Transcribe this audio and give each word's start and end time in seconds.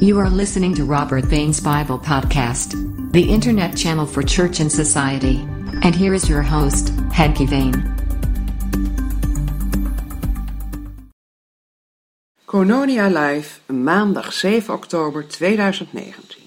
You 0.00 0.18
are 0.18 0.28
listening 0.28 0.74
to 0.74 0.84
Robert 0.84 1.28
Bain's 1.28 1.60
Bible 1.60 2.00
Podcast, 2.00 2.74
the 3.12 3.30
internet 3.30 3.76
channel 3.76 4.06
for 4.06 4.24
church 4.24 4.58
and 4.58 4.70
society. 4.70 5.38
And 5.82 5.94
here 5.94 6.12
is 6.12 6.28
your 6.28 6.42
host, 6.42 6.92
Henky 7.12 7.46
Vane. 7.46 7.94
Kononia 12.46 13.08
Live, 13.08 13.60
maandag 13.72 14.32
7 14.32 14.74
oktober 14.74 15.28
2019. 15.28 16.42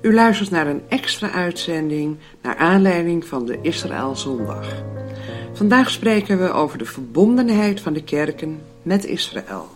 U 0.00 0.14
luistert 0.14 0.50
naar 0.50 0.66
een 0.66 0.82
extra 0.88 1.30
uitzending 1.30 2.18
naar 2.42 2.56
aanleiding 2.56 3.24
van 3.24 3.46
de 3.46 3.58
Israël 3.60 4.16
Zondag. 4.16 4.82
Vandaag 5.52 5.90
spreken 5.90 6.38
we 6.38 6.52
over 6.52 6.78
de 6.78 6.84
verbondenheid 6.84 7.80
van 7.80 7.92
de 7.92 8.02
kerken 8.02 8.60
met 8.82 9.04
Israël. 9.04 9.68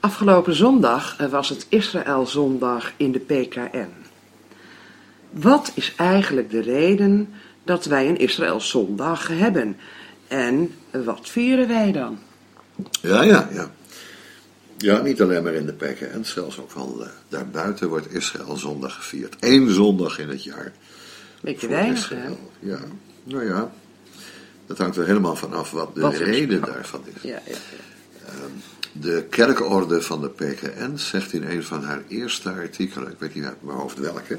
Afgelopen 0.00 0.54
zondag 0.54 1.18
eh, 1.18 1.26
was 1.26 1.48
het 1.48 1.66
Israël 1.68 2.26
Zondag 2.26 2.92
in 2.96 3.12
de 3.12 3.18
PKN. 3.18 3.90
Wat 5.30 5.72
is 5.74 5.94
eigenlijk 5.96 6.50
de 6.50 6.60
reden 6.60 7.32
dat 7.64 7.84
wij 7.84 8.08
een 8.08 8.18
Israël 8.18 8.60
Zondag 8.60 9.28
hebben? 9.28 9.76
En 10.28 10.74
wat 10.90 11.28
vieren 11.28 11.68
wij 11.68 11.92
dan? 11.92 12.18
Ja, 13.00 13.22
ja, 13.22 13.48
ja. 13.52 13.70
Ja, 14.78 15.00
niet 15.02 15.22
alleen 15.22 15.42
maar 15.42 15.54
in 15.54 15.66
de 15.66 15.72
PKN, 15.72 16.22
zelfs 16.22 16.58
ook 16.60 16.72
al 16.72 16.96
uh, 17.00 17.06
daarbuiten 17.28 17.88
wordt 17.88 18.14
Israël 18.14 18.56
zondag 18.56 18.94
gevierd. 18.94 19.36
Eén 19.40 19.70
zondag 19.70 20.18
in 20.18 20.28
het 20.28 20.44
jaar. 20.44 20.72
Beetje 21.40 21.68
weinig, 21.68 22.08
hè? 22.08 22.28
Ja, 22.58 22.78
nou 23.24 23.46
ja, 23.46 23.72
dat 24.66 24.78
hangt 24.78 24.96
er 24.96 25.06
helemaal 25.06 25.36
vanaf 25.36 25.70
wat 25.70 25.94
de 25.94 26.00
Wat 26.00 26.14
reden 26.16 26.60
is. 26.60 26.66
daarvan 26.66 27.02
is. 27.14 27.22
Ja, 27.22 27.40
ja, 27.46 27.52
ja. 27.52 28.34
De 28.92 29.26
kerkorde 29.30 30.02
van 30.02 30.20
de 30.20 30.28
PKN 30.28 30.96
zegt 30.96 31.32
in 31.32 31.42
een 31.42 31.62
van 31.64 31.84
haar 31.84 32.02
eerste 32.08 32.50
artikelen, 32.50 33.10
ik 33.10 33.18
weet 33.18 33.34
niet 33.34 33.44
uit 33.44 33.62
mijn 33.62 33.78
hoofd 33.78 33.98
welke, 33.98 34.38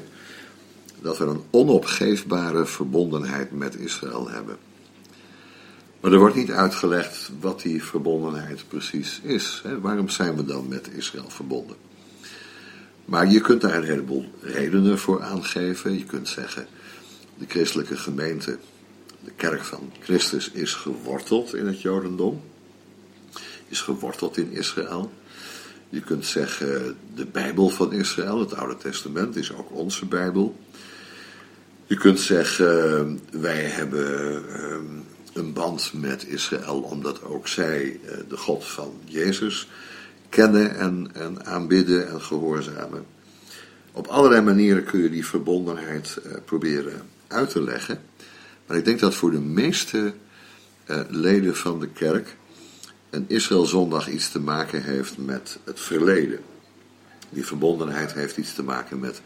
dat 1.00 1.18
we 1.18 1.24
een 1.24 1.42
onopgeefbare 1.50 2.66
verbondenheid 2.66 3.52
met 3.52 3.76
Israël 3.76 4.28
hebben. 4.30 4.56
Maar 6.00 6.12
er 6.12 6.18
wordt 6.18 6.34
niet 6.34 6.50
uitgelegd 6.50 7.30
wat 7.40 7.62
die 7.62 7.84
verbondenheid 7.84 8.68
precies 8.68 9.20
is. 9.22 9.60
Hè? 9.64 9.80
Waarom 9.80 10.08
zijn 10.08 10.36
we 10.36 10.44
dan 10.44 10.68
met 10.68 10.88
Israël 10.88 11.30
verbonden? 11.30 11.76
Maar 13.04 13.30
je 13.30 13.40
kunt 13.40 13.60
daar 13.60 13.74
een 13.74 13.84
heleboel 13.84 14.24
redenen 14.40 14.98
voor 14.98 15.22
aangeven. 15.22 15.98
Je 15.98 16.04
kunt 16.04 16.28
zeggen, 16.28 16.66
de 17.38 17.44
christelijke 17.48 17.96
gemeente, 17.96 18.58
de 19.24 19.32
kerk 19.36 19.64
van 19.64 19.92
Christus, 20.00 20.50
is 20.50 20.74
geworteld 20.74 21.54
in 21.54 21.66
het 21.66 21.80
Jodendom. 21.80 22.40
Is 23.68 23.80
geworteld 23.80 24.36
in 24.36 24.50
Israël. 24.52 25.12
Je 25.88 26.00
kunt 26.00 26.26
zeggen, 26.26 26.96
de 27.14 27.26
Bijbel 27.26 27.68
van 27.68 27.92
Israël, 27.92 28.40
het 28.40 28.54
Oude 28.54 28.76
Testament, 28.76 29.36
is 29.36 29.52
ook 29.52 29.72
onze 29.72 30.06
Bijbel. 30.06 30.56
Je 31.86 31.96
kunt 31.96 32.20
zeggen, 32.20 33.20
wij 33.30 33.62
hebben 33.62 34.42
ehm, 34.54 34.84
een 35.38 35.52
band 35.52 35.92
met 35.94 36.26
Israël, 36.26 36.80
omdat 36.80 37.22
ook 37.22 37.48
zij 37.48 38.00
eh, 38.04 38.18
de 38.28 38.36
God 38.36 38.64
van 38.64 39.00
Jezus 39.04 39.68
kennen 40.28 40.76
en, 40.78 41.10
en 41.14 41.46
aanbidden 41.46 42.08
en 42.08 42.22
gehoorzamen. 42.22 43.04
Op 43.92 44.06
allerlei 44.06 44.42
manieren 44.42 44.84
kun 44.84 45.02
je 45.02 45.10
die 45.10 45.26
verbondenheid 45.26 46.16
eh, 46.16 46.32
proberen 46.44 47.02
uit 47.26 47.50
te 47.50 47.62
leggen. 47.62 48.00
Maar 48.66 48.76
ik 48.76 48.84
denk 48.84 49.00
dat 49.00 49.14
voor 49.14 49.30
de 49.30 49.40
meeste 49.40 50.14
eh, 50.84 51.00
leden 51.08 51.56
van 51.56 51.80
de 51.80 51.88
kerk 51.88 52.36
een 53.10 53.24
Israëlzondag 53.28 54.08
iets 54.08 54.30
te 54.30 54.40
maken 54.40 54.82
heeft 54.82 55.18
met 55.18 55.58
het 55.64 55.80
verleden. 55.80 56.38
Die 57.30 57.46
verbondenheid 57.46 58.12
heeft 58.12 58.36
iets 58.36 58.54
te 58.54 58.62
maken 58.62 58.98
met 58.98 59.20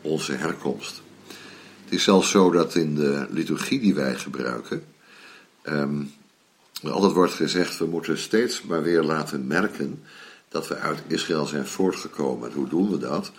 onze 0.00 0.32
herkomst. 0.32 1.02
Het 1.84 1.92
is 1.98 2.04
zelfs 2.04 2.30
zo 2.30 2.50
dat 2.50 2.74
in 2.74 2.94
de 2.94 3.26
liturgie 3.30 3.80
die 3.80 3.94
wij 3.94 4.14
gebruiken, 4.14 4.84
er 5.62 6.90
altijd 6.90 7.12
wordt 7.12 7.32
gezegd, 7.32 7.78
we 7.78 7.86
moeten 7.86 8.18
steeds 8.18 8.62
maar 8.62 8.82
weer 8.82 9.02
laten 9.02 9.46
merken 9.46 10.02
dat 10.48 10.68
we 10.68 10.76
uit 10.76 10.98
Israël 11.06 11.46
zijn 11.46 11.66
voortgekomen. 11.66 12.48
En 12.48 12.54
hoe 12.54 12.68
doen 12.68 12.90
we 12.90 12.98
dat? 12.98 13.32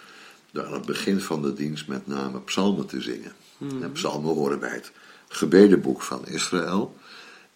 Door 0.52 0.66
aan 0.66 0.74
het 0.74 0.86
begin 0.86 1.22
van 1.22 1.42
de 1.42 1.54
dienst 1.54 1.88
met 1.88 2.08
name 2.08 2.42
psalmen 2.42 2.86
te 2.86 3.02
zingen. 3.02 3.34
En 3.82 3.92
psalmen 3.92 4.34
horen 4.34 4.60
bij 4.60 4.74
het 4.74 4.92
gebedenboek 5.28 6.02
van 6.02 6.28
Israël. 6.28 6.96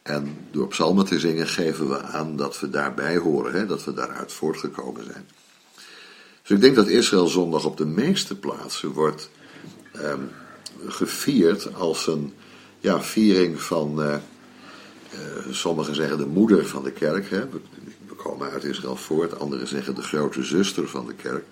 En 0.01 0.37
door 0.51 0.67
psalmen 0.67 1.05
te 1.05 1.19
zingen 1.19 1.47
geven 1.47 1.89
we 1.89 2.01
aan 2.01 2.35
dat 2.35 2.59
we 2.59 2.69
daarbij 2.69 3.17
horen, 3.17 3.53
hè, 3.53 3.65
dat 3.65 3.83
we 3.83 3.93
daaruit 3.93 4.31
voortgekomen 4.31 5.03
zijn. 5.03 5.25
Dus 6.41 6.55
ik 6.55 6.61
denk 6.61 6.75
dat 6.75 6.87
Israël 6.87 7.27
zondag 7.27 7.65
op 7.65 7.77
de 7.77 7.85
meeste 7.85 8.35
plaatsen 8.35 8.91
wordt 8.91 9.29
ehm, 9.91 10.21
gevierd 10.87 11.73
als 11.73 12.07
een 12.07 12.33
ja, 12.79 13.01
viering 13.01 13.61
van, 13.61 14.03
eh, 14.03 14.15
sommigen 15.49 15.95
zeggen 15.95 16.17
de 16.17 16.25
moeder 16.25 16.65
van 16.65 16.83
de 16.83 16.91
kerk. 16.91 17.29
Hè. 17.29 17.49
We 18.07 18.15
komen 18.15 18.51
uit 18.51 18.63
Israël 18.63 18.95
voort, 18.95 19.39
anderen 19.39 19.67
zeggen 19.67 19.95
de 19.95 20.01
grote 20.01 20.43
zuster 20.43 20.87
van 20.87 21.07
de 21.07 21.13
kerk. 21.13 21.43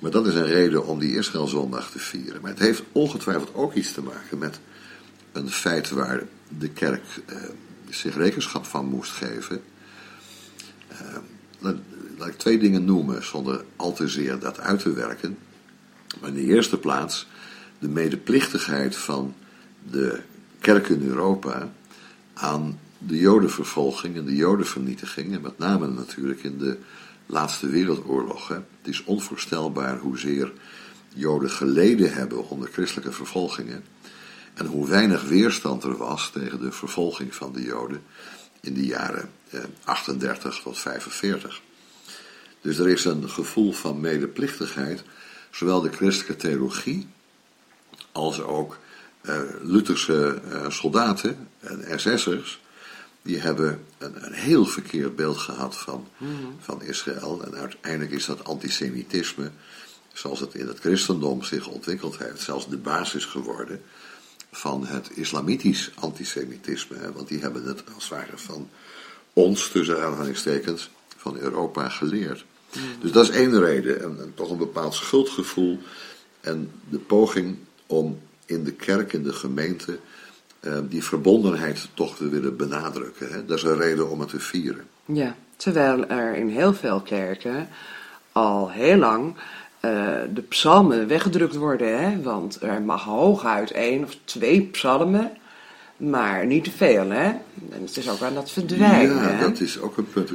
Maar 0.00 0.10
dat 0.10 0.26
is 0.26 0.34
een 0.34 0.46
reden 0.46 0.86
om 0.86 0.98
die 0.98 1.16
Israëlzondag 1.16 1.90
te 1.90 1.98
vieren. 1.98 2.40
Maar 2.40 2.50
het 2.50 2.60
heeft 2.60 2.82
ongetwijfeld 2.92 3.54
ook 3.54 3.74
iets 3.74 3.92
te 3.92 4.02
maken 4.02 4.38
met 4.38 4.60
een 5.32 5.50
feit 5.50 5.90
waar 5.90 6.22
de 6.58 6.68
kerk 6.68 7.04
eh, 7.26 7.36
zich 7.90 8.16
rekenschap 8.16 8.64
van 8.64 8.86
moest 8.86 9.12
geven. 9.12 9.62
Eh, 10.88 11.16
laat, 11.58 11.76
laat 12.18 12.28
ik 12.28 12.38
twee 12.38 12.58
dingen 12.58 12.84
noemen, 12.84 13.24
zonder 13.24 13.64
al 13.76 13.92
te 13.92 14.08
zeer 14.08 14.38
dat 14.38 14.60
uit 14.60 14.80
te 14.80 14.92
werken. 14.92 15.38
Maar 16.20 16.28
in 16.28 16.34
de 16.34 16.54
eerste 16.54 16.78
plaats 16.78 17.26
de 17.78 17.88
medeplichtigheid 17.88 18.96
van 18.96 19.34
de 19.90 20.20
kerk 20.60 20.88
in 20.88 21.02
Europa 21.06 21.72
aan 22.34 22.80
de 22.98 23.18
jodenvervolging 23.18 24.16
en 24.16 24.24
de 24.24 24.36
jodenvernietiging. 24.36 25.34
En 25.34 25.40
met 25.40 25.58
name 25.58 25.88
natuurlijk 25.88 26.42
in 26.42 26.58
de 26.58 26.78
laatste 27.26 27.66
wereldoorlog. 27.66 28.48
Hè. 28.48 28.54
Het 28.54 28.64
is 28.82 29.04
onvoorstelbaar 29.04 29.98
hoezeer 29.98 30.52
joden 31.14 31.50
geleden 31.50 32.12
hebben 32.12 32.48
onder 32.48 32.68
christelijke 32.72 33.12
vervolgingen. 33.12 33.84
En 34.54 34.66
hoe 34.66 34.88
weinig 34.88 35.22
weerstand 35.22 35.82
er 35.82 35.96
was 35.96 36.30
tegen 36.30 36.60
de 36.60 36.72
vervolging 36.72 37.34
van 37.34 37.52
de 37.52 37.62
Joden 37.62 38.02
in 38.60 38.74
de 38.74 38.86
jaren 38.86 39.30
eh, 39.50 39.60
38 39.84 40.60
tot 40.62 40.78
45. 40.78 41.60
Dus 42.60 42.78
er 42.78 42.88
is 42.88 43.04
een 43.04 43.30
gevoel 43.30 43.72
van 43.72 44.00
medeplichtigheid, 44.00 45.02
zowel 45.50 45.80
de 45.80 45.92
christelijke 45.92 46.36
theologie 46.36 47.06
als 48.12 48.42
ook 48.42 48.72
eh, 48.72 48.78
Lutherse 49.62 50.40
eh, 50.50 50.70
soldaten 50.70 51.48
en 51.60 52.00
SS'ers, 52.00 52.60
die 53.22 53.38
hebben 53.38 53.84
een, 53.98 54.26
een 54.26 54.32
heel 54.32 54.64
verkeerd 54.64 55.16
beeld 55.16 55.38
gehad 55.38 55.76
van, 55.76 56.08
van 56.60 56.82
Israël. 56.82 57.42
En 57.44 57.54
uiteindelijk 57.54 58.10
is 58.10 58.26
dat 58.26 58.44
antisemitisme, 58.44 59.50
zoals 60.12 60.40
het 60.40 60.54
in 60.54 60.66
het 60.66 60.78
christendom 60.78 61.42
zich 61.42 61.66
ontwikkeld 61.66 62.18
heeft, 62.18 62.40
zelfs 62.40 62.68
de 62.68 62.76
basis 62.76 63.24
geworden 63.24 63.82
van 64.50 64.86
het 64.86 65.10
islamitisch 65.14 65.90
antisemitisme. 65.94 66.96
Hè, 66.96 67.12
want 67.12 67.28
die 67.28 67.40
hebben 67.40 67.64
het 67.64 67.82
als 67.94 68.08
het 68.08 68.18
ware 68.18 68.38
van 68.38 68.68
ons, 69.32 69.68
tussen 69.68 70.04
aanhalingstekens, 70.04 70.90
van 71.16 71.36
Europa 71.36 71.88
geleerd. 71.88 72.44
Dus 73.00 73.12
dat 73.12 73.28
is 73.28 73.36
één 73.36 73.60
reden. 73.60 74.02
En, 74.02 74.16
en 74.20 74.32
toch 74.34 74.50
een 74.50 74.56
bepaald 74.56 74.94
schuldgevoel. 74.94 75.78
En 76.40 76.70
de 76.88 76.98
poging 76.98 77.56
om 77.86 78.20
in 78.46 78.64
de 78.64 78.72
kerk, 78.72 79.12
in 79.12 79.22
de 79.22 79.32
gemeente, 79.32 79.98
eh, 80.60 80.78
die 80.88 81.04
verbondenheid 81.04 81.88
toch 81.94 82.16
te 82.16 82.28
willen 82.28 82.56
benadrukken. 82.56 83.32
Hè. 83.32 83.44
Dat 83.44 83.56
is 83.56 83.62
een 83.62 83.76
reden 83.76 84.10
om 84.10 84.20
het 84.20 84.28
te 84.28 84.40
vieren. 84.40 84.84
Ja, 85.04 85.36
terwijl 85.56 86.06
er 86.06 86.34
in 86.34 86.48
heel 86.48 86.74
veel 86.74 87.00
kerken 87.00 87.68
al 88.32 88.70
heel 88.70 88.96
lang 88.96 89.34
eh, 89.80 89.90
de 90.34 90.42
psalmen 90.42 91.08
weggedrukt 91.08 91.54
worden. 91.54 92.00
Hè? 92.00 92.22
Want 92.22 92.62
er 92.62 92.82
mag 92.82 93.04
hooguit 93.04 93.70
één 93.70 94.04
of 94.04 94.16
twee 94.24 94.62
psalmen, 94.62 95.30
maar 95.96 96.46
niet 96.46 96.64
te 96.64 96.70
veel. 96.70 97.10
Hè? 97.10 97.24
En 97.70 97.80
het 97.80 97.96
is 97.96 98.10
ook 98.10 98.22
aan 98.22 98.34
dat 98.34 98.50
verdwijnen. 98.50 99.16
Ja, 99.16 99.22
hè? 99.22 99.40
dat 99.40 99.60
is 99.60 99.80
ook 99.80 99.96
een 99.96 100.08
punt. 100.08 100.28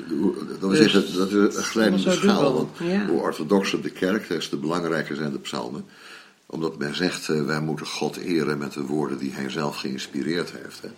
Dat 0.60 0.70
Dus- 0.70 0.80
is, 0.80 0.94
het, 0.94 1.14
dat 1.14 1.28
is 1.28 1.56
een 1.56 1.64
glijdende 1.64 2.12
schaal. 2.12 2.54
Want 2.54 2.70
ja. 2.78 3.06
hoe 3.06 3.22
orthodoxer 3.22 3.82
de 3.82 3.92
kerk, 3.92 4.28
des 4.28 4.50
te 4.50 4.58
belangrijker 4.58 5.16
zijn 5.16 5.32
de 5.32 5.40
psalmen. 5.40 5.86
Omdat 6.52 6.78
men 6.78 6.96
zegt, 6.96 7.30
eh, 7.30 7.46
wij 7.46 7.62
moeten 7.62 7.86
God 7.86 8.16
eren 8.16 8.58
met 8.58 8.74
de 8.74 8.82
woorden 8.82 9.18
die 9.18 9.34
hij 9.34 9.50
zelf 9.50 9.78
geïnspireerd 9.78 10.52
heeft. 10.52 10.82
Hè. 10.82 10.90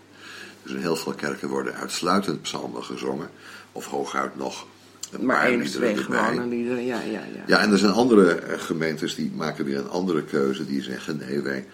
Dus 0.64 0.72
in 0.72 0.80
heel 0.80 0.96
veel 0.96 1.14
kerken 1.14 1.50
worden 1.50 1.74
uitsluitend 1.74 2.42
psalmen 2.42 2.84
gezongen. 2.84 3.30
Of 3.72 3.86
hooguit 3.86 4.38
nog 4.38 4.66
een 5.12 5.26
maar 5.26 5.46
één 5.46 5.62
of 5.62 5.68
twee 5.68 5.98
gewone 5.98 6.48
liederen, 6.48 6.86
ja, 6.86 7.02
ja, 7.02 7.12
ja. 7.12 7.44
Ja, 7.48 7.60
en 7.60 7.72
er 7.72 7.78
zijn 7.78 7.92
andere 7.92 8.32
eh, 8.32 8.60
gemeentes 8.60 9.16
die 9.16 9.32
maken 9.36 9.66
weer 9.66 9.78
een 9.78 9.90
andere 9.90 10.24
keuze. 10.24 10.66
Die 10.66 10.82
zeggen, 10.82 11.18
nee, 11.18 11.42
wij 11.42 11.66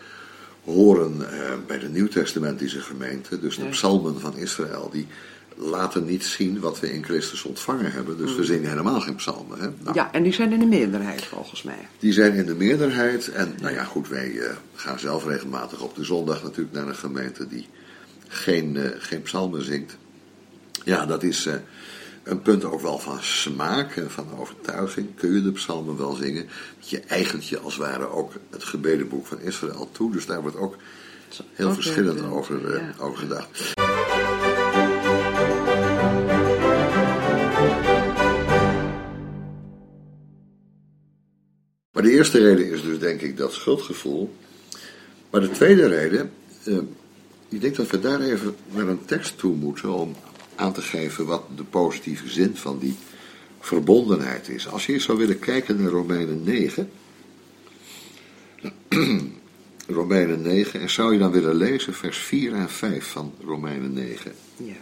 horen 0.63 1.31
eh, 1.31 1.51
bij 1.67 1.79
de 1.79 1.89
Nieuwtestamentische 1.89 2.81
gemeente, 2.81 3.39
dus 3.39 3.55
de 3.55 3.65
psalmen 3.65 4.19
van 4.19 4.37
Israël, 4.37 4.89
die 4.91 5.07
laten 5.57 6.05
niet 6.05 6.25
zien 6.25 6.59
wat 6.59 6.79
we 6.79 6.93
in 6.93 7.03
Christus 7.03 7.43
ontvangen 7.43 7.91
hebben. 7.91 8.17
Dus 8.17 8.35
we 8.35 8.43
zingen 8.43 8.69
helemaal 8.69 9.01
geen 9.01 9.15
psalmen. 9.15 9.59
Hè? 9.59 9.67
Nou. 9.79 9.95
Ja, 9.95 10.11
en 10.11 10.23
die 10.23 10.33
zijn 10.33 10.51
in 10.51 10.59
de 10.59 10.65
meerderheid 10.65 11.21
volgens 11.21 11.63
mij. 11.63 11.87
Die 11.99 12.13
zijn 12.13 12.33
in 12.33 12.45
de 12.45 12.55
meerderheid. 12.55 13.31
En 13.31 13.55
nou 13.61 13.73
ja, 13.73 13.83
goed, 13.83 14.07
wij 14.07 14.39
eh, 14.39 14.55
gaan 14.75 14.99
zelf 14.99 15.25
regelmatig 15.25 15.81
op 15.81 15.95
de 15.95 16.03
zondag 16.03 16.43
natuurlijk 16.43 16.75
naar 16.75 16.87
een 16.87 16.95
gemeente 16.95 17.47
die 17.47 17.67
geen, 18.27 18.77
eh, 18.77 18.89
geen 18.97 19.21
psalmen 19.21 19.63
zingt. 19.63 19.97
Ja, 20.83 21.05
dat 21.05 21.23
is 21.23 21.45
eh, 21.45 21.53
een 22.23 22.41
punt 22.41 22.63
ook 22.63 22.81
wel 22.81 22.99
van 22.99 23.17
smaak 23.21 23.95
en 23.95 24.11
van 24.11 24.37
overtuiging. 24.37 25.07
Kun 25.15 25.33
je 25.33 25.41
de 25.41 25.51
psalmen 25.51 25.97
wel 25.97 26.13
zingen? 26.13 26.47
Je 26.79 26.99
eigent 26.99 27.47
je 27.47 27.59
als 27.59 27.77
het 27.77 27.85
ware 27.85 28.09
ook 28.09 28.33
het 28.49 28.63
gebedenboek 28.63 29.25
van 29.25 29.39
Israël 29.39 29.89
toe. 29.91 30.11
Dus 30.11 30.25
daar 30.25 30.41
wordt 30.41 30.57
ook 30.57 30.75
heel 31.53 31.73
verschillend 31.73 32.23
over, 32.23 32.73
ja. 32.73 32.93
over 32.99 33.17
gedacht. 33.17 33.75
Maar 41.97 42.05
de 42.05 42.11
eerste 42.11 42.39
reden 42.39 42.71
is 42.71 42.81
dus 42.81 42.99
denk 42.99 43.21
ik 43.21 43.37
dat 43.37 43.53
schuldgevoel. 43.53 44.33
Maar 45.29 45.41
de 45.41 45.49
tweede 45.49 45.87
reden, 45.87 46.31
eh, 46.63 46.77
ik 47.49 47.61
denk 47.61 47.75
dat 47.75 47.89
we 47.89 47.99
daar 47.99 48.21
even 48.21 48.55
naar 48.71 48.87
een 48.87 49.05
tekst 49.05 49.37
toe 49.37 49.55
moeten 49.55 49.93
om 49.93 50.15
aan 50.55 50.73
te 50.73 50.81
geven 50.81 51.25
wat 51.25 51.43
de 51.55 51.63
positieve 51.63 52.29
zin 52.29 52.55
van 52.55 52.79
die 52.79 52.95
verbondenheid 53.59 54.49
is. 54.49 54.67
Als 54.67 54.85
je 54.85 54.93
eens 54.93 55.03
zou 55.03 55.17
willen 55.17 55.39
kijken 55.39 55.81
naar 55.81 55.91
Romeinen 55.91 56.43
9. 56.43 56.89
Romeinen 59.87 60.41
9, 60.41 60.79
en 60.79 60.89
zou 60.89 61.13
je 61.13 61.19
dan 61.19 61.31
willen 61.31 61.55
lezen 61.55 61.93
vers 61.93 62.17
4 62.17 62.53
en 62.53 62.69
5 62.69 63.05
van 63.05 63.33
Romeinen 63.45 63.93
9. 63.93 64.31
Ja. 64.57 64.73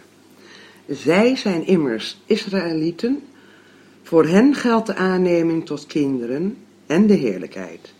Zij 0.96 1.36
zijn 1.36 1.68
immers 1.68 2.22
Israëlieten. 2.26 3.24
Voor 4.04 4.26
hen 4.26 4.56
geldt 4.56 4.88
de 4.88 4.96
aanneming 4.96 5.66
tot 5.66 5.86
kinderen 5.86 6.58
en 6.88 7.08
de 7.08 7.14
heerlijkheid. 7.14 7.94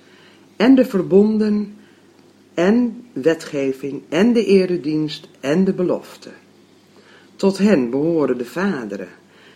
En 0.56 0.76
de 0.76 0.86
verbonden 0.86 1.78
en 2.54 3.08
wetgeving 3.14 4.02
en 4.10 4.34
de 4.34 4.46
eredienst 4.46 5.28
en 5.40 5.64
de 5.64 5.74
belofte. 5.74 6.30
Tot 7.36 7.58
hen 7.58 7.90
behoren 7.90 8.38
de 8.38 8.46
vaderen. 8.46 9.10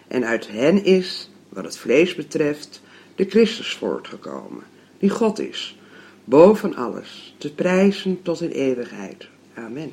En 0.08 0.26
uit 0.26 0.48
hen 0.48 0.84
is, 0.84 1.30
wat 1.50 1.64
het 1.64 1.78
vlees 1.78 2.16
betreft, 2.16 2.82
de 3.16 3.26
Christus 3.26 3.74
voortgekomen, 3.74 4.64
die 4.98 5.10
God 5.10 5.40
is, 5.40 5.78
boven 6.24 6.76
alles, 6.76 7.36
te 7.38 7.54
prijzen 7.54 8.22
tot 8.22 8.42
in 8.42 8.50
eeuwigheid. 8.50 9.28
Amen. 9.54 9.92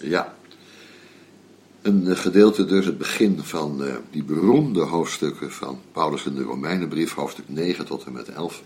Ja. 0.00 0.36
Een 1.84 2.08
eh, 2.08 2.16
gedeelte 2.16 2.64
dus, 2.64 2.86
het 2.86 2.98
begin 2.98 3.38
van 3.42 3.84
eh, 3.84 3.94
die 4.10 4.24
beroemde 4.24 4.80
hoofdstukken 4.80 5.52
van 5.52 5.80
Paulus 5.92 6.24
in 6.24 6.34
de 6.34 6.42
Romeinenbrief, 6.42 7.14
hoofdstuk 7.14 7.44
9 7.48 7.84
tot 7.84 8.04
en 8.04 8.12
met 8.12 8.28
11, 8.28 8.62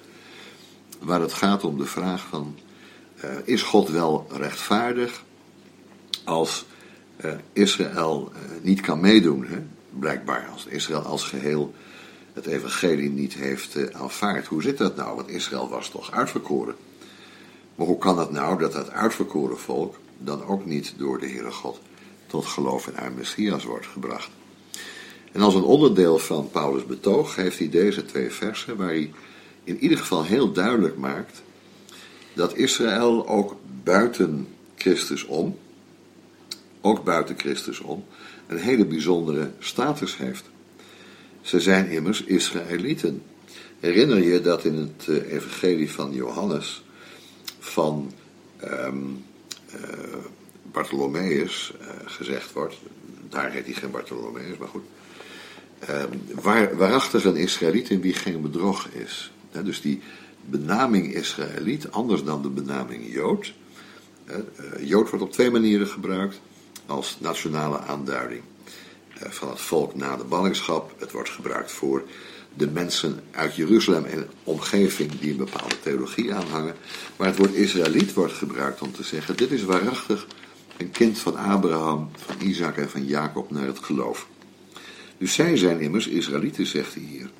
waar 1.00 1.20
het 1.20 1.32
gaat 1.32 1.65
om 1.65 1.79
de 1.79 1.85
vraag 1.85 2.26
van, 2.26 2.56
eh, 3.17 3.31
is 3.44 3.62
God 3.62 3.88
wel 3.88 4.26
rechtvaardig 4.31 5.25
als 6.25 6.67
Israël 7.53 8.32
niet 8.62 8.81
kan 8.81 9.00
meedoen, 9.00 9.44
hè? 9.47 9.59
blijkbaar, 9.99 10.49
als 10.53 10.67
Israël 10.67 11.03
als 11.03 11.25
geheel 11.25 11.75
het 12.32 12.47
evangelie 12.47 13.11
niet 13.11 13.35
heeft 13.35 13.93
aanvaard. 13.93 14.47
Hoe 14.47 14.62
zit 14.62 14.79
dat 14.79 14.97
nou? 14.97 15.17
Want 15.17 15.29
Israël 15.29 15.69
was 15.69 15.88
toch 15.88 16.12
uitverkoren. 16.12 16.75
Maar 17.75 17.87
hoe 17.87 17.99
kan 17.99 18.19
het 18.19 18.31
nou 18.31 18.59
dat 18.59 18.73
dat 18.73 18.91
uitverkoren 18.91 19.59
volk 19.59 19.99
dan 20.19 20.44
ook 20.44 20.67
niet 20.67 20.94
door 20.97 21.19
de 21.19 21.26
Heere 21.26 21.50
God 21.50 21.81
tot 22.29 22.47
geloof 22.47 22.87
in 22.87 22.95
haar 22.95 23.13
Messias 23.13 23.65
wordt 23.65 23.87
gebracht? 23.87 24.31
En 25.33 25.41
als 25.41 25.55
een 25.55 25.63
onderdeel 25.63 26.19
van 26.19 26.51
Paulus' 26.51 26.87
betoog 26.87 27.37
heeft 27.37 27.59
hij 27.59 27.69
deze 27.69 28.05
twee 28.05 28.31
versen 28.31 28.77
waar 28.77 28.89
hij 28.89 29.13
in 29.65 29.79
ieder 29.79 29.99
geval 29.99 30.25
heel 30.25 30.53
duidelijk 30.53 30.97
maakt 30.97 31.43
dat 32.35 32.57
Israël 32.57 33.29
ook 33.29 33.57
buiten 33.85 34.49
Christus 34.75 35.25
om, 35.25 35.59
ook 36.81 37.05
buiten 37.05 37.39
Christus 37.39 37.81
om, 37.81 38.05
een 38.47 38.59
hele 38.59 38.85
bijzondere 38.85 39.51
status 39.59 40.17
heeft. 40.17 40.45
Ze 41.41 41.61
zijn 41.61 41.91
immers 41.91 42.23
Israëlieten. 42.23 43.23
Herinner 43.81 44.23
je 44.23 44.41
dat 44.41 44.65
in 44.65 44.75
het 44.75 45.09
eh, 45.09 45.33
evangelie 45.33 45.91
van 45.91 46.13
Johannes 46.13 46.85
van 47.59 48.13
ehm 48.57 48.97
eh, 49.67 50.25
Bartholomeus 50.73 51.73
eh, 51.81 51.87
gezegd 52.05 52.53
wordt, 52.53 52.75
daar 53.29 53.50
heet 53.50 53.65
hij 53.65 53.75
geen 53.75 53.91
Bartholomeus, 53.91 54.56
maar 54.59 54.69
goed, 54.69 54.85
ehm, 55.79 56.09
waar, 56.43 56.76
waarachtig 56.76 57.25
een 57.25 57.37
Israëliet 57.37 57.91
in 57.91 58.00
wie 58.00 58.15
geen 58.15 58.41
bedrog 58.43 58.88
is. 58.88 59.32
Dus 59.65 59.81
die 59.81 60.03
benaming 60.44 61.15
Israëliet, 61.15 61.91
anders 61.91 62.25
dan 62.25 62.43
de 62.43 62.49
benaming 62.49 63.12
Jood. 63.12 63.55
eh, 64.25 64.41
Jood 64.81 65.11
wordt 65.11 65.25
op 65.25 65.32
twee 65.32 65.50
manieren 65.50 65.87
gebruikt 65.87 66.41
als 66.87 67.17
nationale 67.20 67.79
aanduiding 67.79 68.43
eh, 69.19 69.31
van 69.31 69.49
het 69.49 69.61
volk 69.61 69.94
na 69.94 70.17
de 70.17 70.25
ballingschap. 70.25 70.94
Het 70.99 71.12
wordt 71.12 71.31
gebruikt 71.31 71.73
voor 71.73 72.03
de 72.55 72.67
mensen 72.67 73.20
uit 73.31 73.56
Jeruzalem 73.56 74.05
en 74.05 74.31
omgeving 74.44 75.19
die 75.19 75.31
een 75.31 75.37
bepaalde 75.37 75.81
theologie 75.82 76.35
aanhangen. 76.35 76.75
Maar 77.17 77.27
het 77.27 77.37
woord 77.37 77.55
Israëliet 77.55 78.15
wordt 78.15 78.32
gebruikt 78.32 78.82
om 78.82 78.93
te 78.93 79.03
zeggen: 79.03 79.37
dit 79.37 79.51
is 79.51 79.65
waarachtig 79.65 80.27
een 80.79 80.91
kind 80.91 81.19
van 81.19 81.37
Abraham, 81.37 82.11
van 82.17 82.49
Isaac 82.49 82.77
en 82.77 82.91
van 82.91 83.06
Jacob 83.06 83.51
naar 83.51 83.67
het 83.67 83.79
geloof. 83.79 84.29
Dus 85.19 85.35
zij 85.35 85.56
zijn 85.56 85.81
immers 85.81 86.06
Israëlieten, 86.06 86.67
zegt 86.67 86.94
hij 86.94 87.03
hier. 87.03 87.31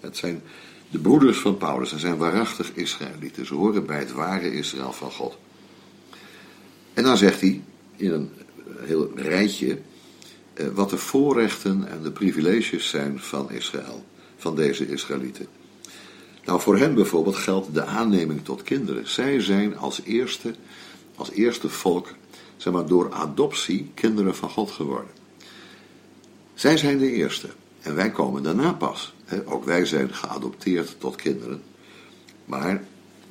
Het 0.00 0.16
zijn 0.16 0.42
de 0.90 0.98
broeders 0.98 1.38
van 1.38 1.56
Paulus, 1.56 1.88
ze 1.88 1.98
zijn 1.98 2.16
waarachtig 2.16 2.70
Israëlieten. 2.74 3.46
Ze 3.46 3.54
horen 3.54 3.86
bij 3.86 3.98
het 3.98 4.12
ware 4.12 4.54
Israël 4.54 4.92
van 4.92 5.10
God. 5.10 5.38
En 6.94 7.02
dan 7.02 7.16
zegt 7.16 7.40
hij 7.40 7.62
in 7.96 8.12
een 8.12 8.30
heel 8.78 9.10
rijtje 9.14 9.78
eh, 10.54 10.66
wat 10.74 10.90
de 10.90 10.96
voorrechten 10.96 11.88
en 11.88 12.02
de 12.02 12.10
privileges 12.10 12.88
zijn 12.88 13.20
van 13.20 13.50
Israël, 13.50 14.04
van 14.36 14.56
deze 14.56 14.88
Israëlieten. 14.88 15.46
Nou, 16.44 16.60
voor 16.60 16.78
hen 16.78 16.94
bijvoorbeeld 16.94 17.36
geldt 17.36 17.74
de 17.74 17.84
aanneming 17.84 18.44
tot 18.44 18.62
kinderen. 18.62 19.08
Zij 19.08 19.40
zijn 19.40 19.76
als 19.76 20.00
eerste, 20.04 20.54
als 21.14 21.30
eerste 21.30 21.68
volk, 21.68 22.14
zeg 22.56 22.72
maar, 22.72 22.86
door 22.86 23.12
adoptie 23.12 23.90
kinderen 23.94 24.36
van 24.36 24.50
God 24.50 24.70
geworden. 24.70 25.10
Zij 26.54 26.76
zijn 26.76 26.98
de 26.98 27.12
eerste 27.12 27.48
en 27.80 27.94
wij 27.94 28.10
komen 28.10 28.42
daarna 28.42 28.72
pas. 28.72 29.14
Ook 29.44 29.64
wij 29.64 29.84
zijn 29.84 30.14
geadopteerd 30.14 31.00
tot 31.00 31.16
kinderen. 31.16 31.62
Maar 32.44 32.84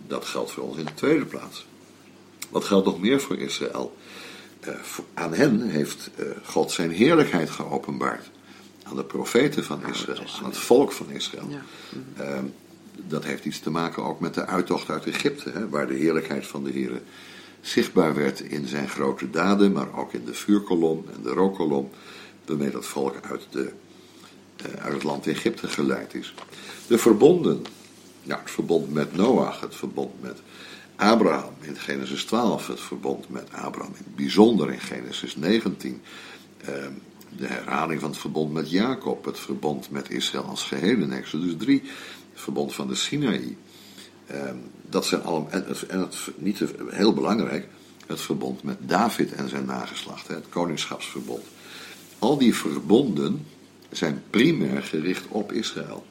dat 0.08 0.25
geldt 0.25 0.51
voor 0.51 0.63
ons 0.63 0.77
in 0.77 0.86
de 0.86 0.94
tweede 0.94 1.25
plaats. 1.25 1.65
Wat 2.50 2.63
geldt 2.63 2.86
nog 2.86 3.00
meer 3.00 3.22
voor 3.22 3.38
Israël? 3.38 3.96
Eh, 4.60 4.74
aan 5.13 5.34
hen 5.34 5.62
heeft 5.62 6.10
eh, 6.15 6.25
God 6.44 6.72
zijn 6.72 6.91
heerlijkheid 6.91 7.50
geopenbaard. 7.50 8.29
Aan 8.84 8.96
de 8.96 9.03
profeten 9.03 9.63
van 9.63 9.88
Israël, 9.88 10.24
aan 10.39 10.50
het 10.50 10.58
volk 10.58 10.91
van 10.91 11.10
Israël. 11.12 11.50
Ja. 11.50 11.63
Eh, 12.24 12.39
dat 12.96 13.24
heeft 13.24 13.46
iets 13.46 13.60
te 13.60 13.70
maken 13.70 14.03
ook 14.03 14.20
met 14.20 14.34
de 14.34 14.46
uittocht 14.46 14.89
uit 14.89 15.05
Egypte, 15.05 15.70
waar 15.70 15.88
de 15.88 15.94
heerlijkheid 15.94 16.48
van 16.48 16.63
de 16.63 16.72
Heer 16.72 17.01
zichtbaar 17.66 18.16
werd 18.16 18.40
in 18.40 18.68
zijn 18.68 18.90
grote 18.90 19.30
daden, 19.30 19.72
maar 19.72 19.98
ook 19.98 20.14
in 20.14 20.26
de 20.26 20.34
vuurkolom 20.34 21.06
en 21.14 21.22
de 21.22 21.30
rookkolom, 21.30 21.90
waarmee 22.46 22.70
dat 22.70 22.86
volk 22.86 23.16
uit, 23.30 23.48
de, 23.50 23.72
eh, 24.56 24.84
uit 24.84 24.94
het 24.94 25.04
land 25.04 25.28
Egypte 25.28 25.68
geleid 25.68 26.14
is. 26.14 26.34
De 26.88 26.98
verbonden, 26.98 27.66
ja, 28.22 28.40
het 28.40 28.52
verbond 28.52 28.94
met 28.94 29.16
Noach, 29.16 29.62
het 29.62 29.76
verbond 29.76 30.22
met 30.22 30.42
Abraham 30.96 31.54
in 31.62 31.78
Genesis 31.78 32.24
12, 32.24 32.68
het 32.68 32.82
verbond 32.82 33.30
met 33.30 33.48
Abraham 33.52 33.92
in 33.92 34.04
het 34.04 34.16
bijzonder 34.16 34.72
in 34.72 34.80
Genesis 34.80 35.36
19, 35.36 36.02
eh, 36.58 36.68
de 37.38 37.48
herhaling 37.48 38.00
van 38.00 38.10
het 38.10 38.20
verbond 38.20 38.54
met 38.54 38.70
Jacob, 38.70 39.26
het 39.26 39.40
verbond 39.40 39.90
met 39.90 40.10
Israël 40.10 40.44
als 40.44 40.64
geheel 40.64 41.02
in 41.02 41.12
Exodus 41.12 41.54
3, 41.58 41.82
het 42.34 42.42
verbond 42.42 42.74
van 42.74 42.88
de 42.88 42.96
Sinaï, 42.96 43.58
Ehm, 43.58 43.65
dat 44.89 45.05
zijn 45.05 45.24
allemaal, 45.24 45.51
en 45.88 46.00
het, 46.00 46.15
niet 46.38 46.63
heel 46.89 47.13
belangrijk, 47.13 47.67
het 48.08 48.22
verbond 48.22 48.63
met 48.63 48.77
David 48.79 49.34
en 49.34 49.50
zijn 49.50 49.65
nageslacht, 49.65 50.27
het 50.27 50.50
koningschapsverbond. 50.50 51.44
Al 52.20 52.38
die 52.38 52.55
verbonden 52.55 53.46
zijn 53.91 54.24
primair 54.29 54.84
gericht 54.84 55.24
op 55.27 55.51
Israël. 55.51 56.05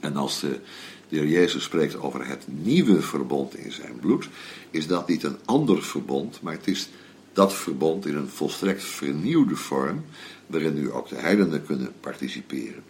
En 0.00 0.16
als 0.16 0.40
de, 0.40 0.60
de 1.08 1.16
heer 1.16 1.28
Jezus 1.28 1.62
spreekt 1.62 1.96
over 1.96 2.26
het 2.26 2.44
nieuwe 2.46 3.02
verbond 3.02 3.56
in 3.56 3.72
zijn 3.72 3.98
bloed, 4.00 4.28
is 4.70 4.86
dat 4.86 5.08
niet 5.08 5.22
een 5.22 5.38
ander 5.44 5.82
verbond, 5.82 6.42
maar 6.42 6.52
het 6.52 6.66
is 6.66 6.88
dat 7.32 7.54
verbond 7.54 8.06
in 8.06 8.16
een 8.16 8.28
volstrekt 8.28 8.82
vernieuwde 8.82 9.56
vorm, 9.56 10.04
waarin 10.46 10.74
nu 10.74 10.90
ook 10.90 11.08
de 11.08 11.16
heidenen 11.16 11.66
kunnen 11.66 11.92
participeren. 12.00 12.82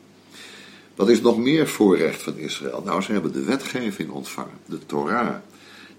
Wat 0.97 1.09
is 1.09 1.21
nog 1.21 1.39
meer 1.39 1.69
voorrecht 1.69 2.23
van 2.23 2.37
Israël? 2.37 2.83
Nou, 2.85 3.03
ze 3.03 3.13
hebben 3.13 3.33
de 3.33 3.45
wetgeving 3.45 4.11
ontvangen, 4.11 4.59
de 4.67 4.87
Torah, 4.87 5.37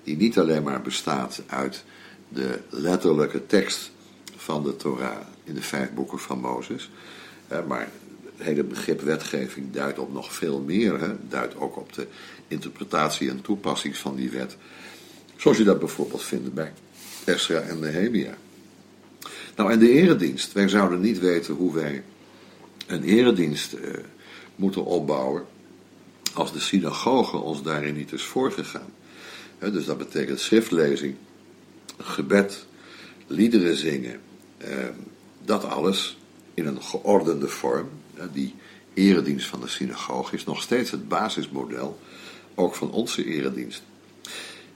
die 0.03 0.17
niet 0.17 0.39
alleen 0.39 0.63
maar 0.63 0.81
bestaat 0.81 1.41
uit 1.47 1.83
de 2.29 2.59
letterlijke 2.69 3.45
tekst 3.45 3.91
van 4.35 4.63
de 4.63 4.75
Torah 4.75 5.17
in 5.43 5.53
de 5.53 5.61
vijf 5.61 5.93
boeken 5.93 6.19
van 6.19 6.39
Mozes, 6.39 6.89
maar 7.67 7.89
het 8.37 8.45
hele 8.45 8.63
begrip 8.63 9.01
wetgeving 9.01 9.71
duidt 9.71 9.99
op 9.99 10.13
nog 10.13 10.33
veel 10.33 10.59
meer, 10.59 10.99
hè? 10.99 11.13
duidt 11.29 11.55
ook 11.55 11.77
op 11.77 11.93
de 11.93 12.07
interpretatie 12.47 13.29
en 13.29 13.41
toepassing 13.41 13.97
van 13.97 14.15
die 14.15 14.29
wet, 14.29 14.57
zoals 15.35 15.57
je 15.57 15.63
dat 15.63 15.79
bijvoorbeeld 15.79 16.23
vindt 16.23 16.53
bij 16.53 16.73
Esra 17.23 17.59
en 17.59 17.79
Nehemia. 17.79 18.37
Nou, 19.55 19.71
en 19.71 19.79
de 19.79 19.89
eredienst. 19.89 20.53
Wij 20.53 20.67
zouden 20.67 20.99
niet 20.99 21.19
weten 21.19 21.53
hoe 21.53 21.73
wij 21.73 22.03
een 22.87 23.03
eredienst 23.03 23.73
eh, 23.73 23.89
moeten 24.57 24.85
opbouwen 24.85 25.45
als 26.33 26.53
de 26.53 26.59
synagoge 26.59 27.37
ons 27.37 27.63
daarin 27.63 27.95
niet 27.95 28.11
is 28.11 28.23
voorgegaan. 28.23 28.93
dus 29.59 29.85
dat 29.85 29.97
betekent 29.97 30.39
schriftlezing, 30.39 31.15
gebed, 31.97 32.65
liederen 33.27 33.75
zingen, 33.75 34.19
eh, 34.57 34.69
dat 35.45 35.63
alles 35.63 36.17
in 36.53 36.65
een 36.65 36.81
geordende 36.81 37.47
vorm. 37.47 37.89
die 38.33 38.55
eredienst 38.93 39.47
van 39.47 39.61
de 39.61 39.67
synagoge 39.67 40.35
is 40.35 40.43
nog 40.43 40.61
steeds 40.61 40.91
het 40.91 41.07
basismodel, 41.07 41.99
ook 42.55 42.75
van 42.75 42.91
onze 42.91 43.25
eredienst. 43.25 43.83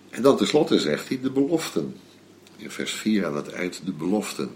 En 0.09 0.21
dan 0.21 0.37
tenslotte 0.37 0.79
zegt 0.79 1.07
hij 1.07 1.19
de 1.21 1.31
beloften. 1.31 1.95
In 2.57 2.71
vers 2.71 2.91
4 2.91 3.25
aan 3.25 3.35
het 3.35 3.49
eind 3.49 3.81
de 3.85 3.91
beloften. 3.91 4.51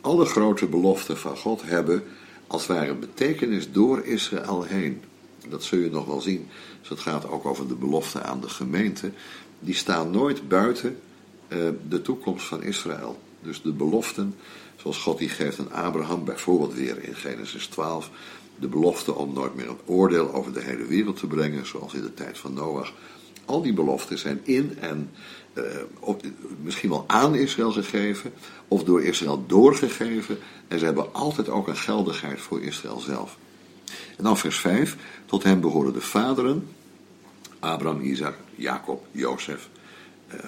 Alle 0.00 0.24
grote 0.24 0.66
beloften 0.66 1.18
van 1.18 1.36
God 1.36 1.62
hebben 1.62 2.04
als 2.52 2.66
ware 2.66 2.94
betekenis 2.94 3.72
door 3.72 4.04
Israël 4.04 4.62
heen. 4.62 5.02
Dat 5.48 5.62
zul 5.62 5.78
je 5.78 5.90
nog 5.90 6.06
wel 6.06 6.20
zien 6.20 6.48
als 6.80 6.88
het 6.88 7.00
gaat 7.00 7.28
ook 7.28 7.46
over 7.46 7.68
de 7.68 7.74
beloften 7.74 8.24
aan 8.24 8.40
de 8.40 8.48
gemeente. 8.48 9.10
Die 9.60 9.74
staan 9.74 10.10
nooit 10.10 10.48
buiten 10.48 10.98
uh, 11.48 11.58
de 11.88 12.02
toekomst 12.02 12.46
van 12.46 12.62
Israël. 12.62 13.20
Dus 13.40 13.62
de 13.62 13.72
beloften, 13.72 14.34
zoals 14.76 14.98
God 14.98 15.18
die 15.18 15.28
geeft 15.28 15.58
aan 15.58 15.72
Abraham, 15.72 16.24
bijvoorbeeld 16.24 16.74
weer 16.74 17.04
in 17.04 17.14
Genesis 17.14 17.66
12. 17.66 18.10
De 18.58 18.68
belofte 18.68 19.14
om 19.14 19.32
nooit 19.32 19.54
meer 19.54 19.68
een 19.68 19.80
oordeel 19.84 20.34
over 20.34 20.52
de 20.52 20.62
hele 20.62 20.84
wereld 20.84 21.16
te 21.16 21.26
brengen, 21.26 21.66
zoals 21.66 21.94
in 21.94 22.02
de 22.02 22.14
tijd 22.14 22.38
van 22.38 22.52
Noach. 22.52 22.92
Al 23.44 23.62
die 23.62 23.72
beloften 23.72 24.18
zijn 24.18 24.40
in 24.42 24.78
en 24.80 25.10
uh, 25.54 25.64
misschien 26.62 26.88
wel 26.88 27.04
aan 27.06 27.34
Israël 27.34 27.72
gegeven, 27.72 28.32
of 28.68 28.84
door 28.84 29.02
Israël 29.02 29.44
doorgegeven, 29.46 30.38
en 30.68 30.78
ze 30.78 30.84
hebben 30.84 31.14
altijd 31.14 31.48
ook 31.48 31.68
een 31.68 31.76
geldigheid 31.76 32.40
voor 32.40 32.62
Israël 32.62 33.00
zelf. 33.00 33.36
En 34.16 34.24
dan 34.24 34.38
vers 34.38 34.58
5, 34.58 34.96
tot 35.26 35.42
hem 35.42 35.60
behoren 35.60 35.92
de 35.92 36.00
vaderen, 36.00 36.68
Abraham, 37.58 38.00
Isaac, 38.00 38.34
Jacob, 38.54 39.06
Jozef, 39.10 39.68
uh, 40.34 40.40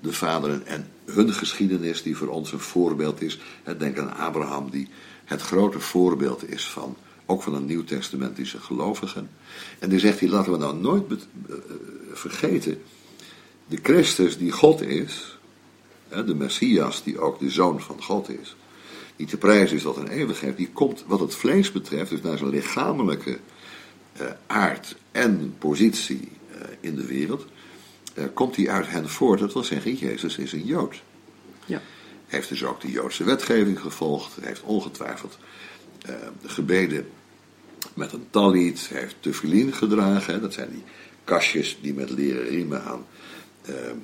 de 0.00 0.12
vaderen 0.12 0.66
en 0.66 0.90
hun 1.04 1.32
geschiedenis 1.32 2.02
die 2.02 2.16
voor 2.16 2.28
ons 2.28 2.52
een 2.52 2.60
voorbeeld 2.60 3.22
is. 3.22 3.40
Denk 3.78 3.98
aan 3.98 4.16
Abraham 4.16 4.70
die 4.70 4.88
het 5.24 5.42
grote 5.42 5.80
voorbeeld 5.80 6.50
is 6.50 6.68
van, 6.70 6.96
ook 7.32 7.42
van 7.42 7.54
een 7.54 7.66
nieuwtestamentische 7.66 8.58
gelovigen. 8.58 9.30
En 9.78 9.88
die 9.88 9.98
zegt 9.98 10.20
hij, 10.20 10.28
laten 10.28 10.52
we 10.52 10.58
nou 10.58 10.76
nooit 10.76 11.10
uh, 11.10 11.56
vergeten 12.12 12.82
de 13.66 13.78
Christus 13.82 14.38
die 14.38 14.52
God 14.52 14.80
is, 14.80 15.38
de 16.08 16.34
Messias 16.34 17.02
die 17.02 17.20
ook 17.20 17.38
de 17.38 17.50
Zoon 17.50 17.80
van 17.80 18.02
God 18.02 18.28
is, 18.28 18.56
die 19.16 19.26
te 19.26 19.36
prijzen 19.36 19.76
is 19.76 19.82
tot 19.82 19.96
een 19.96 20.08
eeuwigheid, 20.08 20.56
die 20.56 20.68
komt 20.72 21.04
wat 21.06 21.20
het 21.20 21.34
vlees 21.34 21.72
betreft, 21.72 22.10
dus 22.10 22.20
naar 22.20 22.38
zijn 22.38 22.50
lichamelijke 22.50 23.38
uh, 24.20 24.26
aard 24.46 24.96
en 25.12 25.54
positie 25.58 26.28
uh, 26.50 26.60
in 26.80 26.96
de 26.96 27.06
wereld, 27.06 27.46
uh, 28.14 28.24
komt 28.34 28.56
hij 28.56 28.68
uit 28.68 28.88
hen 28.88 29.08
voort. 29.08 29.40
Dat 29.40 29.52
wil 29.52 29.64
zeggen, 29.64 29.94
Jezus 29.94 30.38
is 30.38 30.52
een 30.52 30.64
Jood. 30.64 31.02
Ja. 31.64 31.82
Heeft 32.26 32.48
dus 32.48 32.64
ook 32.64 32.80
de 32.80 32.90
Joodse 32.90 33.24
wetgeving 33.24 33.80
gevolgd, 33.80 34.36
heeft 34.40 34.62
ongetwijfeld 34.62 35.38
de 36.42 36.48
gebeden 36.48 37.06
met 37.94 38.12
een 38.12 38.26
talit, 38.30 38.88
hij 38.88 39.00
heeft 39.00 39.16
tefillin 39.20 39.72
gedragen, 39.72 40.40
dat 40.40 40.52
zijn 40.52 40.70
die 40.70 40.84
kastjes 41.24 41.78
die 41.80 41.94
met 41.94 42.10
leren 42.10 42.48
riemen 42.48 42.84
aan 42.84 43.04
Ehm, 43.62 43.96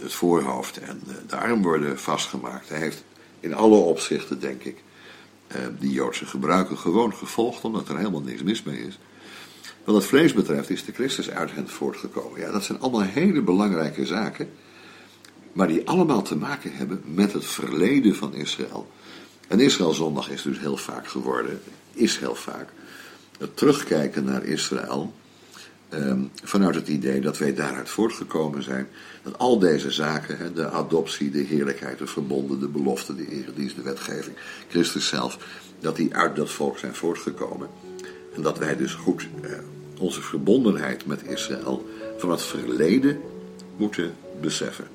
het 0.00 0.12
voorhoofd 0.12 0.78
en 0.78 1.02
de 1.28 1.36
arm 1.36 1.62
worden 1.62 1.98
vastgemaakt. 1.98 2.68
Hij 2.68 2.78
heeft 2.78 3.04
in 3.40 3.54
alle 3.54 3.76
opzichten, 3.76 4.40
denk 4.40 4.62
ik, 4.62 4.76
ehm, 5.46 5.72
die 5.78 5.90
Joodse 5.90 6.26
gebruiken 6.26 6.78
gewoon 6.78 7.14
gevolgd, 7.14 7.64
omdat 7.64 7.88
er 7.88 7.96
helemaal 7.96 8.20
niks 8.20 8.42
mis 8.42 8.62
mee 8.62 8.86
is. 8.86 8.98
Wat 9.84 9.94
het 9.94 10.04
vlees 10.04 10.32
betreft 10.32 10.70
is 10.70 10.84
de 10.84 10.92
Christus 10.92 11.30
uit 11.30 11.54
hen 11.54 11.68
voortgekomen. 11.68 12.40
Ja, 12.40 12.50
dat 12.50 12.64
zijn 12.64 12.80
allemaal 12.80 13.02
hele 13.02 13.42
belangrijke 13.42 14.06
zaken, 14.06 14.50
maar 15.52 15.68
die 15.68 15.88
allemaal 15.88 16.22
te 16.22 16.36
maken 16.36 16.72
hebben 16.74 17.02
met 17.04 17.32
het 17.32 17.44
verleden 17.44 18.14
van 18.16 18.34
Israël. 18.34 18.90
En 19.48 19.60
Israëlzondag 19.60 20.30
is 20.30 20.42
dus 20.42 20.58
heel 20.58 20.76
vaak 20.76 21.08
geworden, 21.08 21.60
is 21.92 22.18
heel 22.18 22.34
vaak, 22.34 22.68
het 23.38 23.56
terugkijken 23.56 24.24
naar 24.24 24.44
Israël 24.44 25.12
Ehm, 25.94 26.22
vanuit 26.42 26.74
het 26.74 26.88
idee 26.88 27.20
dat 27.20 27.38
wij 27.38 27.54
daaruit 27.54 27.88
voortgekomen 27.88 28.62
zijn. 28.62 28.88
Dat 29.22 29.38
al 29.38 29.58
deze 29.58 29.90
zaken, 29.90 30.54
de 30.54 30.70
adoptie, 30.70 31.30
de 31.30 31.42
heerlijkheid, 31.42 31.98
de 31.98 32.06
verbonden, 32.06 32.60
de 32.60 32.68
belofte, 32.68 33.16
de 33.16 33.28
eredienst, 33.28 33.76
de 33.76 33.82
wetgeving, 33.82 34.36
Christus 34.68 35.08
zelf, 35.08 35.38
dat 35.80 35.96
die 35.96 36.14
uit 36.14 36.36
dat 36.36 36.50
volk 36.50 36.78
zijn 36.78 36.94
voortgekomen. 36.94 37.68
En 38.34 38.42
dat 38.42 38.58
wij 38.58 38.76
dus 38.76 38.94
goed 38.94 39.28
eh, 39.42 39.50
onze 39.98 40.22
verbondenheid 40.22 41.06
met 41.06 41.22
Israël 41.22 41.88
van 42.18 42.30
het 42.30 42.42
verleden 42.42 43.20
moeten 43.76 44.14
beseffen. 44.40 44.86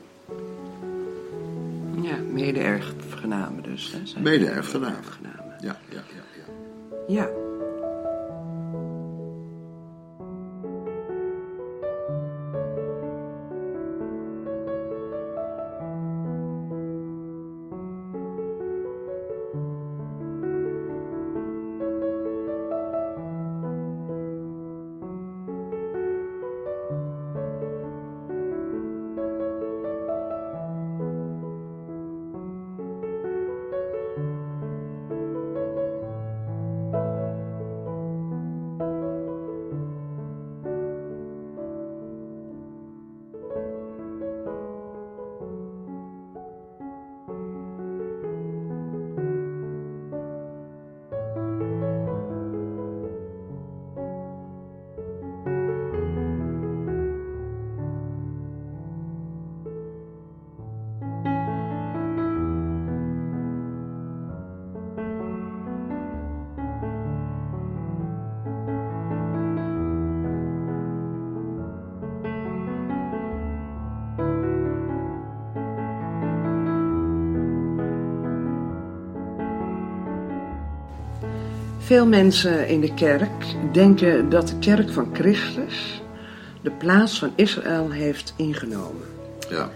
Ja, 2.01 2.17
mede-erfgenamen 2.31 3.63
dus. 3.63 3.93
Mede-erfgenamen. 4.21 5.03
Ja, 5.61 5.61
ja, 5.61 5.79
ja, 5.89 6.03
ja. 7.07 7.21
Ja. 7.21 7.48
Veel 81.89 82.07
mensen 82.07 82.67
in 82.67 82.81
de 82.81 82.93
kerk 82.93 83.45
denken 83.73 84.29
dat 84.29 84.47
de 84.47 84.59
kerk 84.59 84.89
van 84.89 85.09
Christus 85.13 86.01
de 86.61 86.71
plaats 86.71 87.19
van 87.19 87.33
Israël 87.35 87.91
heeft 87.91 88.33
ingenomen. 88.37 89.05
Ja. 89.49 89.71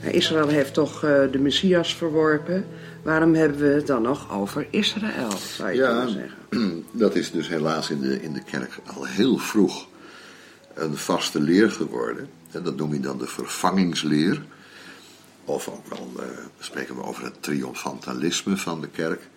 Israël 0.00 0.48
heeft 0.48 0.74
toch 0.74 1.04
uh, 1.04 1.32
de 1.32 1.38
Messias 1.38 1.94
verworpen. 1.94 2.66
Waarom 3.02 3.34
hebben 3.34 3.58
we 3.58 3.66
het 3.66 3.86
dan 3.86 4.02
nog 4.02 4.32
over 4.32 4.66
Israël, 4.70 5.30
zou 5.30 5.70
je 5.70 5.76
Ja, 5.76 6.04
kunnen 6.04 6.10
zeggen? 6.10 6.84
dat 7.04 7.14
is 7.14 7.30
dus 7.30 7.48
helaas 7.48 7.90
in 7.90 8.00
de, 8.00 8.22
in 8.22 8.32
de 8.32 8.42
kerk 8.42 8.78
al 8.96 9.04
heel 9.04 9.38
vroeg 9.38 9.86
een 10.74 10.96
vaste 10.96 11.40
leer 11.40 11.70
geworden. 11.70 12.28
En 12.50 12.62
dat 12.62 12.76
noem 12.76 12.92
je 12.92 13.00
dan 13.00 13.18
de 13.18 13.26
vervangingsleer. 13.26 14.42
Of 15.44 15.68
ook 15.68 15.86
wel 15.88 16.10
eh, 16.18 16.24
spreken 16.58 16.94
we 16.94 17.02
over 17.02 17.24
het 17.24 17.42
triomfantalisme 17.42 18.56
van 18.56 18.80
de 18.80 18.88
kerk. 18.88 19.28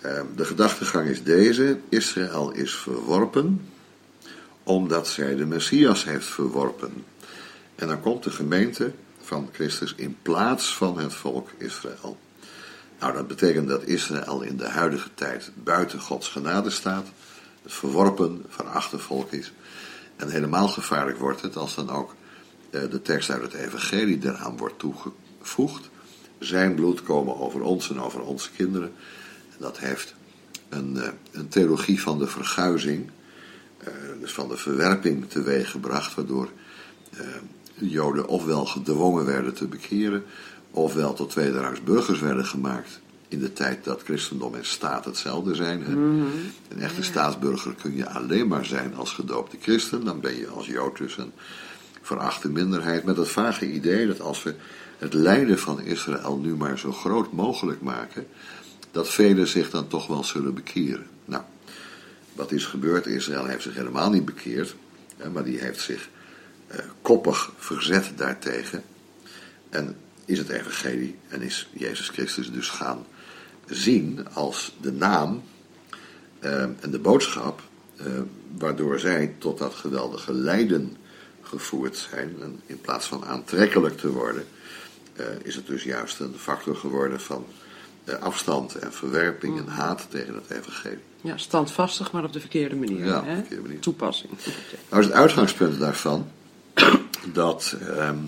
Eh, 0.00 0.20
de 0.36 0.44
gedachtegang 0.44 1.08
is 1.08 1.22
deze: 1.22 1.78
Israël 1.88 2.50
is 2.50 2.74
verworpen 2.74 3.68
omdat 4.62 5.08
zij 5.08 5.34
de 5.34 5.46
Messias 5.46 6.04
heeft 6.04 6.26
verworpen. 6.26 7.04
En 7.74 7.88
dan 7.88 8.00
komt 8.00 8.22
de 8.22 8.30
gemeente 8.30 8.92
van 9.22 9.48
Christus 9.52 9.94
in 9.96 10.16
plaats 10.22 10.76
van 10.76 10.98
het 10.98 11.14
volk 11.14 11.48
Israël. 11.58 12.18
Nou, 13.00 13.12
dat 13.12 13.26
betekent 13.26 13.68
dat 13.68 13.82
Israël 13.82 14.42
in 14.42 14.56
de 14.56 14.68
huidige 14.68 15.08
tijd 15.14 15.50
buiten 15.54 16.00
Gods 16.00 16.28
genade 16.28 16.70
staat, 16.70 17.06
het 17.62 17.72
verworpen, 17.72 18.44
verachte 18.48 18.98
volk 18.98 19.32
is. 19.32 19.52
En 20.16 20.28
helemaal 20.28 20.68
gevaarlijk 20.68 21.18
wordt 21.18 21.42
het 21.42 21.56
als 21.56 21.74
dan 21.74 21.90
ook 21.90 22.14
eh, 22.70 22.80
de 22.90 23.02
tekst 23.02 23.30
uit 23.30 23.42
het 23.42 23.54
Evangelie 23.54 24.18
eraan 24.22 24.56
wordt 24.56 24.78
toegevoegd. 24.78 25.90
Zijn 26.38 26.74
bloed 26.74 27.02
komen 27.02 27.40
over 27.40 27.62
ons 27.62 27.90
en 27.90 28.00
over 28.00 28.20
onze 28.20 28.50
kinderen. 28.50 28.92
Dat 29.60 29.78
heeft 29.78 30.14
een, 30.68 30.96
eh, 30.96 31.08
een 31.32 31.48
theologie 31.48 32.00
van 32.00 32.18
de 32.18 32.26
verguizing, 32.26 33.10
eh, 33.78 33.92
dus 34.20 34.32
van 34.32 34.48
de 34.48 34.56
verwerping 34.56 35.30
teweeggebracht, 35.30 36.14
waardoor 36.14 36.48
Joden 37.74 38.26
ofwel 38.26 38.66
gedwongen 38.66 39.24
werden 39.24 39.54
te 39.54 39.66
bekeren, 39.66 40.24
ofwel 40.70 41.14
tot 41.14 41.30
tweederangs 41.30 41.82
burgers 41.82 42.20
werden 42.20 42.46
gemaakt. 42.46 43.00
In 43.28 43.38
de 43.38 43.52
tijd 43.52 43.84
dat 43.84 44.02
christendom 44.02 44.54
en 44.54 44.64
staat 44.64 45.04
hetzelfde 45.04 45.54
zijn. 45.54 45.82
Hè? 45.82 45.92
Een 45.92 46.80
echte 46.80 47.02
staatsburger 47.02 47.74
kun 47.82 47.96
je 47.96 48.08
alleen 48.08 48.48
maar 48.48 48.64
zijn 48.64 48.94
als 48.94 49.12
gedoopte 49.12 49.56
christen. 49.60 50.04
Dan 50.04 50.20
ben 50.20 50.36
je 50.36 50.48
als 50.48 50.66
Jood 50.66 50.98
dus 50.98 51.16
een 51.16 51.32
verachte 52.02 52.48
minderheid. 52.48 53.04
Met 53.04 53.16
het 53.16 53.28
vage 53.28 53.72
idee 53.72 54.06
dat 54.06 54.20
als 54.20 54.42
we 54.42 54.54
het 54.98 55.12
lijden 55.12 55.58
van 55.58 55.80
Israël 55.80 56.38
nu 56.38 56.56
maar 56.56 56.78
zo 56.78 56.92
groot 56.92 57.32
mogelijk 57.32 57.80
maken. 57.80 58.26
Dat 58.90 59.10
velen 59.10 59.48
zich 59.48 59.70
dan 59.70 59.88
toch 59.88 60.06
wel 60.06 60.24
zullen 60.24 60.54
bekeren. 60.54 61.06
Nou, 61.24 61.42
wat 62.32 62.52
is 62.52 62.64
gebeurd? 62.64 63.06
Israël 63.06 63.46
heeft 63.46 63.62
zich 63.62 63.74
helemaal 63.74 64.10
niet 64.10 64.24
bekeerd. 64.24 64.74
Maar 65.32 65.44
die 65.44 65.58
heeft 65.58 65.80
zich 65.80 66.08
eh, 66.66 66.78
koppig 67.02 67.52
verzet 67.56 68.12
daartegen. 68.16 68.82
En 69.70 69.96
is 70.24 70.38
het 70.38 70.48
evangelie 70.48 71.18
en 71.28 71.42
is 71.42 71.68
Jezus 71.72 72.08
Christus 72.08 72.52
dus 72.52 72.68
gaan 72.68 73.06
zien 73.66 74.28
als 74.32 74.76
de 74.80 74.92
naam 74.92 75.42
eh, 76.38 76.62
en 76.62 76.90
de 76.90 76.98
boodschap 76.98 77.62
eh, 77.96 78.06
waardoor 78.58 78.98
zij 78.98 79.34
tot 79.38 79.58
dat 79.58 79.74
geweldige 79.74 80.32
lijden 80.32 80.96
gevoerd 81.42 81.96
zijn. 81.96 82.36
En 82.40 82.60
in 82.66 82.80
plaats 82.80 83.06
van 83.06 83.24
aantrekkelijk 83.24 83.98
te 83.98 84.12
worden, 84.12 84.44
is 85.42 85.54
het 85.54 85.66
dus 85.66 85.82
juist 85.82 86.20
een 86.20 86.34
factor 86.36 86.76
geworden 86.76 87.20
van 87.20 87.46
afstand 88.20 88.74
en 88.74 88.92
verwerping 88.92 89.58
en 89.58 89.66
haat 89.66 90.06
tegen 90.10 90.34
het 90.34 90.50
evangelie. 90.50 90.98
Ja, 91.20 91.36
standvastig, 91.36 92.12
maar 92.12 92.24
op 92.24 92.32
de 92.32 92.40
verkeerde 92.40 92.76
manier. 92.76 93.06
Ja, 93.06 93.24
hè? 93.24 93.34
verkeerde 93.34 93.62
manier. 93.62 93.80
Toepassing. 93.80 94.32
Nou 94.88 95.02
is 95.02 95.08
het 95.08 95.16
uitgangspunt 95.16 95.78
daarvan 95.78 96.30
dat 97.32 97.76
ehm, 97.86 98.18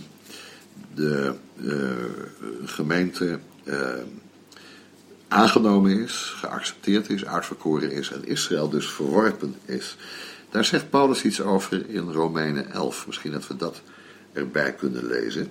de 0.95 1.35
eh, 1.67 2.69
gemeente 2.69 3.39
ehm, 3.65 4.07
aangenomen 5.29 6.03
is, 6.03 6.33
geaccepteerd 6.37 7.11
is, 7.11 7.25
uitverkoren 7.25 7.91
is 7.91 8.11
en 8.11 8.27
Israël 8.27 8.69
dus 8.69 8.87
verworpen 8.87 9.55
is. 9.65 9.97
Daar 10.51 10.65
zegt 10.65 10.91
Paulus 10.91 11.23
iets 11.23 11.41
over 11.41 11.89
in 11.89 12.11
Romeinen 12.11 12.71
11. 12.71 13.07
Misschien 13.07 13.33
dat 13.33 13.47
we 13.47 13.57
dat 13.57 13.83
erbij 14.33 14.73
kunnen 14.73 15.07
lezen. 15.07 15.51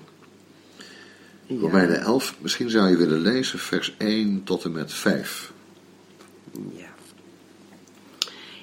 Ja. 1.52 1.60
Romeinen 1.60 2.02
11, 2.02 2.36
misschien 2.40 2.70
zou 2.70 2.90
je 2.90 2.98
willen 2.98 3.20
lezen 3.20 3.60
vers 3.60 3.94
1 3.98 4.44
tot 4.44 4.64
en 4.64 4.72
met 4.72 4.94
5. 4.94 5.52
Ja. 6.52 6.88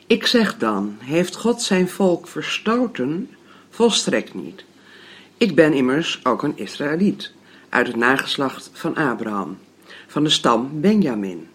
Ik 0.06 0.26
zeg 0.26 0.56
dan, 0.56 0.96
heeft 0.98 1.36
God 1.36 1.62
zijn 1.62 1.88
volk 1.88 2.28
verstoten? 2.28 3.30
Volstrekt 3.70 4.34
niet. 4.34 4.64
Ik 5.36 5.54
ben 5.54 5.72
immers 5.72 6.20
ook 6.22 6.42
een 6.42 6.58
Israëliet, 6.58 7.32
uit 7.68 7.86
het 7.86 7.96
nageslacht 7.96 8.70
van 8.72 8.94
Abraham, 8.94 9.58
van 10.06 10.24
de 10.24 10.30
stam 10.30 10.80
Benjamin. 10.80 11.48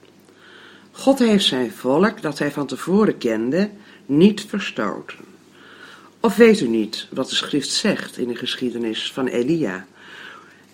God 0.92 1.20
heeft 1.20 1.46
zijn 1.46 1.72
volk, 1.72 2.22
dat 2.22 2.40
hij 2.40 2.52
van 2.52 2.68
tevoren 2.68 3.18
kende, 3.18 3.70
niet 4.06 4.46
verstoten. 4.46 5.18
Of 6.20 6.36
weet 6.36 6.60
u 6.60 6.68
niet 6.68 7.08
wat 7.12 7.30
de 7.30 7.36
schrift 7.36 7.70
zegt 7.70 8.18
in 8.18 8.28
de 8.28 8.36
geschiedenis 8.36 9.12
van 9.12 9.28
Elia? 9.28 9.86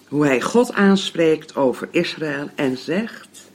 Hoe 0.10 0.26
hij 0.26 0.41
God 0.41 0.74
aanspreekt 0.74 1.56
over 1.56 1.88
Israël 1.91 2.50
en 2.56 2.78
zegt: 2.78 3.52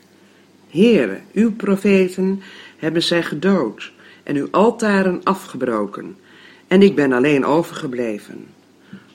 Heere, 0.70 1.20
uw 1.32 1.52
profeten 1.52 2.42
hebben 2.76 3.02
zij 3.02 3.22
gedood 3.22 3.92
en 4.22 4.36
uw 4.36 4.48
altaren 4.50 5.20
afgebroken, 5.24 6.16
en 6.66 6.82
ik 6.82 6.94
ben 6.94 7.12
alleen 7.12 7.44
overgebleven. 7.44 8.46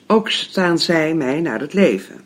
Ook 0.06 0.30
staan 0.30 0.78
zij 0.78 1.14
mij 1.14 1.40
naar 1.40 1.60
het 1.60 1.72
leven. 1.72 2.20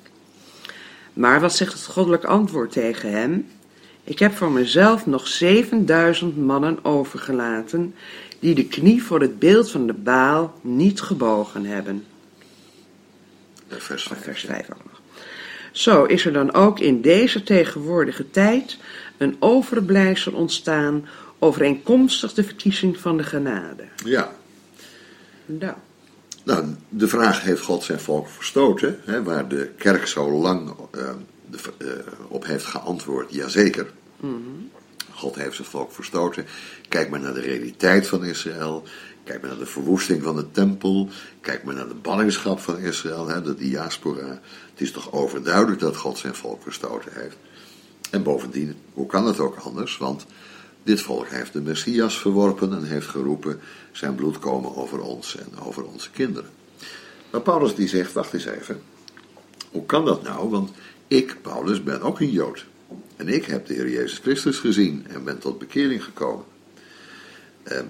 Maar 1.13 1.41
wat 1.41 1.55
zegt 1.55 1.73
het 1.73 1.85
goddelijk 1.85 2.25
antwoord 2.25 2.73
tegen 2.73 3.11
hem? 3.11 3.47
Ik 4.05 4.19
heb 4.19 4.35
voor 4.35 4.51
mezelf 4.51 5.07
nog 5.07 5.27
7000 5.27 6.37
mannen 6.37 6.85
overgelaten, 6.85 7.95
die 8.39 8.55
de 8.55 8.67
knie 8.67 9.03
voor 9.03 9.21
het 9.21 9.39
beeld 9.39 9.71
van 9.71 9.87
de 9.87 9.93
Baal 9.93 10.55
niet 10.61 11.01
gebogen 11.01 11.65
hebben. 11.65 12.05
Vers 13.69 14.03
5. 14.03 14.23
Vers 14.23 14.45
5 14.45 14.71
ook 14.71 14.85
nog. 14.85 14.94
Zo 15.75 16.05
is 16.05 16.25
er 16.25 16.33
dan 16.33 16.55
ook 16.55 16.79
in 16.79 17.01
deze 17.01 17.43
tegenwoordige 17.43 18.31
tijd 18.31 18.79
een 19.17 19.37
overblijfsel 19.39 20.33
ontstaan 20.33 21.07
overeenkomstig 21.39 22.35
de 22.35 22.45
verkiezing 22.45 22.99
van 22.99 23.17
de 23.17 23.23
genade. 23.23 23.85
Ja, 24.05 24.33
Nou, 25.47 25.75
Nou, 26.45 26.65
de 26.89 27.09
vraag 27.09 27.43
heeft 27.43 27.63
God 27.63 27.83
zijn 27.83 28.01
volk 28.01 28.29
verstoten, 28.29 29.01
hè, 29.05 29.23
waar 29.23 29.49
de 29.49 29.71
kerk 29.77 30.07
zo 30.07 30.31
lang 30.31 30.75
eh, 30.91 31.11
de, 31.51 31.59
eh, 31.79 31.89
op 32.29 32.47
heeft 32.47 32.65
geantwoord, 32.65 33.35
jazeker. 33.35 33.87
God 35.13 35.35
heeft 35.35 35.55
zijn 35.57 35.69
volk 35.69 35.93
verstoten. 35.93 36.47
Kijk 36.89 37.11
maar 37.11 37.21
naar 37.21 37.35
de 37.35 37.41
realiteit 37.41 38.07
van 38.09 38.25
Israël. 38.25 38.83
Kijk 39.25 39.41
maar 39.41 39.51
naar 39.51 39.59
de 39.59 39.67
verwoesting 39.67 40.23
van 40.23 40.37
de 40.37 40.51
tempel. 40.51 41.09
Kijk 41.41 41.65
maar 41.65 41.75
naar 41.75 41.89
de 41.89 41.95
ballingschap 41.95 42.61
van 42.61 42.79
Israël, 42.79 43.29
hè, 43.29 43.43
de 43.43 43.55
diaspora. 43.55 44.41
Het 44.71 44.81
is 44.81 44.93
toch 44.93 45.13
overduidelijk 45.13 45.81
dat 45.81 45.97
God 45.97 46.19
zijn 46.19 46.35
volk 46.35 46.63
verstoten 46.63 47.13
heeft. 47.15 47.37
En 48.11 48.23
bovendien, 48.23 48.77
hoe 48.93 49.07
kan 49.07 49.27
het 49.27 49.39
ook 49.39 49.57
anders? 49.57 49.99
Want 49.99 50.27
dit 50.83 51.01
volk 51.01 51.29
heeft 51.29 51.53
de 51.53 51.61
Messias 51.61 52.19
verworpen 52.19 52.73
en 52.73 52.85
heeft 52.85 53.07
geroepen: 53.07 53.61
zijn 53.93 54.15
bloed 54.15 54.39
komen 54.39 54.77
over 54.77 55.01
ons 55.01 55.37
en 55.37 55.59
over 55.59 55.85
onze 55.85 56.11
kinderen. 56.11 56.51
Maar 57.31 57.41
Paulus 57.41 57.75
die 57.75 57.89
zegt: 57.89 58.13
wacht 58.13 58.33
eens 58.33 58.47
even. 58.47 58.83
Hoe 59.71 59.87
kan 59.87 60.05
dat 60.05 60.23
nou? 60.23 60.49
Want 60.49 60.71
ik, 61.09 61.37
Paulus, 61.43 61.83
ben 61.83 62.01
ook 62.01 62.21
een 62.21 62.31
Jood. 62.31 62.67
En 63.17 63.29
ik 63.29 63.45
heb 63.45 63.67
de 63.67 63.75
Heer 63.75 63.91
Jezus 63.91 64.19
Christus 64.19 64.59
gezien 64.59 65.07
en 65.09 65.25
ben 65.25 65.39
tot 65.39 65.59
bekering 65.59 66.05
gekomen. 66.05 66.45
Ehm, 67.63 67.87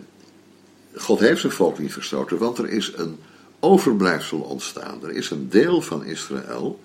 God 0.95 1.19
heeft 1.19 1.41
zijn 1.41 1.53
volk 1.53 1.79
niet 1.79 1.93
verstoten, 1.93 2.39
want 2.39 2.59
er 2.59 2.69
is 2.69 2.93
een 2.97 3.19
overblijfsel 3.61 4.41
ontstaan. 4.41 5.05
Er 5.05 5.11
is 5.11 5.31
een 5.31 5.49
deel 5.49 5.83
van 5.83 6.05
Israël 6.05 6.81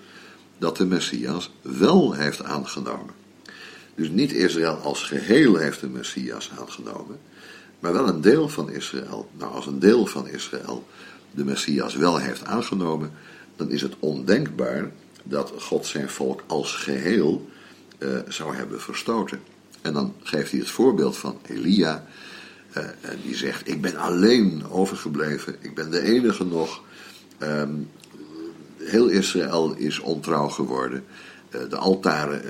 dat 0.58 0.76
de 0.76 0.86
Messias 0.86 1.52
wel 1.62 2.12
heeft 2.12 2.42
aangenomen. 2.42 3.14
Dus 3.94 4.08
niet 4.08 4.32
Israël 4.32 4.74
als 4.74 5.02
geheel 5.02 5.56
heeft 5.56 5.80
de 5.80 5.88
Messias 5.88 6.50
aangenomen, 6.58 7.18
maar 7.78 7.92
wel 7.92 8.08
een 8.08 8.20
deel 8.20 8.48
van 8.48 8.70
Israël. 8.70 9.30
Nou, 9.38 9.54
als 9.54 9.66
een 9.66 9.78
deel 9.78 10.06
van 10.06 10.28
Israël 10.28 10.86
de 11.30 11.44
Messias 11.44 11.94
wel 11.94 12.18
heeft 12.18 12.44
aangenomen, 12.44 13.12
dan 13.56 13.70
is 13.70 13.82
het 13.82 13.94
ondenkbaar 13.98 14.90
dat 15.22 15.52
God 15.58 15.86
zijn 15.86 16.08
volk 16.08 16.42
als 16.46 16.74
geheel 16.74 17.48
eh, 18.00 18.08
zou 18.28 18.54
hebben 18.56 18.80
verstoten. 18.80 19.40
En 19.82 19.92
dan 19.92 20.14
geeft 20.22 20.50
hij 20.50 20.60
het 20.60 20.70
voorbeeld 20.70 21.16
van 21.16 21.38
Elia, 21.46 22.06
eh, 22.72 22.84
en 22.84 23.18
die 23.24 23.36
zegt: 23.36 23.68
Ik 23.68 23.80
ben 23.80 23.96
alleen 23.96 24.64
overgebleven, 24.70 25.56
ik 25.60 25.74
ben 25.74 25.90
de 25.90 26.00
enige 26.00 26.44
nog. 26.44 26.82
Ehm, 27.38 27.74
heel 28.76 29.08
Israël 29.08 29.74
is 29.76 29.98
ontrouw 29.98 30.48
geworden. 30.48 31.04
Eh, 31.50 31.60
de 31.68 31.76
altaren 31.76 32.42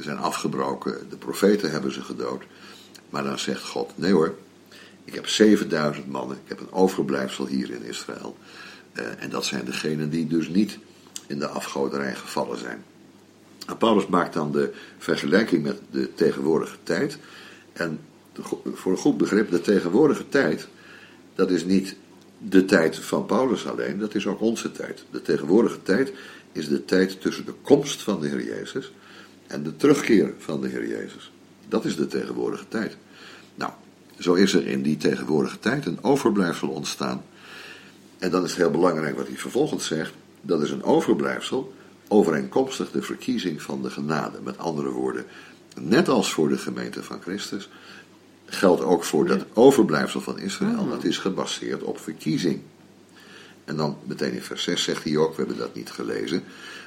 zijn 0.00 0.18
afgebroken. 0.18 1.06
De 1.10 1.16
profeten 1.16 1.70
hebben 1.70 1.92
ze 1.92 2.02
gedood. 2.02 2.42
Maar 3.10 3.24
dan 3.24 3.38
zegt 3.38 3.64
God: 3.64 3.92
Nee 3.94 4.12
hoor, 4.12 4.34
Ik 5.04 5.14
heb 5.14 5.26
7000 5.26 6.06
mannen, 6.06 6.36
ik 6.36 6.48
heb 6.48 6.60
een 6.60 6.72
overblijfsel 6.72 7.46
hier 7.46 7.70
in 7.70 7.82
Israël. 7.82 8.36
En 9.18 9.30
dat 9.30 9.44
zijn 9.44 9.64
degenen 9.64 10.10
die 10.10 10.26
dus 10.26 10.48
niet 10.48 10.78
in 11.26 11.38
de 11.38 11.48
afgoderij 11.48 12.14
gevallen 12.14 12.58
zijn. 12.58 12.84
Paulus 13.78 14.06
maakt 14.06 14.34
dan 14.34 14.52
de 14.52 14.72
vergelijking 14.98 15.62
met 15.62 15.80
de 15.90 16.14
tegenwoordige 16.14 16.76
tijd. 16.82 17.18
En 17.72 18.00
voor 18.72 18.92
een 18.92 18.98
goed 18.98 19.16
begrip, 19.16 19.50
de 19.50 19.60
tegenwoordige 19.60 20.28
tijd, 20.28 20.68
dat 21.34 21.50
is 21.50 21.64
niet 21.64 21.96
de 22.38 22.64
tijd 22.64 22.98
van 22.98 23.26
Paulus 23.26 23.66
alleen, 23.66 23.98
dat 23.98 24.14
is 24.14 24.26
ook 24.26 24.40
onze 24.40 24.72
tijd. 24.72 25.04
De 25.10 25.22
tegenwoordige 25.22 25.82
tijd 25.82 26.12
is 26.52 26.68
de 26.68 26.84
tijd 26.84 27.20
tussen 27.20 27.44
de 27.44 27.54
komst 27.62 28.02
van 28.02 28.20
de 28.20 28.28
Heer 28.28 28.44
Jezus 28.44 28.92
en 29.46 29.62
de 29.62 29.76
terugkeer 29.76 30.32
van 30.38 30.60
de 30.60 30.68
Heer 30.68 30.86
Jezus. 30.86 31.32
Dat 31.68 31.84
is 31.84 31.96
de 31.96 32.06
tegenwoordige 32.06 32.68
tijd. 32.68 32.96
Nou, 33.54 33.72
zo 34.18 34.34
is 34.34 34.54
er 34.54 34.66
in 34.66 34.82
die 34.82 34.96
tegenwoordige 34.96 35.58
tijd 35.58 35.86
een 35.86 36.02
overblijfsel 36.02 36.68
ontstaan. 36.68 37.24
En 38.18 38.30
dan 38.30 38.44
is 38.44 38.50
het 38.50 38.58
heel 38.58 38.70
belangrijk 38.70 39.16
wat 39.16 39.26
hij 39.26 39.36
vervolgens 39.36 39.86
zegt. 39.86 40.12
Dat 40.40 40.62
is 40.62 40.70
een 40.70 40.82
overblijfsel 40.82 41.74
overeenkomstig 42.08 42.90
de 42.90 43.02
verkiezing 43.02 43.62
van 43.62 43.82
de 43.82 43.90
genade. 43.90 44.40
Met 44.42 44.58
andere 44.58 44.90
woorden, 44.90 45.24
net 45.80 46.08
als 46.08 46.32
voor 46.32 46.48
de 46.48 46.58
gemeente 46.58 47.02
van 47.02 47.20
Christus, 47.20 47.68
geldt 48.46 48.82
ook 48.82 49.04
voor 49.04 49.26
dat 49.26 49.44
overblijfsel 49.52 50.20
van 50.20 50.38
Israël. 50.38 50.88
Dat 50.88 51.04
is 51.04 51.18
gebaseerd 51.18 51.82
op 51.82 51.98
verkiezing. 51.98 52.60
En 53.64 53.76
dan 53.76 53.98
meteen 54.04 54.32
in 54.32 54.42
vers 54.42 54.62
6 54.62 54.82
zegt 54.82 55.04
hij 55.04 55.16
ook, 55.16 55.30
we 55.30 55.36
hebben 55.36 55.56
dat 55.56 55.74
niet 55.74 55.90
gelezen. 55.90 56.42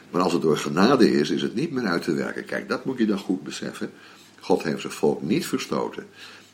Maar 0.10 0.22
als 0.22 0.34
het 0.34 0.42
door 0.42 0.58
genade 0.58 1.12
is, 1.12 1.30
is 1.30 1.42
het 1.42 1.56
niet 1.56 1.72
meer 1.72 1.86
uit 1.86 2.04
te 2.04 2.14
werken. 2.14 2.46
Kijk, 2.46 2.70
dat 2.70 2.86
moet 2.86 2.98
je 2.98 3.06
dan 3.06 3.18
goed 3.18 3.44
beseffen. 3.44 3.92
God 4.40 4.64
heeft 4.64 4.82
zijn 4.82 4.94
volk 4.94 5.22
niet 5.22 5.46
verstoten. 5.46 6.06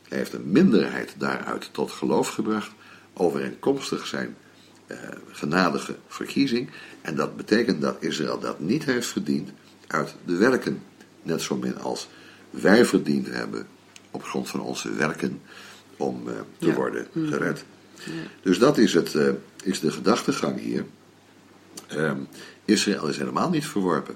Hij 0.07 0.17
heeft 0.17 0.33
een 0.33 0.51
minderheid 0.51 1.15
daaruit 1.17 1.69
tot 1.71 1.91
geloof 1.91 2.29
gebracht, 2.29 2.71
overeenkomstig 3.13 4.07
zijn 4.07 4.35
genadige 5.31 5.95
verkiezing. 6.07 6.69
En 7.01 7.15
dat 7.15 7.37
betekent 7.37 7.81
dat 7.81 7.95
Israël 7.99 8.39
dat 8.39 8.59
niet 8.59 8.85
heeft 8.85 9.07
verdiend 9.07 9.49
uit 9.87 10.15
de 10.25 10.35
werken. 10.35 10.81
Net 11.21 11.41
zo 11.41 11.55
min 11.55 11.77
als 11.77 12.07
wij 12.49 12.85
verdiend 12.85 13.27
hebben 13.27 13.67
op 14.11 14.23
grond 14.23 14.49
van 14.49 14.59
onze 14.59 14.93
werken 14.93 15.41
om 15.97 16.29
eh, 16.29 16.33
te 16.57 16.73
worden 16.73 17.07
mhm. 17.11 17.27
gered. 17.27 17.65
Ja. 17.95 18.11
Dus 18.41 18.59
dat 18.59 18.77
is, 18.77 18.93
het, 18.93 19.13
uh, 19.13 19.29
is 19.63 19.79
de 19.79 19.91
gedachtegang 19.91 20.59
hier. 20.59 20.85
Ehm, 21.87 22.17
Israël 22.65 23.07
is 23.07 23.17
helemaal 23.17 23.49
niet 23.49 23.65
verworpen. 23.67 24.15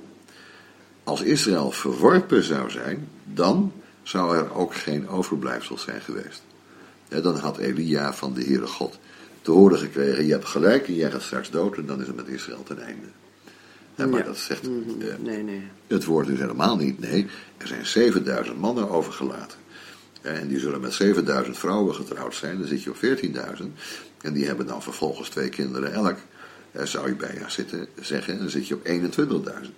Als 1.04 1.22
Israël 1.22 1.72
verworpen 1.72 2.44
zou 2.44 2.70
zijn, 2.70 3.10
dan 3.24 3.72
zou 4.04 4.38
er 4.38 4.54
ook 4.54 4.76
geen 4.76 5.10
overblijfsel 5.10 5.78
zijn 5.78 6.02
geweest. 6.02 6.44
dan 7.08 7.38
had 7.38 7.58
Elia 7.58 8.14
van 8.14 8.34
de 8.34 8.44
Heere 8.44 8.68
God 8.68 9.00
te 9.48 9.54
horen 9.54 9.80
gekregen: 9.80 10.26
Je 10.26 10.32
hebt 10.32 10.46
gelijk 10.46 10.88
en 10.88 10.96
jij 10.96 11.12
gaat 11.12 11.22
straks 11.22 11.50
dood, 11.50 11.78
en 11.78 11.86
dan 11.86 12.02
is 12.02 12.08
het 12.08 12.16
met 12.16 12.28
Israël 12.28 12.64
ten 12.64 12.80
einde. 12.84 13.08
maar 14.12 14.24
dat 14.24 14.38
zegt 14.38 14.64
mhm. 14.64 15.02
eh, 15.02 15.18
nee, 15.20 15.44
nee. 15.44 15.64
het 15.88 16.06
woord 16.06 16.28
dus 16.28 16.40
helemaal 16.40 16.78
niet. 16.78 17.00
Nee, 17.00 17.28
er 17.58 17.68
zijn 17.68 17.86
7000 17.86 18.60
mannen 18.60 18.90
overgelaten. 18.90 19.58
En 20.22 20.48
die 20.48 20.60
zullen 20.60 20.82
met 20.82 20.94
7000 20.94 21.58
vrouwen 21.58 21.96
getrouwd 21.96 22.36
zijn, 22.36 22.58
dan 22.58 22.68
zit 22.68 22.84
je 22.84 22.90
op 22.90 22.96
14.000. 23.60 23.64
En 24.22 24.34
die 24.34 24.46
hebben 24.46 24.68
dan 24.68 24.82
vervolgens 24.84 25.30
twee 25.30 25.50
kinderen 25.50 25.94
elk. 25.94 26.18
Zou 26.84 27.08
je 27.08 27.16
bijna 27.16 27.50
zitten, 27.50 27.88
zeggen, 28.02 28.40
dan 28.40 28.50
zit 28.50 28.68
je 28.68 28.76
op 28.76 28.86
21.000. 28.86 29.70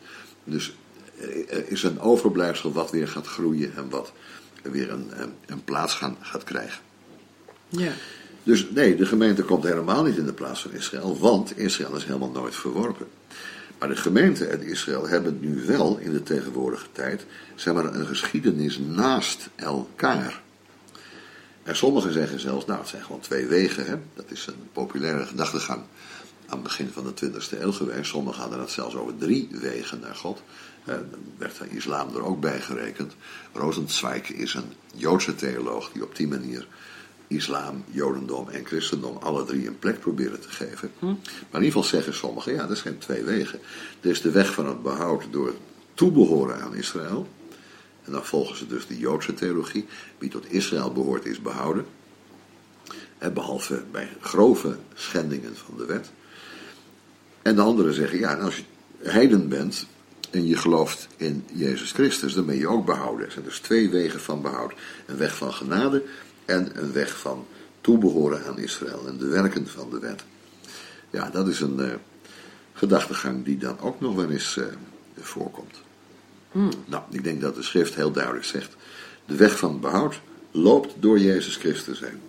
Dus 0.44 0.76
eh, 1.20 1.58
er 1.58 1.72
is 1.72 1.84
een 1.84 2.00
overblijfsel 2.00 2.72
wat 2.72 2.92
weer 2.92 3.08
gaat 3.08 3.28
groeien 3.28 3.76
en 3.76 3.90
wat 3.90 4.14
weer 4.62 4.92
een, 4.92 5.12
een 5.46 5.64
plaats 5.64 5.94
gaan, 5.94 6.18
gaat 6.22 6.44
krijgen. 6.44 6.82
Ja. 7.68 7.92
Dus 8.50 8.70
nee, 8.70 8.96
de 8.96 9.06
gemeente 9.06 9.44
komt 9.44 9.64
helemaal 9.64 10.04
niet 10.04 10.18
in 10.18 10.26
de 10.26 10.34
plaats 10.34 10.62
van 10.62 10.72
Israël, 10.72 11.18
want 11.20 11.58
Israël 11.58 11.96
is 11.96 12.06
helemaal 12.06 12.32
nooit 12.32 12.56
verworpen. 12.56 13.08
Maar 13.80 13.90
de 13.90 13.96
gemeente 13.96 14.46
en 14.46 14.62
Israël 14.62 15.08
hebben 15.08 15.38
nu 15.40 15.66
wel 15.66 15.98
in 15.98 16.12
de 16.12 16.24
tegenwoordige 16.24 16.86
tijd 16.92 17.26
zeg 17.56 17.74
maar, 17.74 17.86
een 17.86 18.06
geschiedenis 18.06 18.80
naast 18.80 19.50
elkaar. 19.56 20.42
En 21.64 21.76
sommigen 21.76 22.14
zeggen 22.14 22.40
zelfs, 22.40 22.66
nou 22.66 22.80
het 22.80 22.90
zijn 22.90 23.04
gewoon 23.04 23.22
twee 23.22 23.46
wegen. 23.46 23.86
Hè? 23.86 23.96
Dat 24.14 24.26
is 24.28 24.48
een 24.48 24.70
populaire 24.74 25.26
gedachtegang 25.26 25.82
aan 26.46 26.58
het 26.58 26.64
begin 26.64 26.90
van 26.90 27.04
de 27.04 27.32
20e 27.32 27.62
eeuw 27.62 27.72
geweest. 27.72 28.10
Sommigen 28.10 28.42
hadden 28.42 28.60
het 28.60 28.72
zelfs 28.72 28.96
over 28.96 29.18
drie 29.18 29.50
wegen 29.52 30.00
naar 30.00 30.16
God. 30.16 30.42
dan 30.84 31.06
werd 31.38 31.58
de 31.58 31.70
islam 31.70 32.16
er 32.16 32.24
ook 32.24 32.40
bij 32.40 32.62
gerekend. 32.62 33.14
Rosenzweig 33.54 34.32
is 34.32 34.54
een 34.54 34.74
Joodse 34.96 35.36
theoloog 35.36 35.92
die 35.92 36.04
op 36.04 36.16
die 36.16 36.28
manier 36.28 36.68
islam, 37.30 37.84
jodendom 37.92 38.50
en 38.50 38.66
christendom 38.66 39.18
alle 39.18 39.44
drie 39.44 39.68
een 39.68 39.80
plek 39.80 40.00
proberen 40.00 40.40
te 40.40 40.50
geven. 40.50 40.92
Hm. 41.00 41.06
Maar 41.06 41.16
in 41.62 41.66
ieder 41.66 41.66
geval 41.66 41.84
zeggen 41.84 42.14
sommigen, 42.14 42.54
ja, 42.54 42.70
er 42.70 42.78
zijn 42.78 42.98
twee 42.98 43.24
wegen. 43.24 43.60
Er 44.02 44.10
is 44.10 44.22
de 44.22 44.32
weg 44.32 44.54
van 44.54 44.68
het 44.68 44.84
behoud 44.84 45.24
door 45.32 45.48
het 45.48 45.58
toebehoren 45.94 46.62
aan 46.62 46.76
Israël. 46.76 47.28
En 48.04 48.12
dan 48.12 48.26
volgen 48.26 48.58
ze 48.58 48.68
dus 48.68 48.88
de 48.88 48.98
Joodse 48.98 49.34
theologie. 49.34 49.86
Wie 50.18 50.30
tot 50.30 50.52
Israël 50.52 50.92
behoort 50.92 51.26
is 51.26 51.42
behouden. 51.42 51.86
behalve 53.34 53.84
bij 53.92 54.10
grove 54.20 54.78
schendingen 54.94 55.56
van 55.56 55.78
de 55.78 55.86
wet. 55.86 56.12
En 57.42 57.56
de 57.56 57.62
anderen 57.62 57.94
zeggen, 57.94 58.20
ja, 58.20 58.34
als 58.34 58.58
je 58.58 58.64
heiden 59.02 59.50
bent 59.50 59.86
en 60.32 60.48
je 60.48 60.58
gelooft 60.58 61.08
in 61.18 61.46
Jezus 61.54 61.92
Christus, 61.92 62.34
dan 62.34 62.46
ben 62.46 62.58
je 62.58 62.68
ook 62.68 62.86
behouden. 62.86 63.26
Er 63.26 63.32
zijn 63.32 63.46
dus 63.46 63.60
twee 63.60 63.90
wegen 63.90 64.20
van 64.20 64.42
behoud. 64.42 64.74
Een 65.06 65.18
weg 65.18 65.36
van 65.36 65.54
genade 65.54 66.04
en 66.50 66.72
een 66.74 66.94
weg 66.94 67.18
van 67.18 67.46
toebehoren 67.82 68.46
aan 68.46 68.60
Israël 68.60 69.08
en 69.08 69.18
de 69.18 69.28
werken 69.28 69.68
van 69.68 69.90
de 69.90 70.00
wet. 70.00 70.24
Ja, 71.10 71.30
dat 71.30 71.48
is 71.48 71.60
een 71.60 71.80
uh, 71.80 71.94
gedachtegang 72.74 73.46
die 73.46 73.58
dan 73.58 73.80
ook 73.80 74.00
nog 74.00 74.16
wel 74.16 74.30
eens 74.30 74.56
uh, 74.58 74.66
voorkomt. 75.20 75.82
Hmm. 76.52 76.70
Nou, 76.86 77.04
ik 77.10 77.24
denk 77.24 77.42
dat 77.42 77.56
de 77.56 77.64
schrift 77.64 77.96
heel 77.96 78.12
duidelijk 78.12 78.46
zegt: 78.46 78.76
de 79.26 79.36
weg 79.36 79.58
van 79.58 79.80
behoud 79.80 80.22
loopt 80.52 80.94
door 81.00 81.20
Jezus 81.20 81.56
Christus 81.56 82.00
heen. 82.00 82.20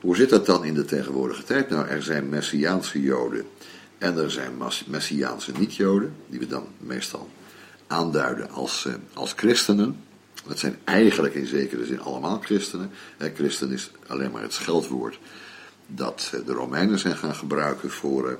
Hoe 0.00 0.16
zit 0.16 0.30
dat 0.30 0.46
dan 0.46 0.64
in 0.64 0.74
de 0.74 0.84
tegenwoordige 0.84 1.44
tijd? 1.44 1.68
Nou, 1.68 1.86
er 1.86 2.02
zijn 2.02 2.28
Messiaanse 2.28 3.00
Joden 3.00 3.46
en 3.98 4.18
er 4.18 4.30
zijn 4.30 4.52
Messiaanse 4.86 5.52
niet-Joden, 5.58 6.14
die 6.26 6.38
we 6.38 6.46
dan 6.46 6.66
meestal 6.78 7.30
aanduiden 7.86 8.50
als, 8.50 8.84
uh, 8.84 8.94
als 9.12 9.32
christenen. 9.36 10.04
Dat 10.46 10.58
zijn 10.58 10.78
eigenlijk 10.84 11.34
in 11.34 11.46
zekere 11.46 11.86
zin 11.86 12.00
allemaal 12.00 12.40
christenen. 12.40 12.90
christen 13.34 13.70
is 13.70 13.90
alleen 14.06 14.30
maar 14.30 14.42
het 14.42 14.52
scheldwoord 14.52 15.18
dat 15.86 16.30
eh, 16.34 16.40
de 16.46 16.52
Romeinen 16.52 16.98
zijn 16.98 17.16
gaan 17.16 17.34
gebruiken 17.34 17.90
voor, 17.90 18.30
eh, 18.30 18.36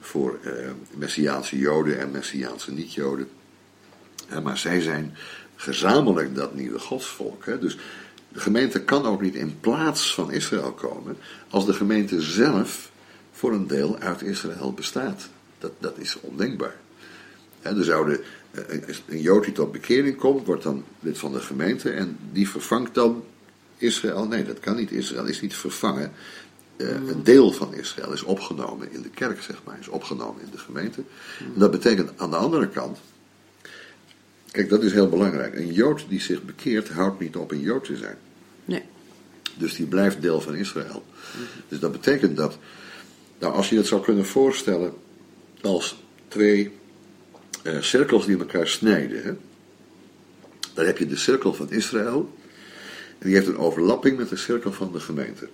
voor 0.00 0.38
eh, 0.42 0.52
Messiaanse 0.94 1.58
Joden 1.58 1.98
en 1.98 2.10
Messiaanse 2.10 2.72
niet-Joden. 2.72 3.28
maar 4.42 4.58
zij 4.58 4.80
zijn 4.80 5.16
gezamenlijk 5.56 6.34
dat 6.34 6.54
nieuwe 6.54 6.78
godsvolk. 6.78 7.60
Dus 7.60 7.78
de 8.28 8.40
gemeente 8.40 8.82
kan 8.82 9.06
ook 9.06 9.20
niet 9.20 9.34
in 9.34 9.60
plaats 9.60 10.14
van 10.14 10.32
Israël 10.32 10.72
komen 10.72 11.16
als 11.48 11.66
de 11.66 11.72
gemeente 11.72 12.20
zelf 12.20 12.90
voor 13.32 13.52
een 13.52 13.66
deel 13.66 13.98
uit 13.98 14.22
Israël 14.22 14.72
bestaat. 14.72 15.28
Dat, 15.58 15.72
dat 15.78 15.98
is 15.98 16.20
ondenkbaar. 16.20 16.74
er 17.62 17.84
zouden 17.84 18.20
een 19.06 19.20
Jood 19.20 19.44
die 19.44 19.52
tot 19.52 19.72
bekering 19.72 20.16
komt, 20.16 20.46
wordt 20.46 20.62
dan 20.62 20.84
lid 21.00 21.18
van 21.18 21.32
de 21.32 21.40
gemeente 21.40 21.90
en 21.90 22.18
die 22.32 22.48
vervangt 22.48 22.94
dan 22.94 23.24
Israël. 23.76 24.26
Nee, 24.26 24.44
dat 24.44 24.60
kan 24.60 24.76
niet. 24.76 24.90
Israël 24.90 25.26
is 25.26 25.40
niet 25.40 25.54
vervangen. 25.54 26.12
Uh, 26.76 26.88
een 26.88 27.22
deel 27.22 27.52
van 27.52 27.74
Israël 27.74 28.12
is 28.12 28.22
opgenomen 28.22 28.92
in 28.92 29.02
de 29.02 29.08
kerk, 29.08 29.42
zeg 29.42 29.60
maar, 29.64 29.78
is 29.80 29.88
opgenomen 29.88 30.42
in 30.42 30.50
de 30.50 30.58
gemeente. 30.58 31.02
En 31.38 31.60
dat 31.60 31.70
betekent 31.70 32.10
aan 32.16 32.30
de 32.30 32.36
andere 32.36 32.68
kant, 32.68 32.98
kijk, 34.50 34.68
dat 34.68 34.82
is 34.82 34.92
heel 34.92 35.08
belangrijk. 35.08 35.54
Een 35.54 35.72
Jood 35.72 36.04
die 36.08 36.20
zich 36.20 36.42
bekeert, 36.42 36.88
houdt 36.88 37.20
niet 37.20 37.36
op 37.36 37.50
een 37.50 37.60
Jood 37.60 37.84
te 37.84 37.96
zijn. 37.96 38.16
Nee. 38.64 38.82
Dus 39.54 39.76
die 39.76 39.86
blijft 39.86 40.22
deel 40.22 40.40
van 40.40 40.54
Israël. 40.54 41.04
Dus 41.68 41.78
dat 41.78 41.92
betekent 41.92 42.36
dat, 42.36 42.58
nou, 43.38 43.54
als 43.54 43.68
je 43.68 43.76
het 43.76 43.86
zou 43.86 44.02
kunnen 44.02 44.26
voorstellen 44.26 44.92
als 45.60 46.02
twee 46.28 46.72
uh, 47.64 47.80
cirkels 47.80 48.26
die 48.26 48.38
elkaar 48.38 48.66
snijden. 48.66 49.22
Hè? 49.22 49.32
Dan 50.74 50.86
heb 50.86 50.98
je 50.98 51.06
de 51.06 51.16
cirkel 51.16 51.54
van 51.54 51.70
Israël. 51.70 52.34
En 53.18 53.26
die 53.26 53.34
heeft 53.34 53.46
een 53.46 53.58
overlapping 53.58 54.16
met 54.16 54.28
de 54.28 54.36
cirkel 54.36 54.72
van 54.72 54.92
de 54.92 55.00
gemeente. 55.00 55.48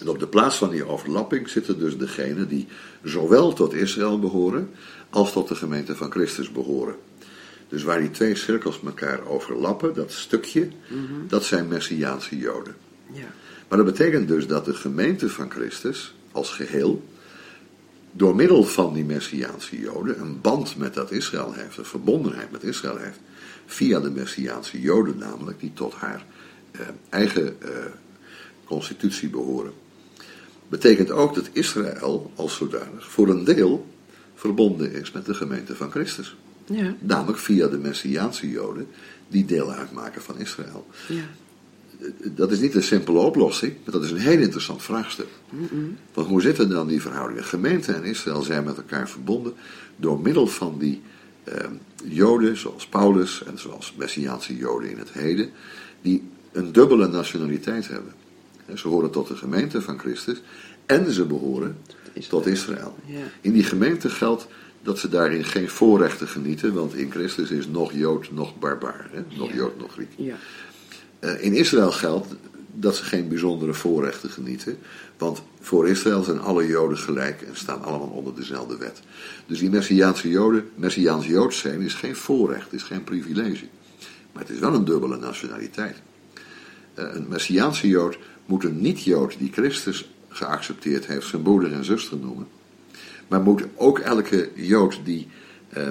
En 0.00 0.08
op 0.08 0.18
de 0.18 0.26
plaats 0.26 0.56
van 0.56 0.70
die 0.70 0.84
overlapping 0.84 1.48
zitten 1.48 1.78
dus 1.78 1.96
degenen 1.96 2.48
die 2.48 2.68
zowel 3.02 3.52
tot 3.52 3.74
Israël 3.74 4.18
behoren 4.18 4.70
als 5.10 5.32
tot 5.32 5.48
de 5.48 5.54
gemeente 5.54 5.96
van 5.96 6.10
Christus 6.10 6.52
behoren. 6.52 6.96
Dus 7.68 7.82
waar 7.82 8.00
die 8.00 8.10
twee 8.10 8.36
cirkels 8.36 8.80
elkaar 8.84 9.26
overlappen, 9.26 9.94
dat 9.94 10.12
stukje, 10.12 10.68
mhm. 10.88 11.26
dat 11.28 11.44
zijn 11.44 11.68
Messiaanse 11.68 12.36
Joden. 12.36 12.76
Ja. 13.12 13.32
Maar 13.68 13.78
dat 13.78 13.86
betekent 13.86 14.28
dus 14.28 14.46
dat 14.46 14.64
de 14.64 14.74
gemeente 14.74 15.28
van 15.28 15.50
Christus 15.50 16.14
als 16.32 16.50
geheel 16.50 17.02
door 18.16 18.36
middel 18.36 18.64
van 18.64 18.94
die 18.94 19.04
Messiaanse 19.04 19.78
Joden 19.78 20.20
een 20.20 20.40
band 20.40 20.76
met 20.76 20.94
dat 20.94 21.10
Israël 21.10 21.52
heeft, 21.52 21.76
een 21.76 21.84
verbondenheid 21.84 22.50
met 22.50 22.62
Israël 22.62 22.96
heeft, 22.96 23.18
via 23.66 24.00
de 24.00 24.10
Messiaanse 24.10 24.80
Joden 24.80 25.18
namelijk, 25.18 25.60
die 25.60 25.72
tot 25.74 25.94
haar 25.94 26.26
eh, 26.70 26.80
eigen 27.08 27.62
eh, 27.62 27.68
constitutie 28.64 29.28
behoren. 29.28 29.72
Betekent 30.68 31.10
ook 31.10 31.34
dat 31.34 31.48
Israël 31.52 32.32
als 32.34 32.56
zodanig 32.56 33.10
voor 33.10 33.28
een 33.28 33.44
deel 33.44 33.86
verbonden 34.34 34.92
is 34.92 35.12
met 35.12 35.26
de 35.26 35.34
gemeente 35.34 35.76
van 35.76 35.90
Christus. 35.90 36.36
Ja. 36.64 36.94
Namelijk 36.98 37.38
via 37.38 37.68
de 37.68 37.78
Messiaanse 37.78 38.50
Joden 38.50 38.86
die 39.28 39.44
deel 39.44 39.70
uitmaken 39.70 40.22
van 40.22 40.38
Israël. 40.38 40.86
Ja. 41.08 41.24
Dat 42.22 42.50
is 42.50 42.60
niet 42.60 42.74
een 42.74 42.82
simpele 42.82 43.18
oplossing, 43.18 43.74
maar 43.84 43.92
dat 43.92 44.04
is 44.04 44.10
een 44.10 44.16
heel 44.16 44.40
interessant 44.40 44.82
vraagstuk. 44.82 45.28
Want 46.14 46.28
hoe 46.28 46.40
zitten 46.40 46.68
dan 46.68 46.86
die 46.86 47.00
verhoudingen? 47.00 47.44
Gemeente 47.44 47.92
en 47.92 48.04
Israël 48.04 48.42
zijn 48.42 48.64
met 48.64 48.76
elkaar 48.76 49.08
verbonden 49.08 49.54
door 49.96 50.20
middel 50.20 50.46
van 50.46 50.78
die 50.78 51.02
eh, 51.44 51.64
Joden, 52.04 52.56
zoals 52.56 52.86
Paulus 52.86 53.42
en 53.44 53.58
zoals 53.58 53.94
Messiaanse 53.96 54.56
Joden 54.56 54.90
in 54.90 54.98
het 54.98 55.12
heden, 55.12 55.50
die 56.02 56.22
een 56.52 56.72
dubbele 56.72 57.08
nationaliteit 57.08 57.88
hebben. 57.88 58.12
Ze 58.74 58.88
horen 58.88 59.10
tot 59.10 59.28
de 59.28 59.36
gemeente 59.36 59.82
van 59.82 59.98
Christus 59.98 60.42
en 60.86 61.12
ze 61.12 61.24
behoren 61.24 61.76
tot 62.28 62.46
Israël. 62.46 62.96
Ja. 63.06 63.18
In 63.40 63.52
die 63.52 63.64
gemeente 63.64 64.10
geldt 64.10 64.46
dat 64.82 64.98
ze 64.98 65.08
daarin 65.08 65.44
geen 65.44 65.68
voorrechten 65.68 66.28
genieten, 66.28 66.74
want 66.74 66.94
in 66.94 67.10
Christus 67.10 67.50
is 67.50 67.66
nog 67.66 67.92
Jood, 67.92 68.32
nog 68.32 68.58
barbaar, 68.58 69.08
hè? 69.12 69.22
nog 69.36 69.48
Ja. 69.48 69.54
Jood, 69.54 69.78
nog 69.78 69.92
Griek. 69.92 70.10
Ja. 70.16 70.36
Eh, 71.18 71.44
in 71.44 71.54
Israël 71.54 71.92
geldt 71.92 72.34
dat 72.72 72.96
ze 72.96 73.04
geen 73.04 73.28
bijzondere 73.28 73.74
voorrechten 73.74 74.30
genieten, 74.30 74.78
want 75.18 75.42
voor 75.60 75.88
Israël 75.88 76.22
zijn 76.22 76.40
alle 76.40 76.66
Joden 76.66 76.98
gelijk 76.98 77.42
en 77.42 77.56
staan 77.56 77.82
allemaal 77.82 78.08
onder 78.08 78.34
dezelfde 78.34 78.76
wet. 78.76 79.00
Dus 79.46 79.58
die 79.58 79.70
Messiaanse 79.70 80.28
Joden, 80.28 80.70
Messiaans 80.74 81.26
Joods 81.26 81.58
zijn, 81.58 81.80
is 81.80 81.94
geen 81.94 82.16
voorrecht, 82.16 82.72
is 82.72 82.82
geen 82.82 83.04
privilege. 83.04 83.64
Maar 84.32 84.42
het 84.42 84.52
is 84.52 84.58
wel 84.58 84.74
een 84.74 84.84
dubbele 84.84 85.16
nationaliteit. 85.16 85.96
Eh, 86.94 87.04
een 87.12 87.28
Messiaanse 87.28 87.88
Jood 87.88 88.18
moet 88.46 88.64
een 88.64 88.80
niet-Jood 88.80 89.38
die 89.38 89.52
Christus 89.52 90.10
geaccepteerd 90.28 91.06
heeft 91.06 91.26
zijn 91.26 91.42
broeder 91.42 91.72
en 91.72 91.84
zuster 91.84 92.16
noemen. 92.16 92.48
Maar 93.28 93.40
moet 93.40 93.62
ook 93.74 93.98
elke 93.98 94.50
Jood 94.54 95.00
die 95.04 95.28
eh, 95.68 95.90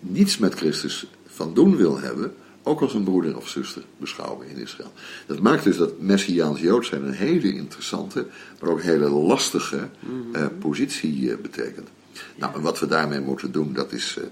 niets 0.00 0.38
met 0.38 0.54
Christus 0.54 1.06
van 1.26 1.54
doen 1.54 1.76
wil 1.76 2.00
hebben, 2.00 2.34
ook 2.66 2.80
als 2.80 2.94
een 2.94 3.04
broeder 3.04 3.36
of 3.36 3.48
zuster 3.48 3.82
beschouwen 3.96 4.48
in 4.48 4.56
Israël. 4.56 4.92
Dat 5.26 5.40
maakt 5.40 5.64
dus 5.64 5.76
dat 5.76 6.00
Messiaans 6.00 6.60
Jood 6.60 6.86
zijn 6.86 7.02
een 7.02 7.12
hele 7.12 7.54
interessante, 7.54 8.26
maar 8.60 8.70
ook 8.70 8.82
hele 8.82 9.08
lastige 9.08 9.88
eh, 10.32 10.46
positie 10.58 11.30
eh, 11.30 11.36
betekent. 11.38 11.88
Nou, 12.36 12.54
en 12.54 12.60
wat 12.60 12.78
we 12.78 12.86
daarmee 12.86 13.20
moeten 13.20 13.52
doen, 13.52 13.72
dat 13.72 13.92
is 13.92 14.16
eh, 14.18 14.24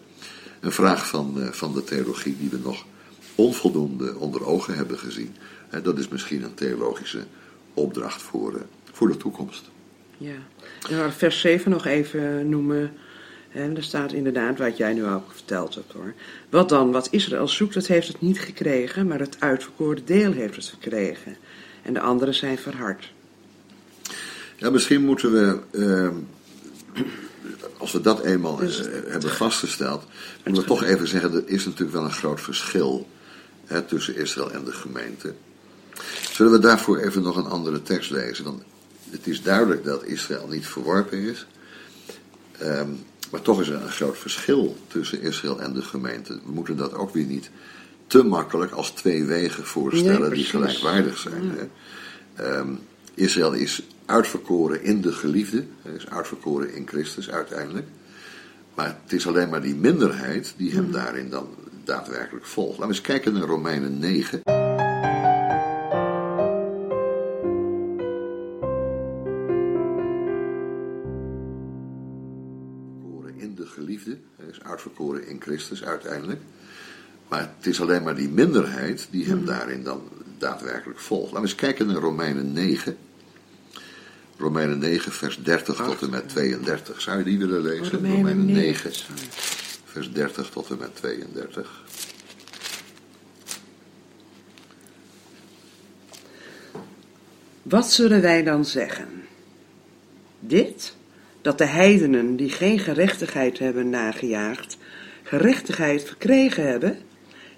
een 0.61 0.73
vraag 0.73 1.09
van, 1.09 1.49
van 1.51 1.75
de 1.75 1.85
theologie 1.85 2.37
die 2.39 2.51
we 2.51 2.59
nog 2.63 2.85
onvoldoende 3.35 4.17
onder 4.17 4.47
ogen 4.47 4.75
hebben 4.75 4.99
gezien. 4.99 5.35
Dat 5.83 5.99
is 5.99 6.09
misschien 6.09 6.43
een 6.43 6.55
theologische 6.55 7.25
opdracht 7.75 8.23
voor, 8.23 8.67
voor 8.93 9.09
de 9.09 9.17
toekomst. 9.17 9.71
Ja. 10.17 10.37
En 10.91 11.13
vers 11.13 11.41
7 11.41 11.71
nog 11.71 11.87
even 11.87 12.49
noemen. 12.49 12.93
En 13.55 13.77
er 13.77 13.83
staat 13.83 14.13
inderdaad, 14.13 14.59
wat 14.59 14.77
jij 14.77 14.93
nu 14.93 15.07
ook 15.07 15.33
verteld 15.33 15.75
hebt 15.75 15.93
hoor. 15.93 16.15
Wat 16.51 16.69
dan, 16.69 16.93
wat 16.93 17.09
Israël 17.11 17.49
zoekt, 17.49 17.75
dat 17.75 17.87
heeft 17.87 18.09
het 18.09 18.21
niet 18.21 18.41
gekregen, 18.41 19.07
maar 19.07 19.19
het 19.19 19.37
uitverkoren 19.39 20.05
deel 20.05 20.33
heeft 20.33 20.57
het 20.57 20.69
verkregen. 20.69 21.37
En 21.83 21.95
de 21.95 22.01
anderen 22.01 22.35
zijn 22.35 22.59
verhard. 22.59 23.13
Ja, 24.57 24.71
misschien 24.71 25.05
moeten 25.05 25.33
we, 25.33 25.59
eh, 25.71 27.03
als 27.79 27.93
we 27.93 28.01
dat 28.01 28.25
eenmaal 28.25 28.61
eh, 28.61 28.67
Dus- 28.67 28.89
hebben 29.07 29.31
vastgesteld, 29.31 30.05
moeten 30.45 30.63
we 30.63 30.69
toch 30.69 30.85
even 30.85 31.09
zeggen, 31.09 31.33
er 31.33 31.43
is 31.47 31.65
natuurlijk 31.65 31.97
wel 31.97 32.05
een 32.05 32.13
groot 32.13 32.41
verschil 32.41 33.09
hè, 33.65 33.83
tussen 33.83 34.17
Israël 34.17 34.53
en 34.53 34.65
de 34.65 34.73
gemeente. 34.73 35.35
Zullen 36.33 36.53
we 36.53 36.59
daarvoor 36.59 36.99
even 36.99 37.23
nog 37.23 37.37
een 37.37 37.47
andere 37.47 37.83
tekst 37.83 38.11
lezen? 38.11 38.45
Want 38.45 38.63
het 39.11 39.27
is 39.27 39.43
duidelijk 39.43 39.85
dat 39.85 40.05
Israël 40.05 40.47
niet 40.49 40.67
verworpen 40.67 41.19
is. 41.19 41.47
Ehm, 42.59 42.89
maar 43.31 43.43
toch 43.43 43.61
is 43.61 43.69
er 43.69 43.83
een 43.83 43.89
groot 43.89 44.19
verschil 44.19 44.77
tussen 44.87 45.21
Israël 45.21 45.61
en 45.61 45.73
de 45.73 45.83
gemeente. 45.83 46.41
We 46.45 46.53
moeten 46.53 46.77
dat 46.77 46.95
ook 46.95 47.15
weer 47.15 47.25
niet 47.25 47.51
te 48.07 48.23
makkelijk 48.23 48.73
als 48.73 48.91
twee 48.91 49.25
wegen 49.25 49.67
voorstellen 49.67 50.21
Nee, 50.21 50.31
die 50.31 50.45
gelijkwaardig 50.45 51.19
zijn. 51.19 51.51
Hè? 51.51 51.69
Ehm, 52.45 52.69
Israël 53.15 53.53
is 53.53 53.83
uitverkoren 54.07 54.83
in 54.83 55.01
de 55.01 55.13
geliefde, 55.13 55.65
is 55.97 56.09
uitverkoren 56.09 56.75
in 56.75 56.89
Christus 56.89 57.31
uiteindelijk. 57.31 57.87
Maar 58.75 58.97
het 59.03 59.13
is 59.13 59.27
alleen 59.27 59.49
maar 59.49 59.63
die 59.63 59.75
minderheid 59.75 60.55
die 60.57 60.73
hem 60.73 60.93
daarin 60.93 61.31
dan 61.31 61.49
daadwerkelijk 61.85 62.47
volgt. 62.47 62.79
Laten 62.79 62.87
we 62.89 62.95
eens 62.95 63.07
kijken 63.07 63.33
naar 63.33 63.43
Romeinen 63.43 63.99
9. 63.99 64.54
Uitverkoren 74.65 75.27
in 75.27 75.41
Christus 75.41 75.85
uiteindelijk. 75.85 76.41
Maar 77.29 77.41
het 77.57 77.67
is 77.67 77.81
alleen 77.81 78.03
maar 78.03 78.15
die 78.15 78.29
minderheid 78.29 79.09
die 79.11 79.27
hem 79.27 79.45
daarin 79.45 79.83
dan 79.83 80.09
daadwerkelijk 80.39 80.99
volgt. 80.99 81.33
Laten 81.33 81.43
we 81.43 81.49
eens 81.49 81.55
kijken 81.55 81.87
naar 81.87 81.97
Romeinen 81.97 82.53
9. 82.53 82.97
Romeinen 84.39 84.79
9, 84.79 85.13
vers 85.13 85.43
30 85.43 85.77
tot 85.77 86.03
en 86.03 86.11
met 86.11 86.29
32. 86.29 87.01
Zou 87.01 87.19
je 87.19 87.25
die 87.25 87.39
willen 87.39 87.63
lezen? 87.63 87.93
Romeinen 87.93 88.45
9. 88.45 88.93
vers 89.85 90.13
30 90.13 90.51
tot 90.51 90.71
en 90.71 90.79
met 90.79 90.97
32. 90.97 91.83
Wat 97.63 97.93
zullen 97.93 98.21
wij 98.21 98.43
dan 98.43 98.65
zeggen? 98.65 99.09
Dit, 100.41 100.95
dat 101.45 101.59
de 101.59 101.67
heidenen 101.67 102.37
die 102.37 102.51
geen 102.51 102.79
gerechtigheid 102.79 103.59
hebben 103.59 103.91
nagejaagd, 103.91 104.77
gerechtigheid 105.23 106.05
verkregen 106.05 106.67
hebben, 106.67 106.99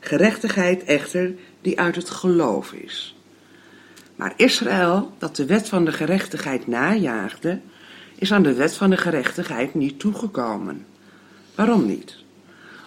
gerechtigheid 0.00 0.84
echter 0.84 1.34
die 1.60 1.80
uit 1.80 1.96
het 1.96 2.10
geloof 2.10 2.72
is. 2.72 3.16
Maar 4.16 4.32
Israël, 4.36 5.12
dat 5.18 5.36
de 5.36 5.46
wet 5.46 5.68
van 5.68 5.84
de 5.84 5.92
gerechtigheid 5.92 6.66
najaagde, 6.66 7.60
is 8.14 8.32
aan 8.32 8.42
de 8.42 8.54
wet 8.54 8.74
van 8.74 8.90
de 8.90 8.96
gerechtigheid 8.96 9.74
niet 9.74 9.98
toegekomen. 9.98 10.86
Waarom 11.54 11.86
niet? 11.86 12.16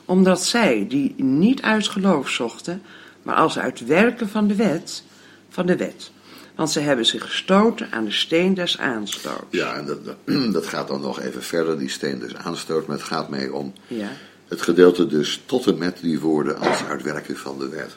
Omdat 0.06 0.44
zij, 0.44 0.86
die 0.88 1.14
niet 1.18 1.62
uit 1.62 1.88
geloof 1.88 2.30
zochten, 2.30 2.82
maar 3.24 3.36
als 3.36 3.60
uit 3.60 3.86
werken 3.86 4.30
van 4.30 4.48
de 4.48 4.56
wet, 4.56 5.04
van 5.50 5.66
de 5.66 5.76
wet. 5.76 6.12
Want 6.60 6.72
ze 6.72 6.80
hebben 6.80 7.06
zich 7.06 7.24
gestoten 7.24 7.92
aan 7.92 8.06
de 8.06 8.12
steen 8.12 8.54
des 8.54 8.78
aanstoots. 8.78 9.44
Ja, 9.50 9.76
en 9.76 9.86
dat, 9.86 10.00
dat- 10.54 10.66
gaat 10.68 10.88
dan 10.88 11.02
nog 11.02 11.20
even 11.22 11.44
verder, 11.44 11.78
die 11.80 11.90
steen 11.90 12.20
dus 12.20 12.36
aanstoot. 12.36 12.88
Maar 12.88 12.98
het 12.98 13.06
gaat 13.06 13.30
mee 13.30 13.54
om 13.54 13.74
Ja. 13.88 14.12
het 14.48 14.62
gedeelte 14.62 15.08
dus 15.08 15.42
tot 15.46 15.68
en 15.68 15.78
met 15.78 15.98
die 16.02 16.20
woorden 16.20 16.58
als 16.58 16.84
uitwerken 16.84 17.38
van 17.38 17.60
de 17.60 17.70
wet. 17.70 17.96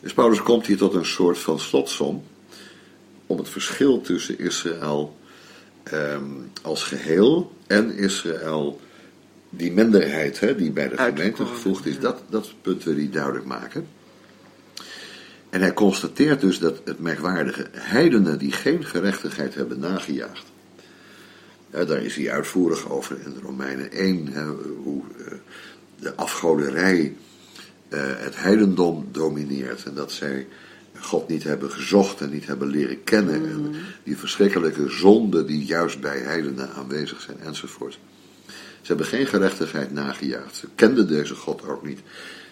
Dus 0.00 0.12
Paulus 0.12 0.42
komt 0.42 0.66
hier 0.66 0.76
tot 0.76 0.94
een 0.94 1.04
soort 1.06 1.38
van 1.38 1.58
slotsom 1.58 2.24
om 3.26 3.38
het 3.38 3.48
verschil 3.48 4.00
tussen 4.00 4.38
Israël 4.38 5.16
ehm, 5.82 6.24
als 6.62 6.82
geheel 6.82 7.52
en 7.66 7.96
Israël, 7.96 8.80
die 9.50 9.72
minderheid 9.72 10.40
hè, 10.40 10.56
die 10.56 10.70
bij 10.70 10.88
de 10.88 10.96
gemeente 10.96 11.46
gevoegd 11.46 11.86
is, 11.86 11.94
ja. 11.94 12.00
dat, 12.00 12.22
dat 12.28 12.52
punt 12.62 12.84
wil 12.84 12.94
hij 12.94 13.08
duidelijk 13.10 13.44
maken. 13.44 13.86
En 15.50 15.60
hij 15.60 15.72
constateert 15.72 16.40
dus 16.40 16.58
dat 16.58 16.80
het 16.84 16.98
merkwaardige 16.98 17.66
heidenen 17.72 18.38
die 18.38 18.52
geen 18.52 18.84
gerechtigheid 18.84 19.54
hebben 19.54 19.78
nagejaagd. 19.78 20.44
Ja, 21.70 21.84
daar 21.84 22.02
is 22.02 22.16
hij 22.16 22.30
uitvoerig 22.30 22.90
over 22.90 23.16
in 23.24 23.32
de 23.32 23.40
Romeinen 23.40 23.92
1, 23.92 24.26
hè, 24.26 24.44
hoe 24.82 25.02
eh, 25.18 25.32
de 25.98 26.14
afgoderij 26.14 27.14
eh, 27.88 28.00
het 28.02 28.36
heidendom 28.36 29.08
domineert. 29.12 29.84
En 29.84 29.94
dat 29.94 30.12
zij 30.12 30.46
God 31.00 31.28
niet 31.28 31.44
hebben 31.44 31.70
gezocht 31.70 32.20
en 32.20 32.30
niet 32.30 32.46
hebben 32.46 32.68
leren 32.68 33.04
kennen. 33.04 33.34
En 33.34 33.74
die 34.02 34.16
verschrikkelijke 34.16 34.88
zonden 34.88 35.46
die 35.46 35.64
juist 35.64 36.00
bij 36.00 36.18
heidenen 36.18 36.72
aanwezig 36.72 37.20
zijn 37.20 37.40
enzovoort. 37.40 37.98
Ze 38.80 38.92
hebben 38.92 39.06
geen 39.06 39.26
gerechtigheid 39.26 39.92
nagejaagd. 39.92 40.56
Ze 40.56 40.66
kenden 40.74 41.08
deze 41.08 41.34
God 41.34 41.68
ook 41.68 41.86
niet. 41.86 42.00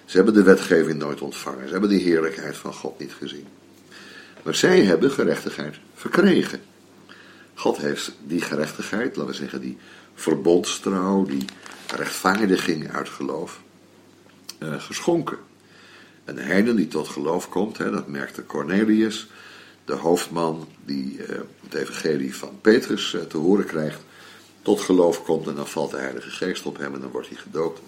Ze 0.04 0.16
hebben 0.16 0.34
de 0.34 0.42
wetgeving 0.42 0.98
nooit 0.98 1.20
ontvangen. 1.20 1.66
Ze 1.66 1.72
hebben 1.72 1.90
de 1.90 1.96
heerlijkheid 1.96 2.56
van 2.56 2.74
God 2.74 2.98
niet 2.98 3.12
gezien. 3.12 3.46
Maar 4.42 4.54
zij 4.54 4.80
hebben 4.80 5.10
gerechtigheid 5.10 5.76
verkregen. 5.94 6.60
God 7.54 7.76
heeft 7.76 8.12
die 8.26 8.40
gerechtigheid, 8.40 9.16
laten 9.16 9.32
we 9.32 9.38
zeggen, 9.38 9.60
die 9.60 9.78
verbondstrouw, 10.14 11.24
die 11.24 11.44
rechtvaardiging 11.96 12.92
uit 12.92 13.08
geloof, 13.08 13.60
eh, 14.58 14.80
geschonken. 14.80 15.38
Een 16.24 16.38
heiden 16.38 16.76
die 16.76 16.88
tot 16.88 17.08
geloof 17.08 17.48
komt, 17.48 17.78
hè, 17.78 17.90
dat 17.90 18.08
merkte 18.08 18.46
Cornelius, 18.46 19.28
de 19.84 19.92
hoofdman 19.92 20.68
die 20.84 21.22
eh, 21.22 21.38
het 21.62 21.74
evangelie 21.74 22.36
van 22.36 22.58
Petrus 22.60 23.14
eh, 23.14 23.20
te 23.20 23.36
horen 23.36 23.66
krijgt, 23.66 24.00
tot 24.62 24.80
geloof 24.80 25.22
komt 25.22 25.46
en 25.46 25.54
dan 25.54 25.68
valt 25.68 25.90
de 25.90 25.96
Heilige 25.96 26.30
Geest 26.30 26.66
op 26.66 26.78
hem 26.78 26.94
en 26.94 27.00
dan 27.00 27.10
wordt 27.10 27.28
hij 27.28 27.36
gedoopt. 27.36 27.80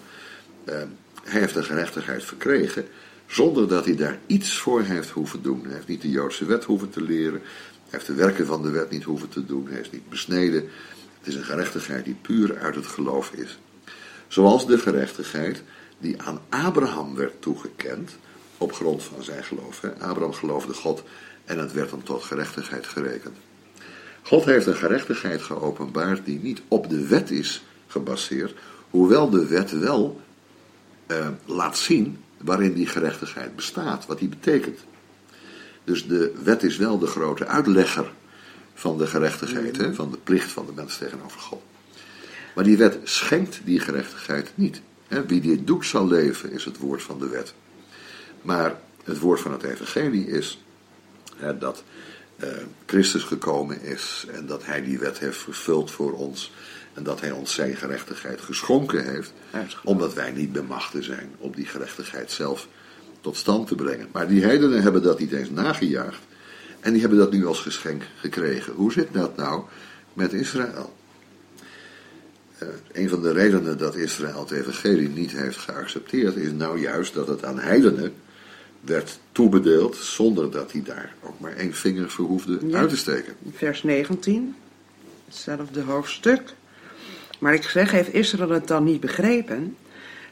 Hij 1.27 1.39
heeft 1.39 1.55
een 1.55 1.63
gerechtigheid 1.63 2.23
verkregen 2.23 2.85
zonder 3.25 3.67
dat 3.67 3.85
hij 3.85 3.95
daar 3.95 4.19
iets 4.25 4.57
voor 4.57 4.81
heeft 4.81 5.09
hoeven 5.09 5.41
doen. 5.41 5.61
Hij 5.63 5.73
heeft 5.73 5.87
niet 5.87 6.01
de 6.01 6.09
Joodse 6.09 6.45
wet 6.45 6.63
hoeven 6.63 6.89
te 6.89 7.01
leren, 7.01 7.41
hij 7.41 7.89
heeft 7.89 8.05
de 8.05 8.13
werken 8.13 8.45
van 8.45 8.61
de 8.61 8.69
wet 8.69 8.89
niet 8.89 9.03
hoeven 9.03 9.29
te 9.29 9.45
doen, 9.45 9.67
hij 9.69 9.79
is 9.79 9.91
niet 9.91 10.09
besneden. 10.09 10.69
Het 11.17 11.27
is 11.27 11.35
een 11.35 11.43
gerechtigheid 11.43 12.05
die 12.05 12.17
puur 12.21 12.57
uit 12.57 12.75
het 12.75 12.87
geloof 12.87 13.31
is. 13.31 13.59
Zoals 14.27 14.67
de 14.67 14.77
gerechtigheid 14.77 15.63
die 15.99 16.21
aan 16.21 16.41
Abraham 16.49 17.15
werd 17.15 17.41
toegekend 17.41 18.17
op 18.57 18.73
grond 18.73 19.03
van 19.03 19.23
zijn 19.23 19.43
geloof. 19.43 19.83
Abraham 19.99 20.33
geloofde 20.33 20.73
God 20.73 21.03
en 21.45 21.59
het 21.59 21.73
werd 21.73 21.91
hem 21.91 22.03
tot 22.03 22.23
gerechtigheid 22.23 22.87
gerekend. 22.87 23.35
God 24.21 24.45
heeft 24.45 24.65
een 24.65 24.75
gerechtigheid 24.75 25.41
geopenbaard 25.41 26.25
die 26.25 26.39
niet 26.39 26.61
op 26.67 26.89
de 26.89 27.07
wet 27.07 27.31
is 27.31 27.63
gebaseerd, 27.87 28.53
hoewel 28.89 29.29
de 29.29 29.47
wet 29.47 29.71
wel 29.71 30.21
eh, 31.07 31.27
laat 31.45 31.77
zien 31.77 32.23
waarin 32.37 32.73
die 32.73 32.87
gerechtigheid 32.87 33.55
bestaat, 33.55 34.05
wat 34.05 34.19
die 34.19 34.29
betekent. 34.29 34.79
Dus 35.83 36.07
de 36.07 36.33
wet 36.43 36.63
is 36.63 36.77
wel 36.77 36.99
de 36.99 37.07
grote 37.07 37.45
uitlegger 37.45 38.11
van 38.73 38.97
de 38.97 39.07
gerechtigheid, 39.07 39.77
hè, 39.77 39.93
van 39.93 40.11
de 40.11 40.17
plicht 40.17 40.51
van 40.51 40.65
de 40.65 40.71
mens 40.75 40.97
tegenover 40.97 41.39
God. 41.39 41.61
Maar 42.55 42.63
die 42.63 42.77
wet 42.77 42.99
schenkt 43.03 43.61
die 43.63 43.79
gerechtigheid 43.79 44.51
niet. 44.55 44.81
Hè. 45.07 45.25
Wie 45.25 45.41
dit 45.41 45.67
doet 45.67 45.85
zal 45.85 46.07
leven, 46.07 46.51
is 46.51 46.65
het 46.65 46.77
woord 46.77 47.03
van 47.03 47.19
de 47.19 47.27
wet. 47.27 47.53
Maar 48.41 48.79
het 49.03 49.19
woord 49.19 49.39
van 49.39 49.51
het 49.51 49.63
evangelie 49.63 50.27
is 50.27 50.63
hè, 51.35 51.57
dat 51.57 51.83
uh, 52.43 52.49
Christus 52.85 53.23
gekomen 53.23 53.81
is 53.81 54.25
en 54.31 54.45
dat 54.45 54.65
hij 54.65 54.83
die 54.83 54.99
wet 54.99 55.19
heeft 55.19 55.37
vervuld 55.37 55.91
voor 55.91 56.13
ons. 56.13 56.51
En 56.97 57.03
dat 57.03 57.21
hij 57.21 57.31
ons 57.31 57.53
zijn 57.53 57.75
gerechtigheid 57.75 58.41
geschonken 58.41 59.05
heeft, 59.05 59.33
omdat 59.83 60.13
wij 60.13 60.31
niet 60.31 60.51
bemachten 60.51 61.03
zijn 61.03 61.29
om 61.37 61.51
die 61.55 61.65
gerechtigheid 61.65 62.31
zelf 62.31 62.67
tot 63.21 63.37
stand 63.37 63.67
te 63.67 63.75
brengen. 63.75 64.07
Maar 64.11 64.27
die 64.27 64.43
heidenen 64.43 64.81
hebben 64.81 65.03
dat 65.03 65.19
niet 65.19 65.31
eens 65.31 65.49
nagejaagd 65.49 66.19
en 66.79 66.91
die 66.91 67.01
hebben 67.01 67.19
dat 67.19 67.31
nu 67.31 67.45
als 67.45 67.59
geschenk 67.59 68.03
gekregen. 68.19 68.73
Hoe 68.73 68.91
zit 68.91 69.07
dat 69.11 69.35
nou 69.35 69.63
met 70.13 70.33
Israël? 70.33 70.95
Uh, 72.63 72.69
een 72.91 73.09
van 73.09 73.21
de 73.21 73.31
redenen 73.31 73.77
dat 73.77 73.95
Israël 73.95 74.39
het 74.39 74.51
evangelie 74.51 75.09
niet 75.09 75.31
heeft 75.31 75.57
geaccepteerd 75.57 76.35
is 76.35 76.51
nou 76.51 76.79
juist 76.79 77.13
dat 77.13 77.27
het 77.27 77.43
aan 77.43 77.59
heidenen 77.59 78.13
werd 78.81 79.19
toebedeeld 79.31 79.95
zonder 79.95 80.51
dat 80.51 80.71
hij 80.71 80.83
daar 80.83 81.13
ook 81.23 81.39
maar 81.39 81.55
één 81.55 81.73
vinger 81.73 82.09
voor 82.09 82.25
hoefde 82.25 82.59
uit 82.71 82.89
te 82.89 82.97
steken. 82.97 83.33
Vers 83.53 83.83
19, 83.83 84.55
hetzelfde 85.25 85.81
hoofdstuk. 85.81 86.55
Maar 87.39 87.53
ik 87.53 87.63
zeg, 87.63 87.91
heeft 87.91 88.13
Israël 88.13 88.49
het 88.49 88.67
dan 88.67 88.83
niet 88.83 88.99
begrepen? 88.99 89.75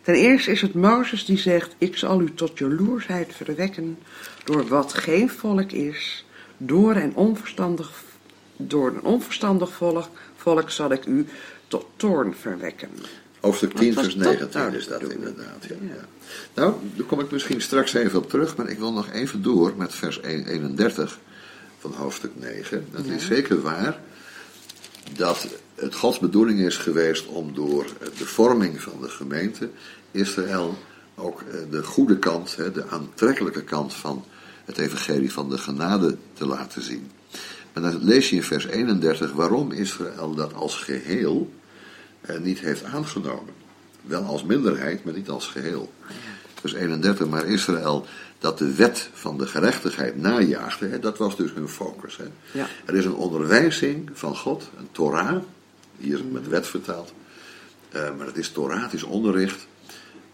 Ten 0.02 0.16
eerste 0.16 0.52
is 0.52 0.62
het 0.62 0.74
Mozes 0.74 1.26
die 1.26 1.38
zegt, 1.38 1.76
ik 1.78 1.98
zal 1.98 2.22
u 2.22 2.34
tot 2.34 2.58
jaloersheid 2.58 3.34
verwekken 3.36 3.98
door 4.44 4.68
wat 4.68 4.94
geen 4.94 5.30
volk 5.30 5.72
is, 5.72 6.26
door 6.58 6.96
een 6.96 7.16
onverstandig, 7.16 7.92
door 8.56 8.88
een 8.88 9.04
onverstandig 9.04 9.72
volk, 9.72 10.10
volk 10.36 10.70
zal 10.70 10.92
ik 10.92 11.06
u 11.06 11.26
tot 11.68 11.86
toorn 11.96 12.36
verwekken. 12.36 12.90
Hoofdstuk 13.40 13.74
10, 13.74 13.94
vers 13.94 14.16
19 14.16 14.74
is 14.74 14.88
dat 14.88 15.02
inderdaad. 15.02 15.66
Ja. 15.68 15.76
ja. 15.82 16.06
Nou, 16.54 16.74
daar 16.96 17.06
kom 17.06 17.20
ik 17.20 17.32
misschien 17.32 17.62
straks 17.62 17.94
even 17.94 18.20
op 18.20 18.30
terug, 18.30 18.56
maar 18.58 18.70
ik 18.70 18.78
wil 18.78 18.94
nog 18.94 19.12
even 19.12 19.42
door 19.42 19.74
met 19.78 19.96
vers 19.96 20.22
31 20.22 21.20
van 21.80 21.94
hoofdstuk 21.94 22.32
9. 22.36 22.88
Dat 22.92 23.06
is 23.06 23.26
zeker 23.26 23.62
waar 23.62 24.00
dat 25.18 25.48
het 25.76 25.96
Gods 25.96 26.20
bedoeling 26.20 26.60
is 26.60 26.78
geweest 26.78 27.28
om 27.28 27.54
door 27.54 27.86
de 28.18 28.26
vorming 28.26 28.82
van 28.82 29.02
de 29.02 29.10
gemeente 29.10 29.70
Israël 30.12 30.78
ook 31.16 31.42
eh, 31.42 31.58
de 31.70 31.84
goede 31.84 32.20
kant, 32.20 32.56
de 32.56 32.88
aantrekkelijke 32.90 33.64
kant 33.64 33.94
van 33.94 34.26
het 34.66 34.78
evangelie 34.78 35.32
van 35.32 35.50
de 35.50 35.58
genade 35.58 36.18
te 36.34 36.46
laten 36.46 36.82
zien. 36.82 37.12
En 37.74 37.82
dan 37.82 38.04
lees 38.04 38.30
je 38.30 38.36
in 38.36 38.44
vers 38.44 38.66
31 38.66 39.32
waarom 39.32 39.72
Israël 39.72 40.36
dat 40.36 40.54
als 40.54 40.76
geheel 40.76 41.54
eh, 42.22 42.38
niet 42.38 42.60
heeft 42.60 42.84
aangenomen. 42.84 43.54
Wel 44.02 44.24
als 44.24 44.44
minderheid, 44.44 45.04
maar 45.04 45.14
niet 45.14 45.30
als 45.30 45.48
geheel. 45.48 45.92
Vers 46.60 46.74
31, 46.74 47.28
maar 47.28 47.46
Israël 47.46 48.06
dat 48.40 48.58
de 48.58 48.76
wet 48.76 49.10
van 49.14 49.38
de 49.38 49.48
gerechtigheid 49.48 50.18
najaagde, 50.18 51.00
dat 51.00 51.18
was 51.18 51.36
dus 51.36 51.54
hun 51.54 51.70
focus. 51.70 52.20
Ja. 52.52 52.68
Er 52.86 52.96
is 52.96 53.06
een 53.06 53.16
onderwijzing 53.16 54.10
van 54.14 54.36
God, 54.36 54.70
een 54.78 54.88
Torah, 54.92 55.42
hier 55.98 56.26
met 56.32 56.48
wet 56.48 56.68
vertaald, 56.68 57.14
uh, 57.96 58.16
maar 58.18 58.28
het 58.28 58.38
is 58.38 58.52
is 58.92 59.04
onderricht, 59.04 59.68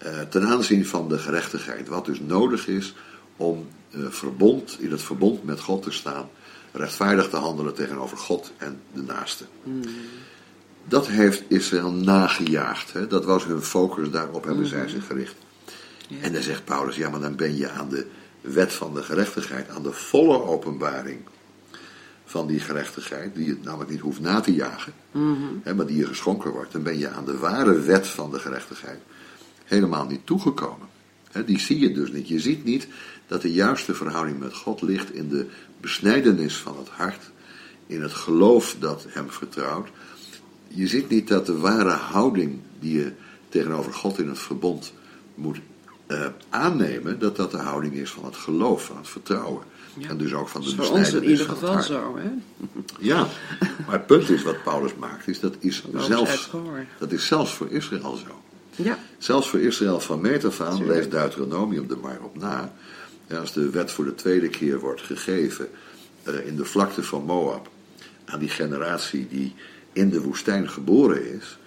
uh, 0.03 0.19
ten 0.21 0.45
aanzien 0.47 0.85
van 0.85 1.09
de 1.09 1.17
gerechtigheid. 1.17 1.87
Wat 1.87 2.05
dus 2.05 2.19
nodig 2.19 2.67
is 2.67 2.93
om 3.37 3.67
uh, 3.91 4.05
verbond, 4.09 4.77
in 4.79 4.91
het 4.91 5.01
verbond 5.01 5.43
met 5.43 5.59
God 5.59 5.83
te 5.83 5.91
staan, 5.91 6.29
rechtvaardig 6.71 7.29
te 7.29 7.35
handelen 7.35 7.73
tegenover 7.73 8.17
God 8.17 8.51
en 8.57 8.81
de 8.93 9.01
naaste. 9.01 9.45
Mm. 9.63 9.81
Dat 10.85 11.07
heeft 11.07 11.43
Israël 11.47 11.91
nagejaagd. 11.91 12.93
Hè? 12.93 13.07
Dat 13.07 13.25
was 13.25 13.45
hun 13.45 13.61
focus, 13.61 14.09
daarop 14.09 14.43
hebben 14.43 14.67
zij 14.67 14.87
zich 14.87 15.05
gericht. 15.05 15.35
En 16.21 16.33
dan 16.33 16.41
zegt 16.41 16.65
Paulus, 16.65 16.95
ja, 16.95 17.09
maar 17.09 17.19
dan 17.19 17.35
ben 17.35 17.57
je 17.57 17.69
aan 17.69 17.89
de 17.89 18.07
wet 18.41 18.73
van 18.73 18.93
de 18.93 19.03
gerechtigheid, 19.03 19.69
aan 19.69 19.83
de 19.83 19.91
volle 19.91 20.43
openbaring 20.43 21.21
van 22.31 22.47
die 22.47 22.59
gerechtigheid, 22.59 23.35
die 23.35 23.45
je 23.45 23.57
namelijk 23.63 23.89
niet 23.89 23.99
hoeft 23.99 24.19
na 24.19 24.39
te 24.39 24.53
jagen, 24.53 24.93
hè, 25.63 25.73
maar 25.73 25.85
die 25.85 25.97
je 25.97 26.05
geschonken 26.05 26.51
wordt. 26.51 26.71
Dan 26.71 26.83
ben 26.83 26.97
je 26.97 27.09
aan 27.09 27.25
de 27.25 27.37
ware 27.37 27.79
wet 27.79 28.07
van 28.07 28.31
de 28.31 28.39
gerechtigheid 28.39 28.99
helemaal 29.65 30.05
niet 30.05 30.25
toegekomen. 30.25 30.87
Hè, 31.31 31.45
die 31.45 31.59
zie 31.59 31.79
je 31.79 31.91
dus 31.91 32.11
niet. 32.11 32.27
Je 32.27 32.39
ziet 32.39 32.63
niet 32.63 32.87
dat 33.27 33.41
de 33.41 33.53
juiste 33.53 33.93
verhouding 33.93 34.39
met 34.39 34.53
God 34.53 34.81
ligt 34.81 35.13
in 35.13 35.29
de 35.29 35.47
besnijdenis 35.81 36.57
van 36.57 36.77
het 36.77 36.87
hart, 36.87 37.31
in 37.87 38.01
het 38.01 38.13
geloof 38.13 38.75
dat 38.79 39.05
hem 39.09 39.29
vertrouwt, 39.29 39.89
je 40.67 40.87
ziet 40.87 41.09
niet 41.09 41.27
dat 41.27 41.45
de 41.45 41.57
ware 41.57 41.89
houding 41.89 42.59
die 42.79 42.97
je 42.97 43.11
tegenover 43.49 43.93
God 43.93 44.19
in 44.19 44.27
het 44.27 44.39
verbond 44.39 44.93
moet 45.35 45.59
uh, 46.07 46.25
aannemen, 46.49 47.19
dat 47.19 47.35
dat 47.35 47.51
de 47.51 47.57
houding 47.57 47.93
is 47.93 48.11
van 48.11 48.25
het 48.25 48.35
geloof, 48.35 48.85
van 48.85 48.97
het 48.97 49.07
vertrouwen. 49.07 49.63
En 50.07 50.17
dus 50.17 50.33
ook 50.33 50.47
van 50.47 50.61
de 50.61 50.75
Voor 50.75 50.89
ons 50.89 51.13
in 51.13 51.23
ieder 51.23 51.45
geval 51.45 51.81
zo, 51.81 52.17
hè? 52.17 52.29
Ja, 52.99 53.27
maar 53.85 53.95
het 53.95 54.05
punt 54.05 54.29
is 54.29 54.43
wat 54.43 54.63
Paulus 54.63 54.95
maakt, 54.95 55.27
is 55.27 55.39
dat 55.39 55.55
is, 55.59 55.83
zelfs, 55.97 56.49
dat 56.99 57.11
is 57.11 57.25
zelfs 57.25 57.53
voor 57.53 57.69
Israël 57.69 58.15
zo. 58.15 58.41
Ja. 58.75 58.99
Zelfs 59.17 59.49
voor 59.49 59.59
Israël 59.59 59.99
van 59.99 60.21
meet 60.21 60.45
af 60.45 60.61
aan, 60.61 60.85
lees 60.85 61.09
Deuteronomium 61.09 61.89
er 61.89 61.97
maar 61.97 62.19
op 62.21 62.37
na. 62.37 62.73
als 63.39 63.53
de 63.53 63.69
wet 63.69 63.91
voor 63.91 64.05
de 64.05 64.15
tweede 64.15 64.49
keer 64.49 64.79
wordt 64.79 65.01
gegeven 65.01 65.69
uh, 66.27 66.45
in 66.47 66.55
de 66.55 66.65
vlakte 66.65 67.03
van 67.03 67.23
Moab 67.23 67.69
aan 68.25 68.39
die 68.39 68.49
generatie 68.49 69.27
die 69.27 69.55
in 69.93 70.09
de 70.09 70.21
woestijn 70.21 70.69
geboren 70.69 71.33
is, 71.33 71.57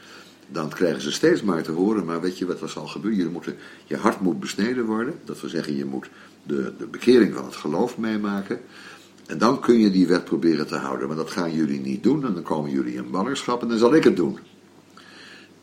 dan 0.48 0.68
krijgen 0.68 1.00
ze 1.02 1.12
steeds 1.12 1.42
maar 1.42 1.62
te 1.62 1.72
horen, 1.72 2.04
maar 2.04 2.20
weet 2.20 2.38
je 2.38 2.46
wat 2.46 2.60
er 2.60 2.68
zal 2.68 2.86
gebeuren? 2.86 3.24
Je, 3.24 3.30
moet, 3.30 3.48
je 3.84 3.96
hart 3.96 4.20
moet 4.20 4.40
besneden 4.40 4.84
worden, 4.84 5.14
dat 5.24 5.40
wil 5.40 5.50
zeggen 5.50 5.76
je 5.76 5.84
moet 5.84 6.08
de, 6.46 6.72
de 6.78 6.86
bekering 6.86 7.34
van 7.34 7.44
het 7.44 7.56
geloof 7.56 7.98
meemaken. 7.98 8.60
En 9.26 9.38
dan 9.38 9.60
kun 9.60 9.78
je 9.78 9.90
die 9.90 10.06
wet 10.06 10.24
proberen 10.24 10.66
te 10.66 10.76
houden, 10.76 11.06
maar 11.06 11.16
dat 11.16 11.30
gaan 11.30 11.54
jullie 11.54 11.80
niet 11.80 12.02
doen 12.02 12.26
en 12.26 12.34
dan 12.34 12.42
komen 12.42 12.70
jullie 12.70 12.94
in 12.94 13.10
ballingschap 13.10 13.62
en 13.62 13.68
dan 13.68 13.78
zal 13.78 13.94
ik 13.94 14.04
het 14.04 14.16
doen. 14.16 14.38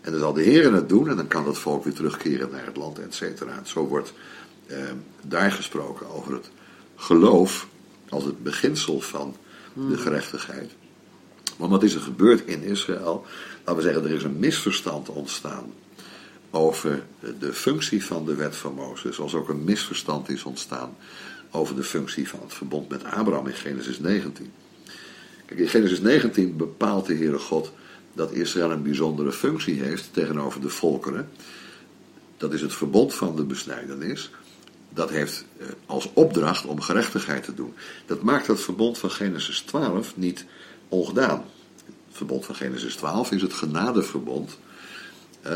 En 0.01 0.11
dan 0.11 0.19
zal 0.19 0.33
de 0.33 0.41
Heer 0.41 0.73
het 0.73 0.89
doen 0.89 1.09
en 1.09 1.15
dan 1.15 1.27
kan 1.27 1.45
dat 1.45 1.57
volk 1.57 1.83
weer 1.83 1.93
terugkeren 1.93 2.49
naar 2.51 2.65
het 2.65 2.77
land, 2.77 2.99
et 2.99 3.15
cetera. 3.15 3.61
Zo 3.63 3.87
wordt 3.87 4.13
eh, 4.65 4.77
daar 5.21 5.51
gesproken 5.51 6.09
over 6.09 6.33
het 6.33 6.51
geloof 6.95 7.67
als 8.09 8.23
het 8.23 8.43
beginsel 8.43 8.99
van 8.99 9.35
de 9.73 9.81
hmm. 9.81 9.95
gerechtigheid. 9.95 10.71
Want 11.57 11.71
wat 11.71 11.83
is 11.83 11.95
er 11.95 12.01
gebeurd 12.01 12.45
in 12.45 12.63
Israël? 12.63 13.25
Laten 13.57 13.75
we 13.75 13.81
zeggen, 13.81 14.03
er 14.03 14.15
is 14.15 14.23
een 14.23 14.39
misverstand 14.39 15.09
ontstaan 15.09 15.73
over 16.51 17.03
de 17.39 17.53
functie 17.53 18.05
van 18.05 18.25
de 18.25 18.35
wet 18.35 18.55
van 18.55 18.73
Mozes, 18.73 19.15
zoals 19.15 19.33
ook 19.33 19.49
een 19.49 19.63
misverstand 19.63 20.29
is 20.29 20.43
ontstaan 20.43 20.95
over 21.51 21.75
de 21.75 21.83
functie 21.83 22.29
van 22.29 22.39
het 22.41 22.53
verbond 22.53 22.89
met 22.89 23.03
Abraham 23.03 23.47
in 23.47 23.53
Genesis 23.53 23.99
19. 23.99 24.51
Kijk, 25.45 25.59
in 25.59 25.67
Genesis 25.67 26.01
19 26.01 26.57
bepaalt 26.57 27.05
de 27.05 27.15
Heere 27.15 27.39
God 27.39 27.71
dat 28.13 28.31
Israël 28.31 28.71
een 28.71 28.83
bijzondere 28.83 29.31
functie 29.31 29.81
heeft 29.81 30.13
tegenover 30.13 30.61
de 30.61 30.69
volkeren. 30.69 31.29
Dat 32.37 32.53
is 32.53 32.61
het 32.61 32.73
verbond 32.73 33.13
van 33.13 33.35
de 33.35 33.43
besnijdenis. 33.43 34.31
Dat 34.89 35.09
heeft 35.09 35.45
eh, 35.57 35.67
als 35.85 36.09
opdracht 36.13 36.65
om 36.65 36.81
gerechtigheid 36.81 37.43
te 37.43 37.53
doen. 37.53 37.73
Dat 38.05 38.21
maakt 38.21 38.47
dat 38.47 38.61
verbond 38.61 38.97
van 38.97 39.11
Genesis 39.11 39.59
12 39.59 40.17
niet 40.17 40.45
ongedaan. 40.87 41.45
Het 41.85 42.17
verbond 42.17 42.45
van 42.45 42.55
Genesis 42.55 42.95
12 42.95 43.31
is 43.31 43.41
het 43.41 43.53
genadeverbond. 43.53 44.57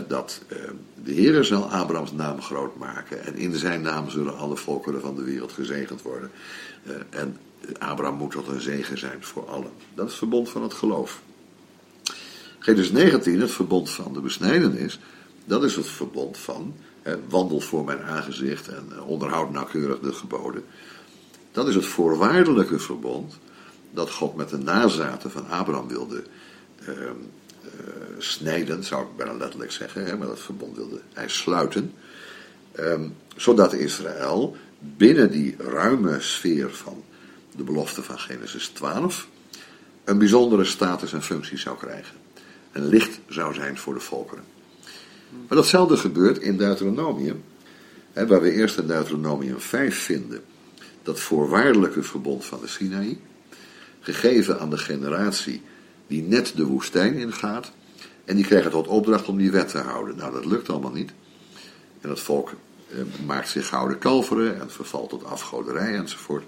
Dat 0.07 0.41
eh, 0.47 0.57
de 1.03 1.11
Heer 1.11 1.43
zal 1.43 1.71
Abrahams 1.71 2.11
naam 2.11 2.41
groot 2.41 2.77
maken. 2.77 3.25
En 3.25 3.35
in 3.35 3.55
zijn 3.55 3.81
naam 3.81 4.09
zullen 4.09 4.37
alle 4.37 4.57
volkeren 4.57 5.01
van 5.01 5.15
de 5.15 5.23
wereld 5.23 5.51
gezegend 5.51 6.01
worden. 6.01 6.31
Eh, 6.83 6.93
en 7.09 7.37
Abraham 7.79 8.17
moet 8.17 8.31
tot 8.31 8.47
een 8.47 8.61
zegen 8.61 8.97
zijn 8.97 9.23
voor 9.23 9.49
allen. 9.49 9.71
Dat 9.93 10.05
is 10.05 10.11
het 10.11 10.19
verbond 10.19 10.49
van 10.49 10.63
het 10.63 10.73
geloof. 10.73 11.21
Genesis 12.59 12.91
19, 12.91 13.41
het 13.41 13.51
verbond 13.51 13.89
van 13.89 14.13
de 14.13 14.21
besnijdenis, 14.21 14.99
Dat 15.45 15.63
is 15.63 15.75
het 15.75 15.87
verbond 15.87 16.37
van 16.37 16.75
wandel 17.29 17.59
voor 17.59 17.85
mijn 17.85 18.01
aangezicht 18.01 18.67
en 18.67 18.87
eh, 18.91 19.07
onderhoud 19.07 19.51
nauwkeurig 19.51 19.99
de 19.99 20.13
geboden. 20.13 20.63
Dat 21.51 21.67
is 21.67 21.75
het 21.75 21.85
voorwaardelijke 21.85 22.79
verbond 22.79 23.37
dat 23.91 24.11
God 24.11 24.35
met 24.35 24.49
de 24.49 24.57
nazaten 24.57 25.31
van 25.31 25.49
Abraham 25.49 25.87
wilde 25.87 26.23
uh, 26.89 26.95
snijden, 28.17 28.83
zou 28.83 29.03
ik 29.03 29.15
bijna 29.17 29.33
letterlijk 29.33 29.71
zeggen, 29.71 30.05
hè, 30.05 30.17
maar 30.17 30.27
dat 30.27 30.39
verbond 30.39 30.75
wilde 30.75 30.99
hij 31.13 31.29
sluiten. 31.29 31.93
Um, 32.79 33.15
zodat 33.35 33.73
Israël 33.73 34.55
binnen 34.79 35.31
die 35.31 35.55
ruime 35.57 36.21
sfeer 36.21 36.69
van 36.73 37.03
de 37.55 37.63
belofte 37.63 38.03
van 38.03 38.19
Genesis 38.19 38.67
12 38.67 39.27
een 40.03 40.17
bijzondere 40.17 40.63
status 40.63 41.13
en 41.13 41.23
functie 41.23 41.57
zou 41.57 41.77
krijgen. 41.77 42.15
Een 42.71 42.85
licht 42.85 43.19
zou 43.27 43.53
zijn 43.53 43.77
voor 43.77 43.93
de 43.93 43.99
volkeren. 43.99 44.43
Maar 45.47 45.57
datzelfde 45.57 45.97
gebeurt 45.97 46.37
in 46.37 46.57
Deuteronomium, 46.57 47.43
hè, 48.13 48.27
waar 48.27 48.41
we 48.41 48.51
eerst 48.51 48.77
in 48.77 48.87
Deuteronomium 48.87 49.59
5 49.59 49.97
vinden 49.97 50.41
dat 51.03 51.19
voorwaardelijke 51.19 52.03
verbond 52.03 52.45
van 52.45 52.59
de 52.61 52.67
Sinaï, 52.67 53.19
gegeven 53.99 54.59
aan 54.59 54.69
de 54.69 54.77
generatie 54.77 55.61
die 56.07 56.23
net 56.23 56.53
de 56.55 56.65
woestijn 56.65 57.13
ingaat, 57.13 57.71
en 58.25 58.35
die 58.35 58.45
krijgen 58.45 58.71
tot 58.71 58.87
opdracht 58.87 59.27
om 59.27 59.37
die 59.37 59.51
wet 59.51 59.69
te 59.69 59.77
houden. 59.77 60.15
Nou, 60.15 60.33
dat 60.33 60.45
lukt 60.45 60.69
allemaal 60.69 60.91
niet. 60.91 61.11
En 62.01 62.09
het 62.09 62.19
volk 62.19 62.53
eh, 62.87 62.97
maakt 63.25 63.49
zich 63.49 63.67
gouden 63.67 63.97
kalveren 63.97 64.59
en 64.59 64.71
vervalt 64.71 65.09
tot 65.09 65.25
afgoderij 65.25 65.95
enzovoort. 65.95 66.43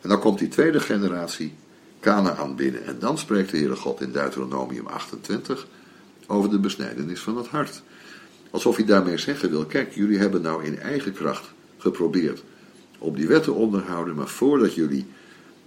En 0.00 0.08
dan 0.08 0.20
komt 0.20 0.38
die 0.38 0.48
tweede 0.48 0.80
generatie 0.80 1.54
Canaan 2.00 2.56
binnen. 2.56 2.84
En 2.84 2.98
dan 2.98 3.18
spreekt 3.18 3.50
de 3.50 3.56
Heere 3.56 3.76
God 3.76 4.00
in 4.00 4.12
Deuteronomium 4.12 4.86
28 4.86 5.66
over 6.26 6.50
de 6.50 6.58
besnijdenis 6.58 7.20
van 7.20 7.36
het 7.36 7.46
hart. 7.46 7.82
Alsof 8.50 8.76
hij 8.76 8.84
daarmee 8.84 9.18
zeggen 9.18 9.50
wil, 9.50 9.64
kijk, 9.64 9.94
jullie 9.94 10.18
hebben 10.18 10.42
nou 10.42 10.64
in 10.64 10.78
eigen 10.78 11.12
kracht 11.12 11.52
geprobeerd 11.78 12.42
om 12.98 13.16
die 13.16 13.28
wet 13.28 13.42
te 13.42 13.52
onderhouden, 13.52 14.14
maar 14.14 14.28
voordat 14.28 14.74
jullie 14.74 15.06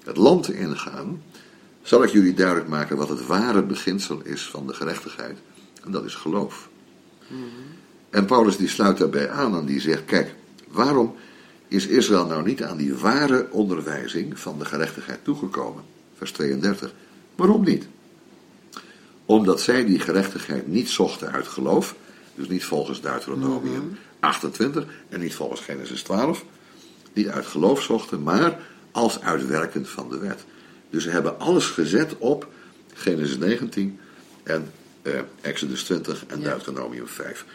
het 0.04 0.18
land 0.18 0.52
ingaan, 0.52 1.22
zal 1.82 2.04
ik 2.04 2.10
jullie 2.10 2.34
duidelijk 2.34 2.68
maken 2.68 2.98
wat 2.98 3.10
het 3.10 3.26
ware 3.26 3.64
beginsel 3.64 4.22
is 4.24 4.50
van 4.50 4.68
de 4.68 4.74
gerechtigheid. 4.74 5.38
En 5.84 5.92
dat 5.92 6.06
is 6.06 6.16
geloof. 6.16 6.70
En 8.10 8.26
Paulus 8.26 8.58
die 8.58 8.68
sluit 8.68 8.98
daarbij 8.98 9.30
aan 9.30 9.56
en 9.56 9.66
die 9.66 9.80
zegt, 9.80 10.06
kijk, 10.06 10.36
waarom 10.68 11.16
is 11.68 11.88
Israël 11.88 12.26
nou 12.26 12.44
niet 12.44 12.64
aan 12.64 12.78
die 12.78 12.96
ware 12.96 13.48
onderwijzing 13.52 14.40
van 14.40 14.60
de 14.60 14.66
gerechtigheid 14.66 15.24
toegekomen? 15.24 15.84
Vers 16.18 16.32
32. 16.32 16.94
Waarom 17.36 17.64
niet? 17.64 17.88
Omdat 19.26 19.62
zij 19.62 19.86
die 19.86 20.00
gerechtigheid 20.00 20.68
niet 20.68 20.90
zochten 20.90 21.32
uit 21.32 21.48
geloof, 21.48 21.96
dus 22.36 22.48
niet 22.48 22.66
volgens 22.66 23.02
Deuteronomium 23.02 23.98
28 24.20 24.86
en 25.10 25.20
niet 25.20 25.36
volgens 25.36 25.62
Genesis 25.62 26.04
12, 26.04 26.46
niet 27.14 27.28
uit 27.28 27.46
geloof 27.46 27.82
zochten, 27.82 28.24
maar 28.24 28.60
als 28.92 29.22
uitwerkend 29.22 29.90
van 29.90 30.10
de 30.10 30.18
wet. 30.18 30.46
Dus 30.92 31.04
ze 31.04 31.10
hebben 31.10 31.40
alles 31.40 31.66
gezet 31.66 32.18
op 32.18 32.48
Genesis 32.94 33.38
19 33.38 34.00
en 34.44 34.72
eh, 35.02 35.20
Exodus 35.42 35.84
20 35.84 36.26
en 36.28 36.40
Deuteronomium 36.40 37.08
5. 37.08 37.46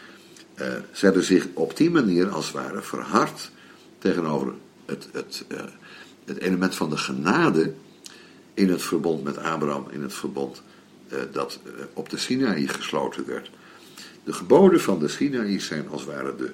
Uh, 0.55 0.67
eh, 0.67 0.81
ze 0.91 1.05
hebben 1.05 1.23
zich 1.23 1.47
op 1.53 1.77
die 1.77 1.91
manier 1.91 2.29
als 2.29 2.45
het 2.45 2.55
ware 2.55 2.81
verhard 2.81 3.51
tegenover 3.99 4.53
het, 4.85 5.07
het, 5.11 5.45
uh, 5.47 5.59
het 6.25 6.37
element 6.37 6.75
van 6.75 6.89
de 6.89 6.97
genade 6.97 7.73
in 8.53 8.69
het 8.69 8.81
verbond 8.81 9.23
met 9.23 9.37
Abraham, 9.37 9.87
in 9.89 10.01
het 10.01 10.13
verbond 10.13 10.61
dat 11.31 11.59
op 11.93 12.09
de 12.09 12.17
Sinaï 12.17 12.67
gesloten 12.67 13.25
werd. 13.27 13.49
De 14.23 14.33
geboden 14.33 14.81
van 14.81 14.99
de 14.99 15.07
Sinaï 15.07 15.59
zijn 15.59 15.89
als 15.89 16.01
het 16.01 16.09
ware 16.09 16.35
de, 16.35 16.51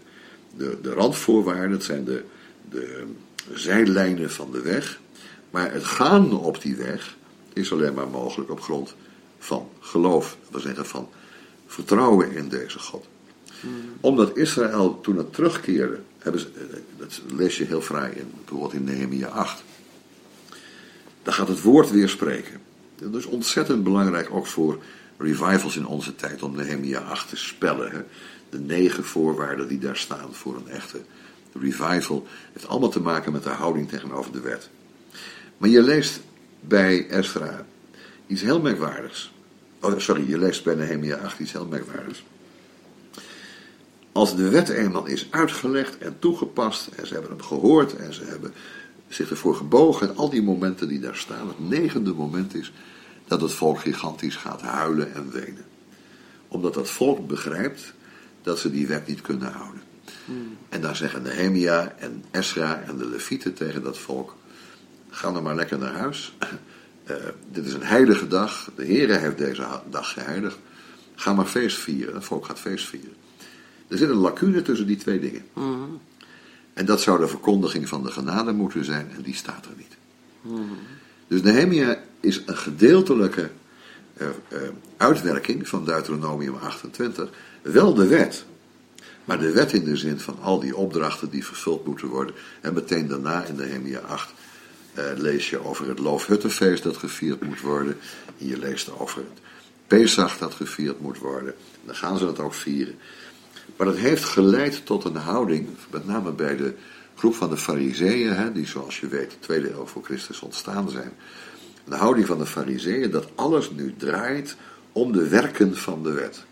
de, 0.57 0.77
de 0.81 0.93
randvoorwaarden, 0.93 1.71
het 1.71 1.83
zijn 1.83 2.03
de, 2.03 2.23
de 2.69 3.05
zijlijnen 3.53 4.31
van 4.31 4.51
de 4.51 4.61
weg. 4.61 4.99
Maar 5.53 5.73
het 5.73 5.83
gaan 5.83 6.31
op 6.39 6.61
die 6.61 6.75
weg 6.75 7.17
is 7.53 7.71
alleen 7.71 7.93
maar 7.93 8.07
mogelijk 8.07 8.51
op 8.51 8.61
grond 8.61 8.95
van 9.39 9.69
geloof, 9.79 10.37
dat 10.41 10.51
wil 10.51 10.59
zeggen 10.59 10.85
van 10.85 11.09
vertrouwen 11.65 12.31
in 12.31 12.49
deze 12.49 12.79
God. 12.79 13.05
Omdat 13.99 14.37
Israël 14.37 15.01
toen 15.01 15.17
het 15.17 15.33
terugkeerde, 15.33 15.99
hebben 16.17 16.41
ze, 16.41 16.47
eh, 16.47 16.77
dat 16.97 17.21
lees 17.35 17.57
je 17.57 17.65
heel 17.65 17.81
vrij 17.81 18.11
in, 18.11 18.31
bijvoorbeeld 18.37 18.73
in 18.73 18.83
Nehemia 18.83 19.27
8. 19.27 19.63
Dan 21.23 21.33
gaat 21.33 21.47
het 21.47 21.61
woord 21.61 21.91
weer 21.91 22.09
spreken. 22.09 22.61
Dat 22.95 23.15
is 23.15 23.25
ontzettend 23.25 23.83
belangrijk 23.83 24.29
ook 24.31 24.47
voor 24.47 24.83
revivals 25.17 25.75
in 25.75 25.87
onze 25.87 26.15
tijd 26.15 26.43
om 26.43 26.55
Nehemia 26.55 26.99
8 26.99 27.29
te 27.29 27.35
spellen. 27.35 27.91
Hè. 27.91 28.01
De 28.49 28.59
negen 28.59 29.03
voorwaarden 29.03 29.67
die 29.67 29.79
daar 29.79 29.97
staan 29.97 30.33
voor 30.33 30.55
een 30.55 30.69
echte 30.69 31.01
revival. 31.59 32.27
heeft 32.53 32.67
allemaal 32.67 32.89
te 32.89 33.01
maken 33.01 33.31
met 33.31 33.43
de 33.43 33.49
houding 33.49 33.89
tegenover 33.89 34.31
de 34.31 34.41
wet. 34.41 34.69
Maar 35.57 35.69
je 35.69 35.81
leest 35.81 36.19
bij 36.59 37.09
Ezra 37.09 37.65
iets 38.27 38.41
heel 38.41 38.61
merkwaardigs. 38.61 39.31
Oh, 39.81 39.99
sorry, 39.99 40.29
je 40.29 40.37
leest 40.37 40.63
bij 40.63 40.75
Nehemia 40.75 41.17
8 41.17 41.39
iets 41.39 41.51
heel 41.51 41.65
merkwaardigs. 41.65 42.23
Als 44.11 44.35
de 44.35 44.49
wet 44.49 44.69
eenmaal 44.69 45.05
is 45.05 45.27
uitgelegd 45.29 45.97
en 45.97 46.15
toegepast, 46.19 46.87
en 46.87 47.07
ze 47.07 47.13
hebben 47.13 47.31
hem 47.31 47.41
gehoord 47.41 47.95
en 47.95 48.13
ze 48.13 48.23
hebben 48.23 48.53
zich 49.07 49.29
ervoor 49.29 49.55
gebogen, 49.55 50.09
en 50.09 50.15
al 50.15 50.29
die 50.29 50.43
momenten 50.43 50.87
die 50.87 50.99
daar 50.99 51.15
staan, 51.15 51.47
het 51.47 51.69
negende 51.69 52.13
moment 52.13 52.55
is 52.55 52.71
dat 53.27 53.41
het 53.41 53.51
volk 53.51 53.79
gigantisch 53.79 54.35
gaat 54.35 54.61
huilen 54.61 55.13
en 55.13 55.31
wenen. 55.31 55.65
Omdat 56.47 56.73
dat 56.73 56.89
volk 56.89 57.27
begrijpt 57.27 57.93
dat 58.41 58.59
ze 58.59 58.71
die 58.71 58.87
wet 58.87 59.07
niet 59.07 59.21
kunnen 59.21 59.51
houden. 59.51 59.81
Hmm. 60.25 60.57
En 60.69 60.81
dan 60.81 60.95
zeggen 60.95 61.21
Nehemia 61.21 61.95
en 61.97 62.23
Esra 62.31 62.81
en 62.81 62.97
de 62.97 63.09
Levieten 63.09 63.53
tegen 63.53 63.83
dat 63.83 63.97
volk: 63.97 64.35
ga 65.13 65.31
dan 65.31 65.43
maar 65.43 65.55
lekker 65.55 65.77
naar 65.77 65.93
huis. 65.93 66.33
Uh, 67.11 67.17
dit 67.55 67.65
is 67.65 67.73
een 67.73 67.83
heilige 67.83 68.27
dag. 68.27 68.71
De 68.75 68.85
Heer 68.85 69.19
heeft 69.19 69.37
deze 69.37 69.65
dag 69.89 70.13
geheiligd. 70.13 70.57
Ga 71.15 71.33
maar 71.33 71.45
feest 71.45 71.77
vieren. 71.77 72.13
Het 72.13 72.23
volk 72.23 72.45
gaat 72.45 72.59
feest 72.59 72.85
vieren. 72.85 73.13
Er 73.87 73.97
zit 73.97 74.09
een 74.09 74.15
lacune 74.15 74.61
tussen 74.61 74.87
die 74.87 74.97
twee 74.97 75.19
dingen. 75.19 75.45
Mm. 75.53 75.99
En 76.73 76.85
dat 76.85 77.01
zou 77.01 77.19
de 77.19 77.27
verkondiging 77.27 77.89
van 77.89 78.03
de 78.03 78.11
genade 78.11 78.53
moeten 78.53 78.85
zijn, 78.85 79.11
en 79.15 79.21
die 79.21 79.35
staat 79.35 79.65
er 79.65 79.75
niet. 79.77 79.97
Mm. 80.41 80.77
Dus 81.27 81.41
Nehemia 81.41 82.03
is 82.19 82.41
een 82.45 82.57
gedeeltelijke 82.57 83.49
uh, 84.17 84.27
uh, 84.53 84.59
uitwerking 84.97 85.67
van 85.67 85.85
Deuteronomium 85.85 86.55
28. 86.55 87.29
Wel 87.61 87.93
de 87.93 88.07
wet, 88.07 88.45
maar 89.25 89.39
de 89.39 89.51
wet 89.51 89.73
in 89.73 89.83
de 89.83 89.97
zin 89.97 90.19
van 90.19 90.37
al 90.41 90.59
die 90.59 90.75
opdrachten 90.75 91.29
die 91.29 91.45
vervuld 91.45 91.85
moeten 91.85 92.07
worden. 92.07 92.35
En 92.61 92.73
meteen 92.73 93.07
daarna 93.07 93.43
in 93.43 93.55
Nehemia 93.55 93.99
8 93.99 94.29
uh, 94.29 94.35
lees 95.15 95.49
je 95.49 95.65
over 95.65 95.87
het 95.87 95.99
Loofhuttenfeest 95.99 96.83
dat 96.83 96.97
gevierd 96.97 97.41
moet 97.43 97.61
worden. 97.61 97.97
En 98.39 98.47
je 98.47 98.57
leest 98.57 98.99
over 98.99 99.17
het 99.17 99.41
Pesach 99.87 100.37
dat 100.37 100.53
gevierd 100.53 100.99
moet 100.99 101.17
worden. 101.17 101.53
En 101.53 101.85
dan 101.85 101.95
gaan 101.95 102.17
ze 102.17 102.25
dat 102.25 102.39
ook 102.39 102.53
vieren. 102.53 102.95
Maar 103.75 103.87
dat 103.87 103.97
heeft 103.97 104.23
geleid 104.23 104.85
tot 104.85 105.03
een 105.03 105.15
houding, 105.15 105.67
met 105.91 106.07
name 106.07 106.31
bij 106.31 106.55
de 106.55 106.73
groep 107.15 107.35
van 107.35 107.49
de 107.49 107.57
Fariseeën, 107.57 108.53
die 108.53 108.67
zoals 108.67 108.99
je 108.99 109.07
weet 109.07 109.31
de 109.31 109.39
tweede 109.39 109.71
eeuw 109.71 109.85
voor 109.85 110.03
Christus 110.03 110.39
ontstaan 110.39 110.89
zijn. 110.89 111.13
De 111.85 111.95
houding 111.95 112.27
van 112.27 112.37
de 112.37 112.45
Fariseeën 112.45 113.11
dat 113.11 113.27
alles 113.35 113.71
nu 113.71 113.93
draait 113.97 114.55
om 114.91 115.11
de 115.11 115.27
werken 115.27 115.77
van 115.77 116.03
de 116.03 116.11
wet. 116.11 116.45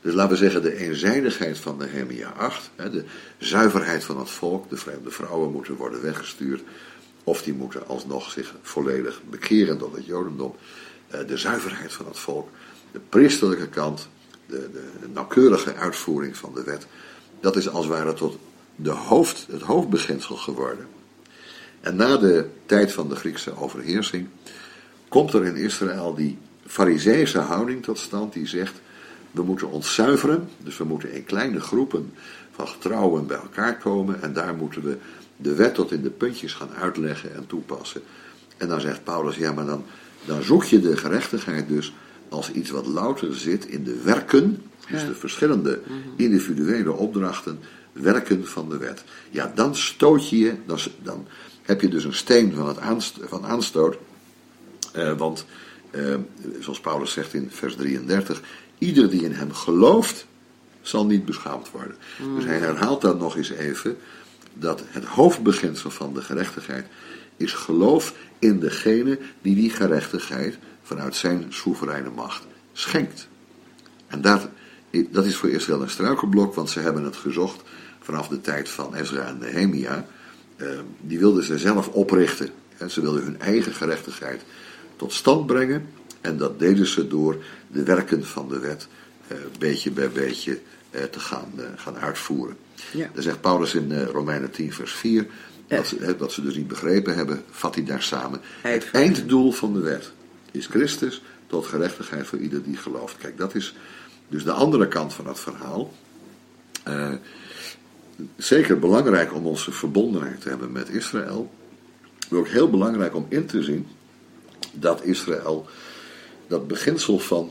Dus 0.00 0.14
laten 0.14 0.32
we 0.32 0.36
zeggen, 0.36 0.62
de 0.62 0.76
eenzijdigheid 0.76 1.58
van 1.58 1.78
de 1.78 1.84
Nehemia 1.84 2.32
8, 2.36 2.70
de 2.76 3.04
zuiverheid 3.38 4.04
van 4.04 4.18
het 4.18 4.30
volk, 4.30 4.70
de 4.70 4.76
vreemde 4.76 5.10
vrouwen 5.10 5.52
moeten 5.52 5.74
worden 5.74 6.02
weggestuurd, 6.02 6.62
of 7.24 7.42
die 7.42 7.54
moeten 7.54 7.86
alsnog 7.86 8.30
zich 8.30 8.54
volledig 8.62 9.20
bekeren 9.30 9.78
tot 9.78 9.96
het 9.96 10.06
Jodendom. 10.06 10.54
Eh, 11.08 11.26
de 11.26 11.36
zuiverheid 11.36 11.92
van 11.92 12.06
het 12.06 12.18
volk, 12.18 12.48
de 12.92 13.00
priesterlijke 13.08 13.68
kant, 13.68 14.08
de, 14.46 14.70
de, 14.72 15.08
nauwkeurige 15.12 15.74
uitvoering 15.74 16.36
van 16.36 16.54
de 16.54 16.62
wet, 16.62 16.86
dat 17.40 17.56
is 17.56 17.68
als 17.68 17.84
het 17.86 17.94
ware 17.94 18.14
tot 18.14 18.38
de 18.76 18.90
hoofd, 18.90 19.46
het 19.50 19.62
hoofdbeginsel 19.62 20.36
geworden. 20.36 20.86
En 21.80 21.96
na 21.96 22.16
de 22.16 22.48
tijd 22.66 22.92
van 22.92 23.08
de 23.08 23.16
Griekse 23.16 23.56
overheersing 23.56 24.28
komt 25.08 25.32
er 25.32 25.44
in 25.44 25.56
Israël 25.56 26.14
die 26.14 26.38
fariseese 26.66 27.38
houding 27.38 27.82
tot 27.82 27.98
stand 27.98 28.32
die 28.32 28.46
zegt 28.46 28.80
we 29.30 29.42
moeten 29.42 29.70
ons 29.70 29.94
zuiveren, 29.94 30.48
dus 30.58 30.76
we 30.76 30.84
moeten 30.84 31.12
in 31.12 31.24
kleine 31.24 31.60
groepen 31.60 32.12
van 32.50 32.68
getrouwen 32.68 33.26
bij 33.26 33.36
elkaar 33.36 33.78
komen 33.78 34.22
en 34.22 34.32
daar 34.32 34.54
moeten 34.54 34.82
we 34.82 34.98
de 35.36 35.54
wet 35.54 35.74
tot 35.74 35.92
in 35.92 36.02
de 36.02 36.10
puntjes 36.10 36.52
gaan 36.52 36.70
uitleggen 36.74 37.34
en 37.34 37.46
toepassen. 37.46 38.02
En 38.56 38.68
dan 38.68 38.80
zegt 38.80 39.04
Paulus, 39.04 39.36
ja 39.36 39.52
maar 39.52 39.66
dan, 39.66 39.84
dan 40.24 40.42
zoek 40.42 40.64
je 40.64 40.80
de 40.80 40.96
gerechtigheid 40.96 41.68
dus 41.68 41.94
als 42.28 42.50
iets 42.50 42.70
wat 42.70 42.86
louter 42.86 43.36
zit 43.36 43.66
in 43.66 43.84
de 43.84 44.00
werken, 44.02 44.62
dus 44.90 45.06
de 45.06 45.14
verschillende 45.14 45.80
mhm. 45.86 45.96
individuele 46.16 46.92
opdrachten, 46.92 47.58
werken 47.92 48.46
van 48.46 48.68
de 48.68 48.76
wet. 48.76 49.04
Ja, 49.30 49.52
dan 49.54 49.76
stoot 49.76 50.28
je 50.28 50.38
je, 50.38 50.54
dan, 50.66 50.78
dan 51.02 51.26
heb 51.62 51.80
je 51.80 51.88
dus 51.88 52.04
een 52.04 52.14
steen 52.14 52.54
van, 52.54 52.68
het 52.68 52.78
aanst, 52.78 53.18
van 53.22 53.44
aanstoot, 53.44 53.96
eh, 54.92 55.12
want 55.16 55.46
eh, 55.90 56.14
zoals 56.60 56.80
Paulus 56.80 57.12
zegt 57.12 57.34
in 57.34 57.50
vers 57.50 57.76
33, 57.76 58.42
Ieder 58.78 59.10
die 59.10 59.24
in 59.24 59.32
hem 59.32 59.52
gelooft, 59.52 60.26
zal 60.82 61.06
niet 61.06 61.24
beschaamd 61.24 61.70
worden. 61.70 61.96
Dus 62.34 62.44
hij 62.44 62.58
herhaalt 62.58 63.00
dat 63.00 63.18
nog 63.18 63.36
eens 63.36 63.50
even, 63.50 63.96
dat 64.54 64.82
het 64.86 65.04
hoofdbeginsel 65.04 65.90
van 65.90 66.14
de 66.14 66.22
gerechtigheid 66.22 66.86
is 67.36 67.52
geloof 67.52 68.14
in 68.38 68.60
degene 68.60 69.18
die 69.42 69.54
die 69.54 69.70
gerechtigheid 69.70 70.58
vanuit 70.82 71.14
zijn 71.14 71.46
soevereine 71.48 72.10
macht 72.10 72.46
schenkt. 72.72 73.28
En 74.06 74.20
dat, 74.20 74.48
dat 75.10 75.24
is 75.24 75.36
voor 75.36 75.50
Israël 75.50 75.82
een 75.82 75.90
struikelblok, 75.90 76.54
want 76.54 76.70
ze 76.70 76.80
hebben 76.80 77.04
het 77.04 77.16
gezocht 77.16 77.62
vanaf 78.00 78.28
de 78.28 78.40
tijd 78.40 78.68
van 78.68 78.94
Ezra 78.94 79.26
en 79.26 79.38
Nehemia. 79.38 80.06
Uh, 80.56 80.68
die 81.00 81.18
wilden 81.18 81.44
ze 81.44 81.58
zelf 81.58 81.88
oprichten. 81.88 82.50
Ze 82.88 83.00
wilden 83.00 83.22
hun 83.22 83.40
eigen 83.40 83.72
gerechtigheid 83.72 84.42
tot 84.96 85.12
stand 85.12 85.46
brengen. 85.46 85.88
En 86.20 86.36
dat 86.36 86.58
deden 86.58 86.86
ze 86.86 87.06
door 87.06 87.36
de 87.66 87.82
werken 87.82 88.26
van 88.26 88.48
de 88.48 88.58
wet 88.58 88.88
uh, 89.32 89.38
beetje 89.58 89.90
bij 89.90 90.10
beetje 90.10 90.60
uh, 90.90 91.02
te 91.02 91.20
gaan, 91.20 91.52
gaan 91.76 91.98
uitvoeren. 91.98 92.56
Ja. 92.92 93.10
Dan 93.12 93.22
zegt 93.22 93.40
Paulus 93.40 93.74
in 93.74 94.04
Romeinen 94.04 94.50
10, 94.50 94.72
vers 94.72 94.92
4. 94.92 95.26
Dat 95.66 95.86
ze, 95.86 96.16
dat 96.18 96.32
ze 96.32 96.42
dus 96.42 96.56
niet 96.56 96.68
begrepen 96.68 97.14
hebben, 97.14 97.42
vat 97.50 97.74
hij 97.74 97.84
daar 97.84 98.02
samen. 98.02 98.40
Het 98.60 98.90
einddoel 98.92 99.52
van 99.52 99.72
de 99.72 99.80
wet 99.80 100.12
is 100.50 100.66
Christus 100.66 101.22
tot 101.46 101.66
gerechtigheid 101.66 102.26
voor 102.26 102.38
ieder 102.38 102.62
die 102.62 102.76
gelooft. 102.76 103.16
Kijk, 103.16 103.38
dat 103.38 103.54
is 103.54 103.74
dus 104.28 104.44
de 104.44 104.52
andere 104.52 104.88
kant 104.88 105.14
van 105.14 105.26
het 105.26 105.40
verhaal. 105.40 105.92
Uh, 106.88 107.12
zeker 108.36 108.78
belangrijk 108.78 109.34
om 109.34 109.46
onze 109.46 109.72
verbondenheid 109.72 110.40
te 110.40 110.48
hebben 110.48 110.72
met 110.72 110.88
Israël. 110.88 111.50
Maar 112.28 112.38
ook 112.38 112.48
heel 112.48 112.70
belangrijk 112.70 113.14
om 113.14 113.26
in 113.28 113.46
te 113.46 113.62
zien 113.62 113.86
dat 114.72 115.02
Israël 115.02 115.66
dat 116.46 116.66
beginsel 116.66 117.18
van 117.18 117.50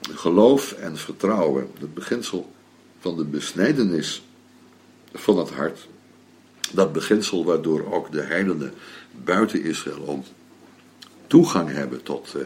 geloof 0.00 0.72
en 0.72 0.96
vertrouwen, 0.96 1.70
het 1.78 1.94
beginsel 1.94 2.52
van 3.00 3.16
de 3.16 3.24
besnijdenis 3.24 4.22
van 5.14 5.38
het 5.38 5.50
hart, 5.50 5.88
dat 6.72 6.92
beginsel 6.92 7.44
waardoor 7.44 7.92
ook 7.92 8.12
de 8.12 8.20
heidenen 8.20 8.72
buiten 9.24 9.62
Israël 9.62 10.00
om 10.00 10.24
toegang 11.26 11.70
hebben 11.70 12.02
tot, 12.02 12.34
uh, 12.36 12.42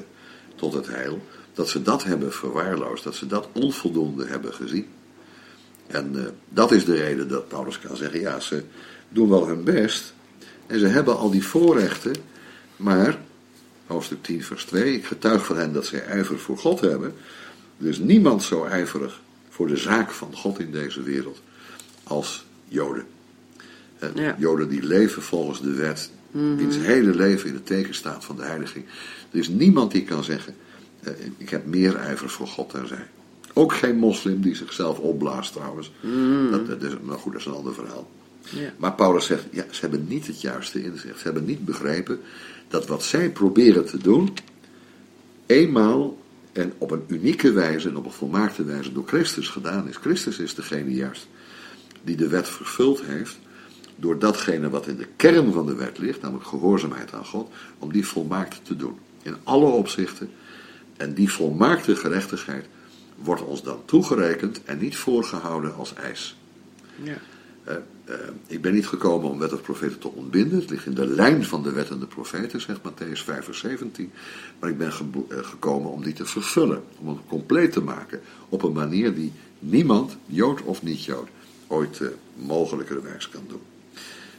tot 0.55 0.73
het 0.73 0.87
heil, 0.87 1.23
dat 1.55 1.69
ze 1.69 1.83
dat 1.83 2.05
hebben 2.05 2.33
verwaarloosd, 2.33 3.05
dat 3.05 3.15
ze 3.15 3.27
dat 3.27 3.49
onvoldoende 3.53 4.27
hebben 4.27 4.55
gezien. 4.55 4.87
En 5.87 6.13
uh, 6.15 6.23
dat 6.49 6.73
is 6.73 6.85
de 6.85 6.97
reden 6.97 7.29
dat 7.29 7.49
Paulus 7.49 7.79
kan 7.79 7.97
zeggen, 7.97 8.21
ja, 8.21 8.41
ze 8.41 8.63
doen 9.09 9.29
wel 9.29 9.47
hun 9.47 9.65
best 9.65 10.15
en 10.67 10.79
ze 10.79 10.87
hebben 10.87 11.17
al 11.17 11.31
die 11.31 11.45
voorrechten, 11.45 12.15
maar, 12.77 13.19
hoofdstuk 13.87 14.23
10 14.23 14.43
vers 14.43 14.65
2, 14.65 14.95
ik 14.95 15.07
getuig 15.07 15.45
van 15.45 15.57
hen 15.57 15.73
dat 15.73 15.87
zij 15.87 16.05
ijver 16.05 16.39
voor 16.39 16.59
God 16.59 16.81
hebben. 16.81 17.15
Er 17.81 17.87
is 17.87 17.99
niemand 17.99 18.43
zo 18.43 18.65
ijverig 18.65 19.21
voor 19.49 19.67
de 19.67 19.77
zaak 19.77 20.11
van 20.11 20.37
God 20.37 20.59
in 20.59 20.71
deze 20.71 21.03
wereld 21.03 21.41
als 22.05 22.47
Joden. 22.69 23.05
Ja. 24.15 24.37
Joden 24.39 24.69
die 24.69 24.83
leven 24.83 25.23
volgens 25.23 25.63
de 25.63 25.73
wet, 25.73 26.11
mm 26.31 26.57
wiens 26.57 26.77
hele 26.77 27.15
leven 27.15 27.49
in 27.49 27.55
het 27.55 27.67
teken 27.67 27.95
staat 27.95 28.25
van 28.25 28.37
de 28.37 28.43
heiliging. 28.43 28.85
Er 29.31 29.39
is 29.39 29.49
niemand 29.49 29.93
die 29.93 30.05
kan 30.05 30.25
zeggen, 30.25 30.55
eh, 31.01 31.13
ik 31.37 31.51
heb 31.51 31.67
meer 31.67 31.97
ijver 31.97 32.31
voor 32.31 32.47
God 32.47 32.71
dan 32.71 32.87
zij. 32.87 33.07
Ook 33.53 33.73
geen 33.73 33.97
moslim 33.97 34.41
die 34.41 34.55
zichzelf 34.55 34.99
opblaast 34.99 35.53
trouwens. 35.53 35.93
Mm. 36.01 36.51
Dat, 36.51 36.67
dat, 36.67 36.83
is, 36.83 36.93
maar 37.03 37.19
goed, 37.19 37.33
dat 37.33 37.41
is 37.41 37.47
een 37.47 37.53
ander 37.53 37.75
verhaal. 37.75 38.11
Ja. 38.43 38.73
Maar 38.77 38.93
Paulus 38.93 39.27
zegt, 39.27 39.45
ja, 39.51 39.65
ze 39.71 39.81
hebben 39.81 40.07
niet 40.09 40.27
het 40.27 40.41
juiste 40.41 40.83
inzicht. 40.83 41.19
Ze 41.19 41.25
hebben 41.25 41.45
niet 41.45 41.65
begrepen 41.65 42.21
dat 42.69 42.87
wat 42.87 43.03
zij 43.03 43.31
proberen 43.31 43.85
te 43.85 43.99
doen, 43.99 44.35
eenmaal 45.47 46.19
en 46.53 46.73
op 46.79 46.91
een 46.91 47.05
unieke 47.07 47.53
wijze 47.53 47.89
en 47.89 47.97
op 47.97 48.05
een 48.05 48.11
volmaakte 48.11 48.65
wijze 48.65 48.93
door 48.93 49.07
Christus 49.07 49.49
gedaan 49.49 49.89
is. 49.89 49.97
Christus 49.97 50.39
is 50.39 50.55
degene 50.55 50.93
juist 50.95 51.29
die 52.09 52.17
de 52.17 52.29
wet 52.29 52.49
vervuld 52.49 53.03
heeft 53.03 53.39
door 53.97 54.19
datgene 54.19 54.71
wat 54.71 54.87
in 54.87 54.97
de 54.97 55.07
kern 55.17 55.53
van 55.53 55.67
de 55.67 55.75
wet 55.75 55.99
ligt, 55.99 56.21
namelijk 56.21 56.47
gehoorzaamheid 56.47 57.13
aan 57.13 57.25
God, 57.25 57.51
om 57.79 57.93
die 57.93 58.07
volmaakt 58.07 58.61
te 58.63 58.77
doen. 58.77 58.99
In 59.23 59.37
alle 59.43 59.67
opzichten. 59.67 60.31
En 60.97 61.15
die 61.15 61.33
volmaakte 61.33 61.97
gerechtigheid 61.97 62.67
wordt 63.15 63.43
ons 63.43 63.63
dan 63.63 63.85
toegerekend 63.85 64.65
en 64.65 64.79
niet 64.79 64.97
voorgehouden 64.97 65.75
als 65.75 65.95
eis. 65.95 66.37
Ja. 67.03 67.17
Uh, 67.69 67.75
uh, 68.09 68.15
ik 68.47 68.63
ben 68.63 68.75
niet 68.75 68.87
gekomen 68.87 69.31
om 69.31 69.39
wet 69.39 69.53
of 69.53 69.63
profeten 69.63 69.99
te 69.99 70.13
ontbinden. 70.13 70.59
Het 70.59 70.71
ligt 70.71 70.87
in 70.87 70.95
de 70.95 71.07
lijn 71.07 71.45
van 71.45 71.63
de 71.63 71.73
wet 71.73 71.91
en 71.91 71.99
de 71.99 72.07
profeten, 72.07 72.61
zegt 72.61 72.81
Matthäus 72.81 73.25
5 73.25 73.45
vers 73.45 73.59
17. 73.59 74.11
Maar 74.59 74.71
ik 74.71 74.79
ben 74.79 74.93
ge 74.93 75.05
uh, 75.29 75.39
gekomen 75.39 75.91
om 75.91 76.03
die 76.03 76.13
te 76.13 76.25
vervullen. 76.25 76.83
Om 76.99 77.09
het 77.09 77.19
compleet 77.29 77.73
te 77.73 77.81
maken. 77.81 78.21
Op 78.49 78.63
een 78.63 78.73
manier 78.73 79.15
die 79.15 79.33
niemand, 79.59 80.17
Jood 80.27 80.63
of 80.63 80.83
niet-Jood, 80.83 81.29
ooit 81.69 82.01
mogelijkerwijs 82.35 83.29
kan 83.29 83.45
doen. 83.49 83.63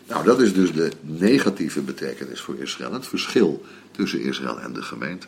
Nou, 0.07 0.23
dat 0.23 0.41
is 0.41 0.53
dus 0.53 0.73
de 0.73 0.91
negatieve 1.01 1.81
betekenis 1.81 2.41
voor 2.41 2.55
Israël. 2.55 2.93
Het 2.93 3.07
verschil 3.07 3.65
tussen 3.91 4.21
Israël 4.21 4.59
en 4.59 4.73
de 4.73 4.81
gemeente. 4.81 5.27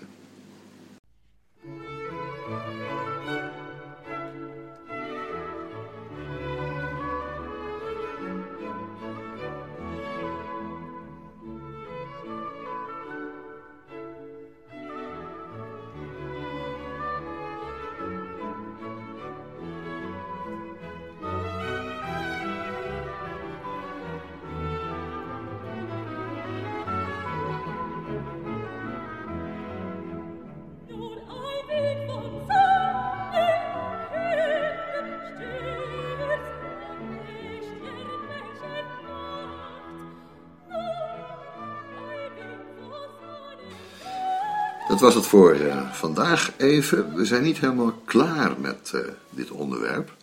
Was 45.02 45.16
het 45.16 45.26
voor 45.26 45.56
uh, 45.56 45.92
vandaag 45.92 46.52
even. 46.58 47.16
We 47.16 47.26
zijn 47.26 47.44
niet 47.44 47.60
helemaal 47.60 48.02
klaar 48.06 48.60
met 48.60 48.92
uh, 48.96 49.02
dit 49.30 49.52
onderwerp. 49.52 50.14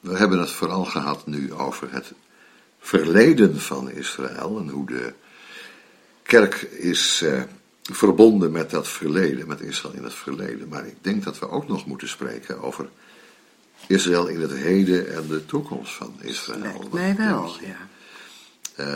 We 0.00 0.16
hebben 0.16 0.38
het 0.38 0.50
vooral 0.50 0.84
gehad 0.84 1.26
nu 1.26 1.52
over 1.52 1.92
het 1.92 2.12
verleden 2.78 3.60
van 3.60 3.90
Israël 3.90 4.58
en 4.58 4.68
hoe 4.68 4.86
de 4.86 5.12
kerk 6.22 6.62
is 6.62 7.22
uh, 7.24 7.42
verbonden 7.82 8.52
met 8.52 8.70
dat 8.70 8.88
verleden, 8.88 9.46
met 9.46 9.60
Israël 9.60 9.94
in 9.94 10.04
het 10.04 10.14
verleden. 10.14 10.68
Maar 10.68 10.86
ik 10.86 10.96
denk 11.00 11.24
dat 11.24 11.38
we 11.38 11.48
ook 11.48 11.68
nog 11.68 11.86
moeten 11.86 12.08
spreken 12.08 12.62
over 12.62 12.88
Israël 13.86 14.26
in 14.26 14.40
het 14.40 14.52
heden 14.52 15.14
en 15.14 15.26
de 15.28 15.46
toekomst 15.46 15.92
van 15.92 16.14
Israël. 16.20 16.60
Lijkt 16.60 16.92
mij 16.92 17.16
wel, 17.16 17.56
ja. 17.60 17.88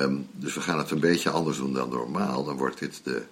Um, 0.02 0.28
dus 0.32 0.54
we 0.54 0.60
gaan 0.60 0.78
het 0.78 0.90
een 0.90 1.00
beetje 1.00 1.30
anders 1.30 1.56
doen 1.56 1.72
dan 1.72 1.88
normaal. 1.88 2.44
Dan 2.44 2.56
wordt 2.56 2.78
dit 2.78 3.00
de 3.04 3.22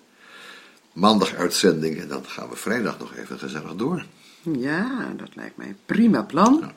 maandag 0.95 1.35
uitzending 1.35 2.01
en 2.01 2.09
dan 2.09 2.27
gaan 2.27 2.49
we 2.49 2.57
vrijdag 2.57 2.99
nog 2.99 3.15
even 3.15 3.39
gezellig 3.39 3.75
door. 3.75 4.05
Ja, 4.43 5.13
dat 5.17 5.35
lijkt 5.35 5.57
mij 5.57 5.67
een 5.67 5.79
prima 5.87 6.23
plan. 6.23 6.73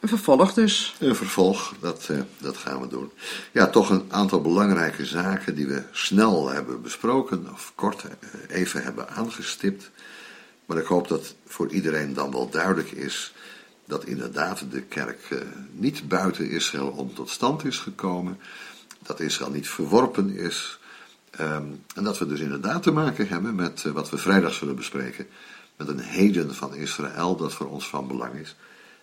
Een 0.00 0.08
vervolg 0.08 0.54
dus. 0.54 0.96
Een 0.98 1.16
vervolg, 1.16 1.74
dat, 1.80 2.08
uh, 2.10 2.20
dat 2.38 2.56
gaan 2.56 2.80
we 2.80 2.88
doen. 2.88 3.10
Ja, 3.52 3.66
toch 3.66 3.90
een 3.90 4.04
aantal 4.08 4.40
belangrijke 4.40 5.06
zaken 5.06 5.54
die 5.54 5.66
we 5.66 5.82
snel 5.92 6.48
hebben 6.48 6.82
besproken, 6.82 7.48
of 7.52 7.72
kort 7.74 8.04
uh, 8.04 8.10
even 8.48 8.82
hebben 8.82 9.08
aangestipt. 9.08 9.90
Maar 10.66 10.78
ik 10.78 10.86
hoop 10.86 11.08
dat 11.08 11.34
voor 11.46 11.68
iedereen 11.70 12.14
dan 12.14 12.30
wel 12.30 12.50
duidelijk 12.50 12.90
is 12.90 13.32
dat 13.84 14.04
inderdaad 14.04 14.64
de 14.70 14.82
kerk 14.82 15.30
uh, 15.30 15.38
niet 15.72 16.08
buiten 16.08 16.50
Israël 16.50 16.88
om 16.88 17.14
tot 17.14 17.30
stand 17.30 17.64
is 17.64 17.78
gekomen. 17.78 18.38
Dat 19.02 19.20
Israël 19.20 19.50
niet 19.50 19.68
verworpen 19.68 20.36
is, 20.36 20.79
Um, 21.40 21.84
en 21.94 22.04
dat 22.04 22.18
we 22.18 22.26
dus 22.26 22.40
inderdaad 22.40 22.82
te 22.82 22.90
maken 22.90 23.28
hebben 23.28 23.54
met 23.54 23.84
uh, 23.86 23.92
wat 23.92 24.10
we 24.10 24.18
vrijdag 24.18 24.52
zullen 24.52 24.76
bespreken. 24.76 25.26
Met 25.76 25.88
een 25.88 26.00
heden 26.00 26.54
van 26.54 26.74
Israël 26.74 27.36
dat 27.36 27.52
voor 27.52 27.66
ons 27.66 27.88
van 27.88 28.06
belang 28.06 28.34
is. 28.34 28.56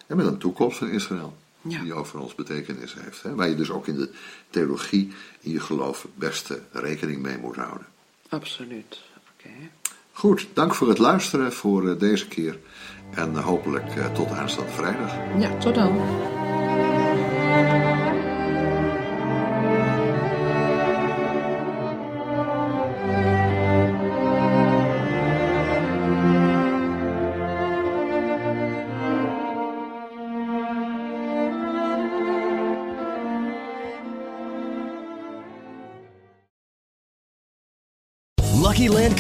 En 0.07 0.17
met 0.17 0.25
een 0.25 0.38
toekomst 0.38 0.78
van 0.78 0.89
Israël. 0.89 1.38
Ja. 1.61 1.82
Die 1.82 1.93
ook 1.93 2.05
voor 2.05 2.19
ons 2.19 2.36
betekenis 2.36 2.95
heeft. 2.99 3.23
Hè, 3.23 3.36
waar 3.36 3.49
je 3.49 3.55
dus 3.55 3.69
ook 3.69 3.88
in 3.88 3.95
de 3.95 4.09
theologie, 4.49 5.13
in 5.39 5.51
je 5.51 5.59
geloof, 5.59 6.07
beste 6.15 6.61
rekening 6.71 7.21
mee 7.21 7.38
moet 7.38 7.55
houden. 7.55 7.88
Absoluut. 8.30 9.01
Oké. 9.38 9.47
Okay. 9.47 9.71
Goed, 10.11 10.47
dank 10.53 10.75
voor 10.75 10.88
het 10.88 10.97
luisteren 10.97 11.53
voor 11.53 11.84
uh, 11.84 11.99
deze 11.99 12.28
keer. 12.28 12.59
En 13.11 13.32
uh, 13.32 13.45
hopelijk 13.45 14.13
tot 14.13 14.30
aanstaande 14.30 14.71
vrijdag. 14.71 15.13
Ja, 15.39 15.57
tot 15.57 15.75
dan. 15.75 15.97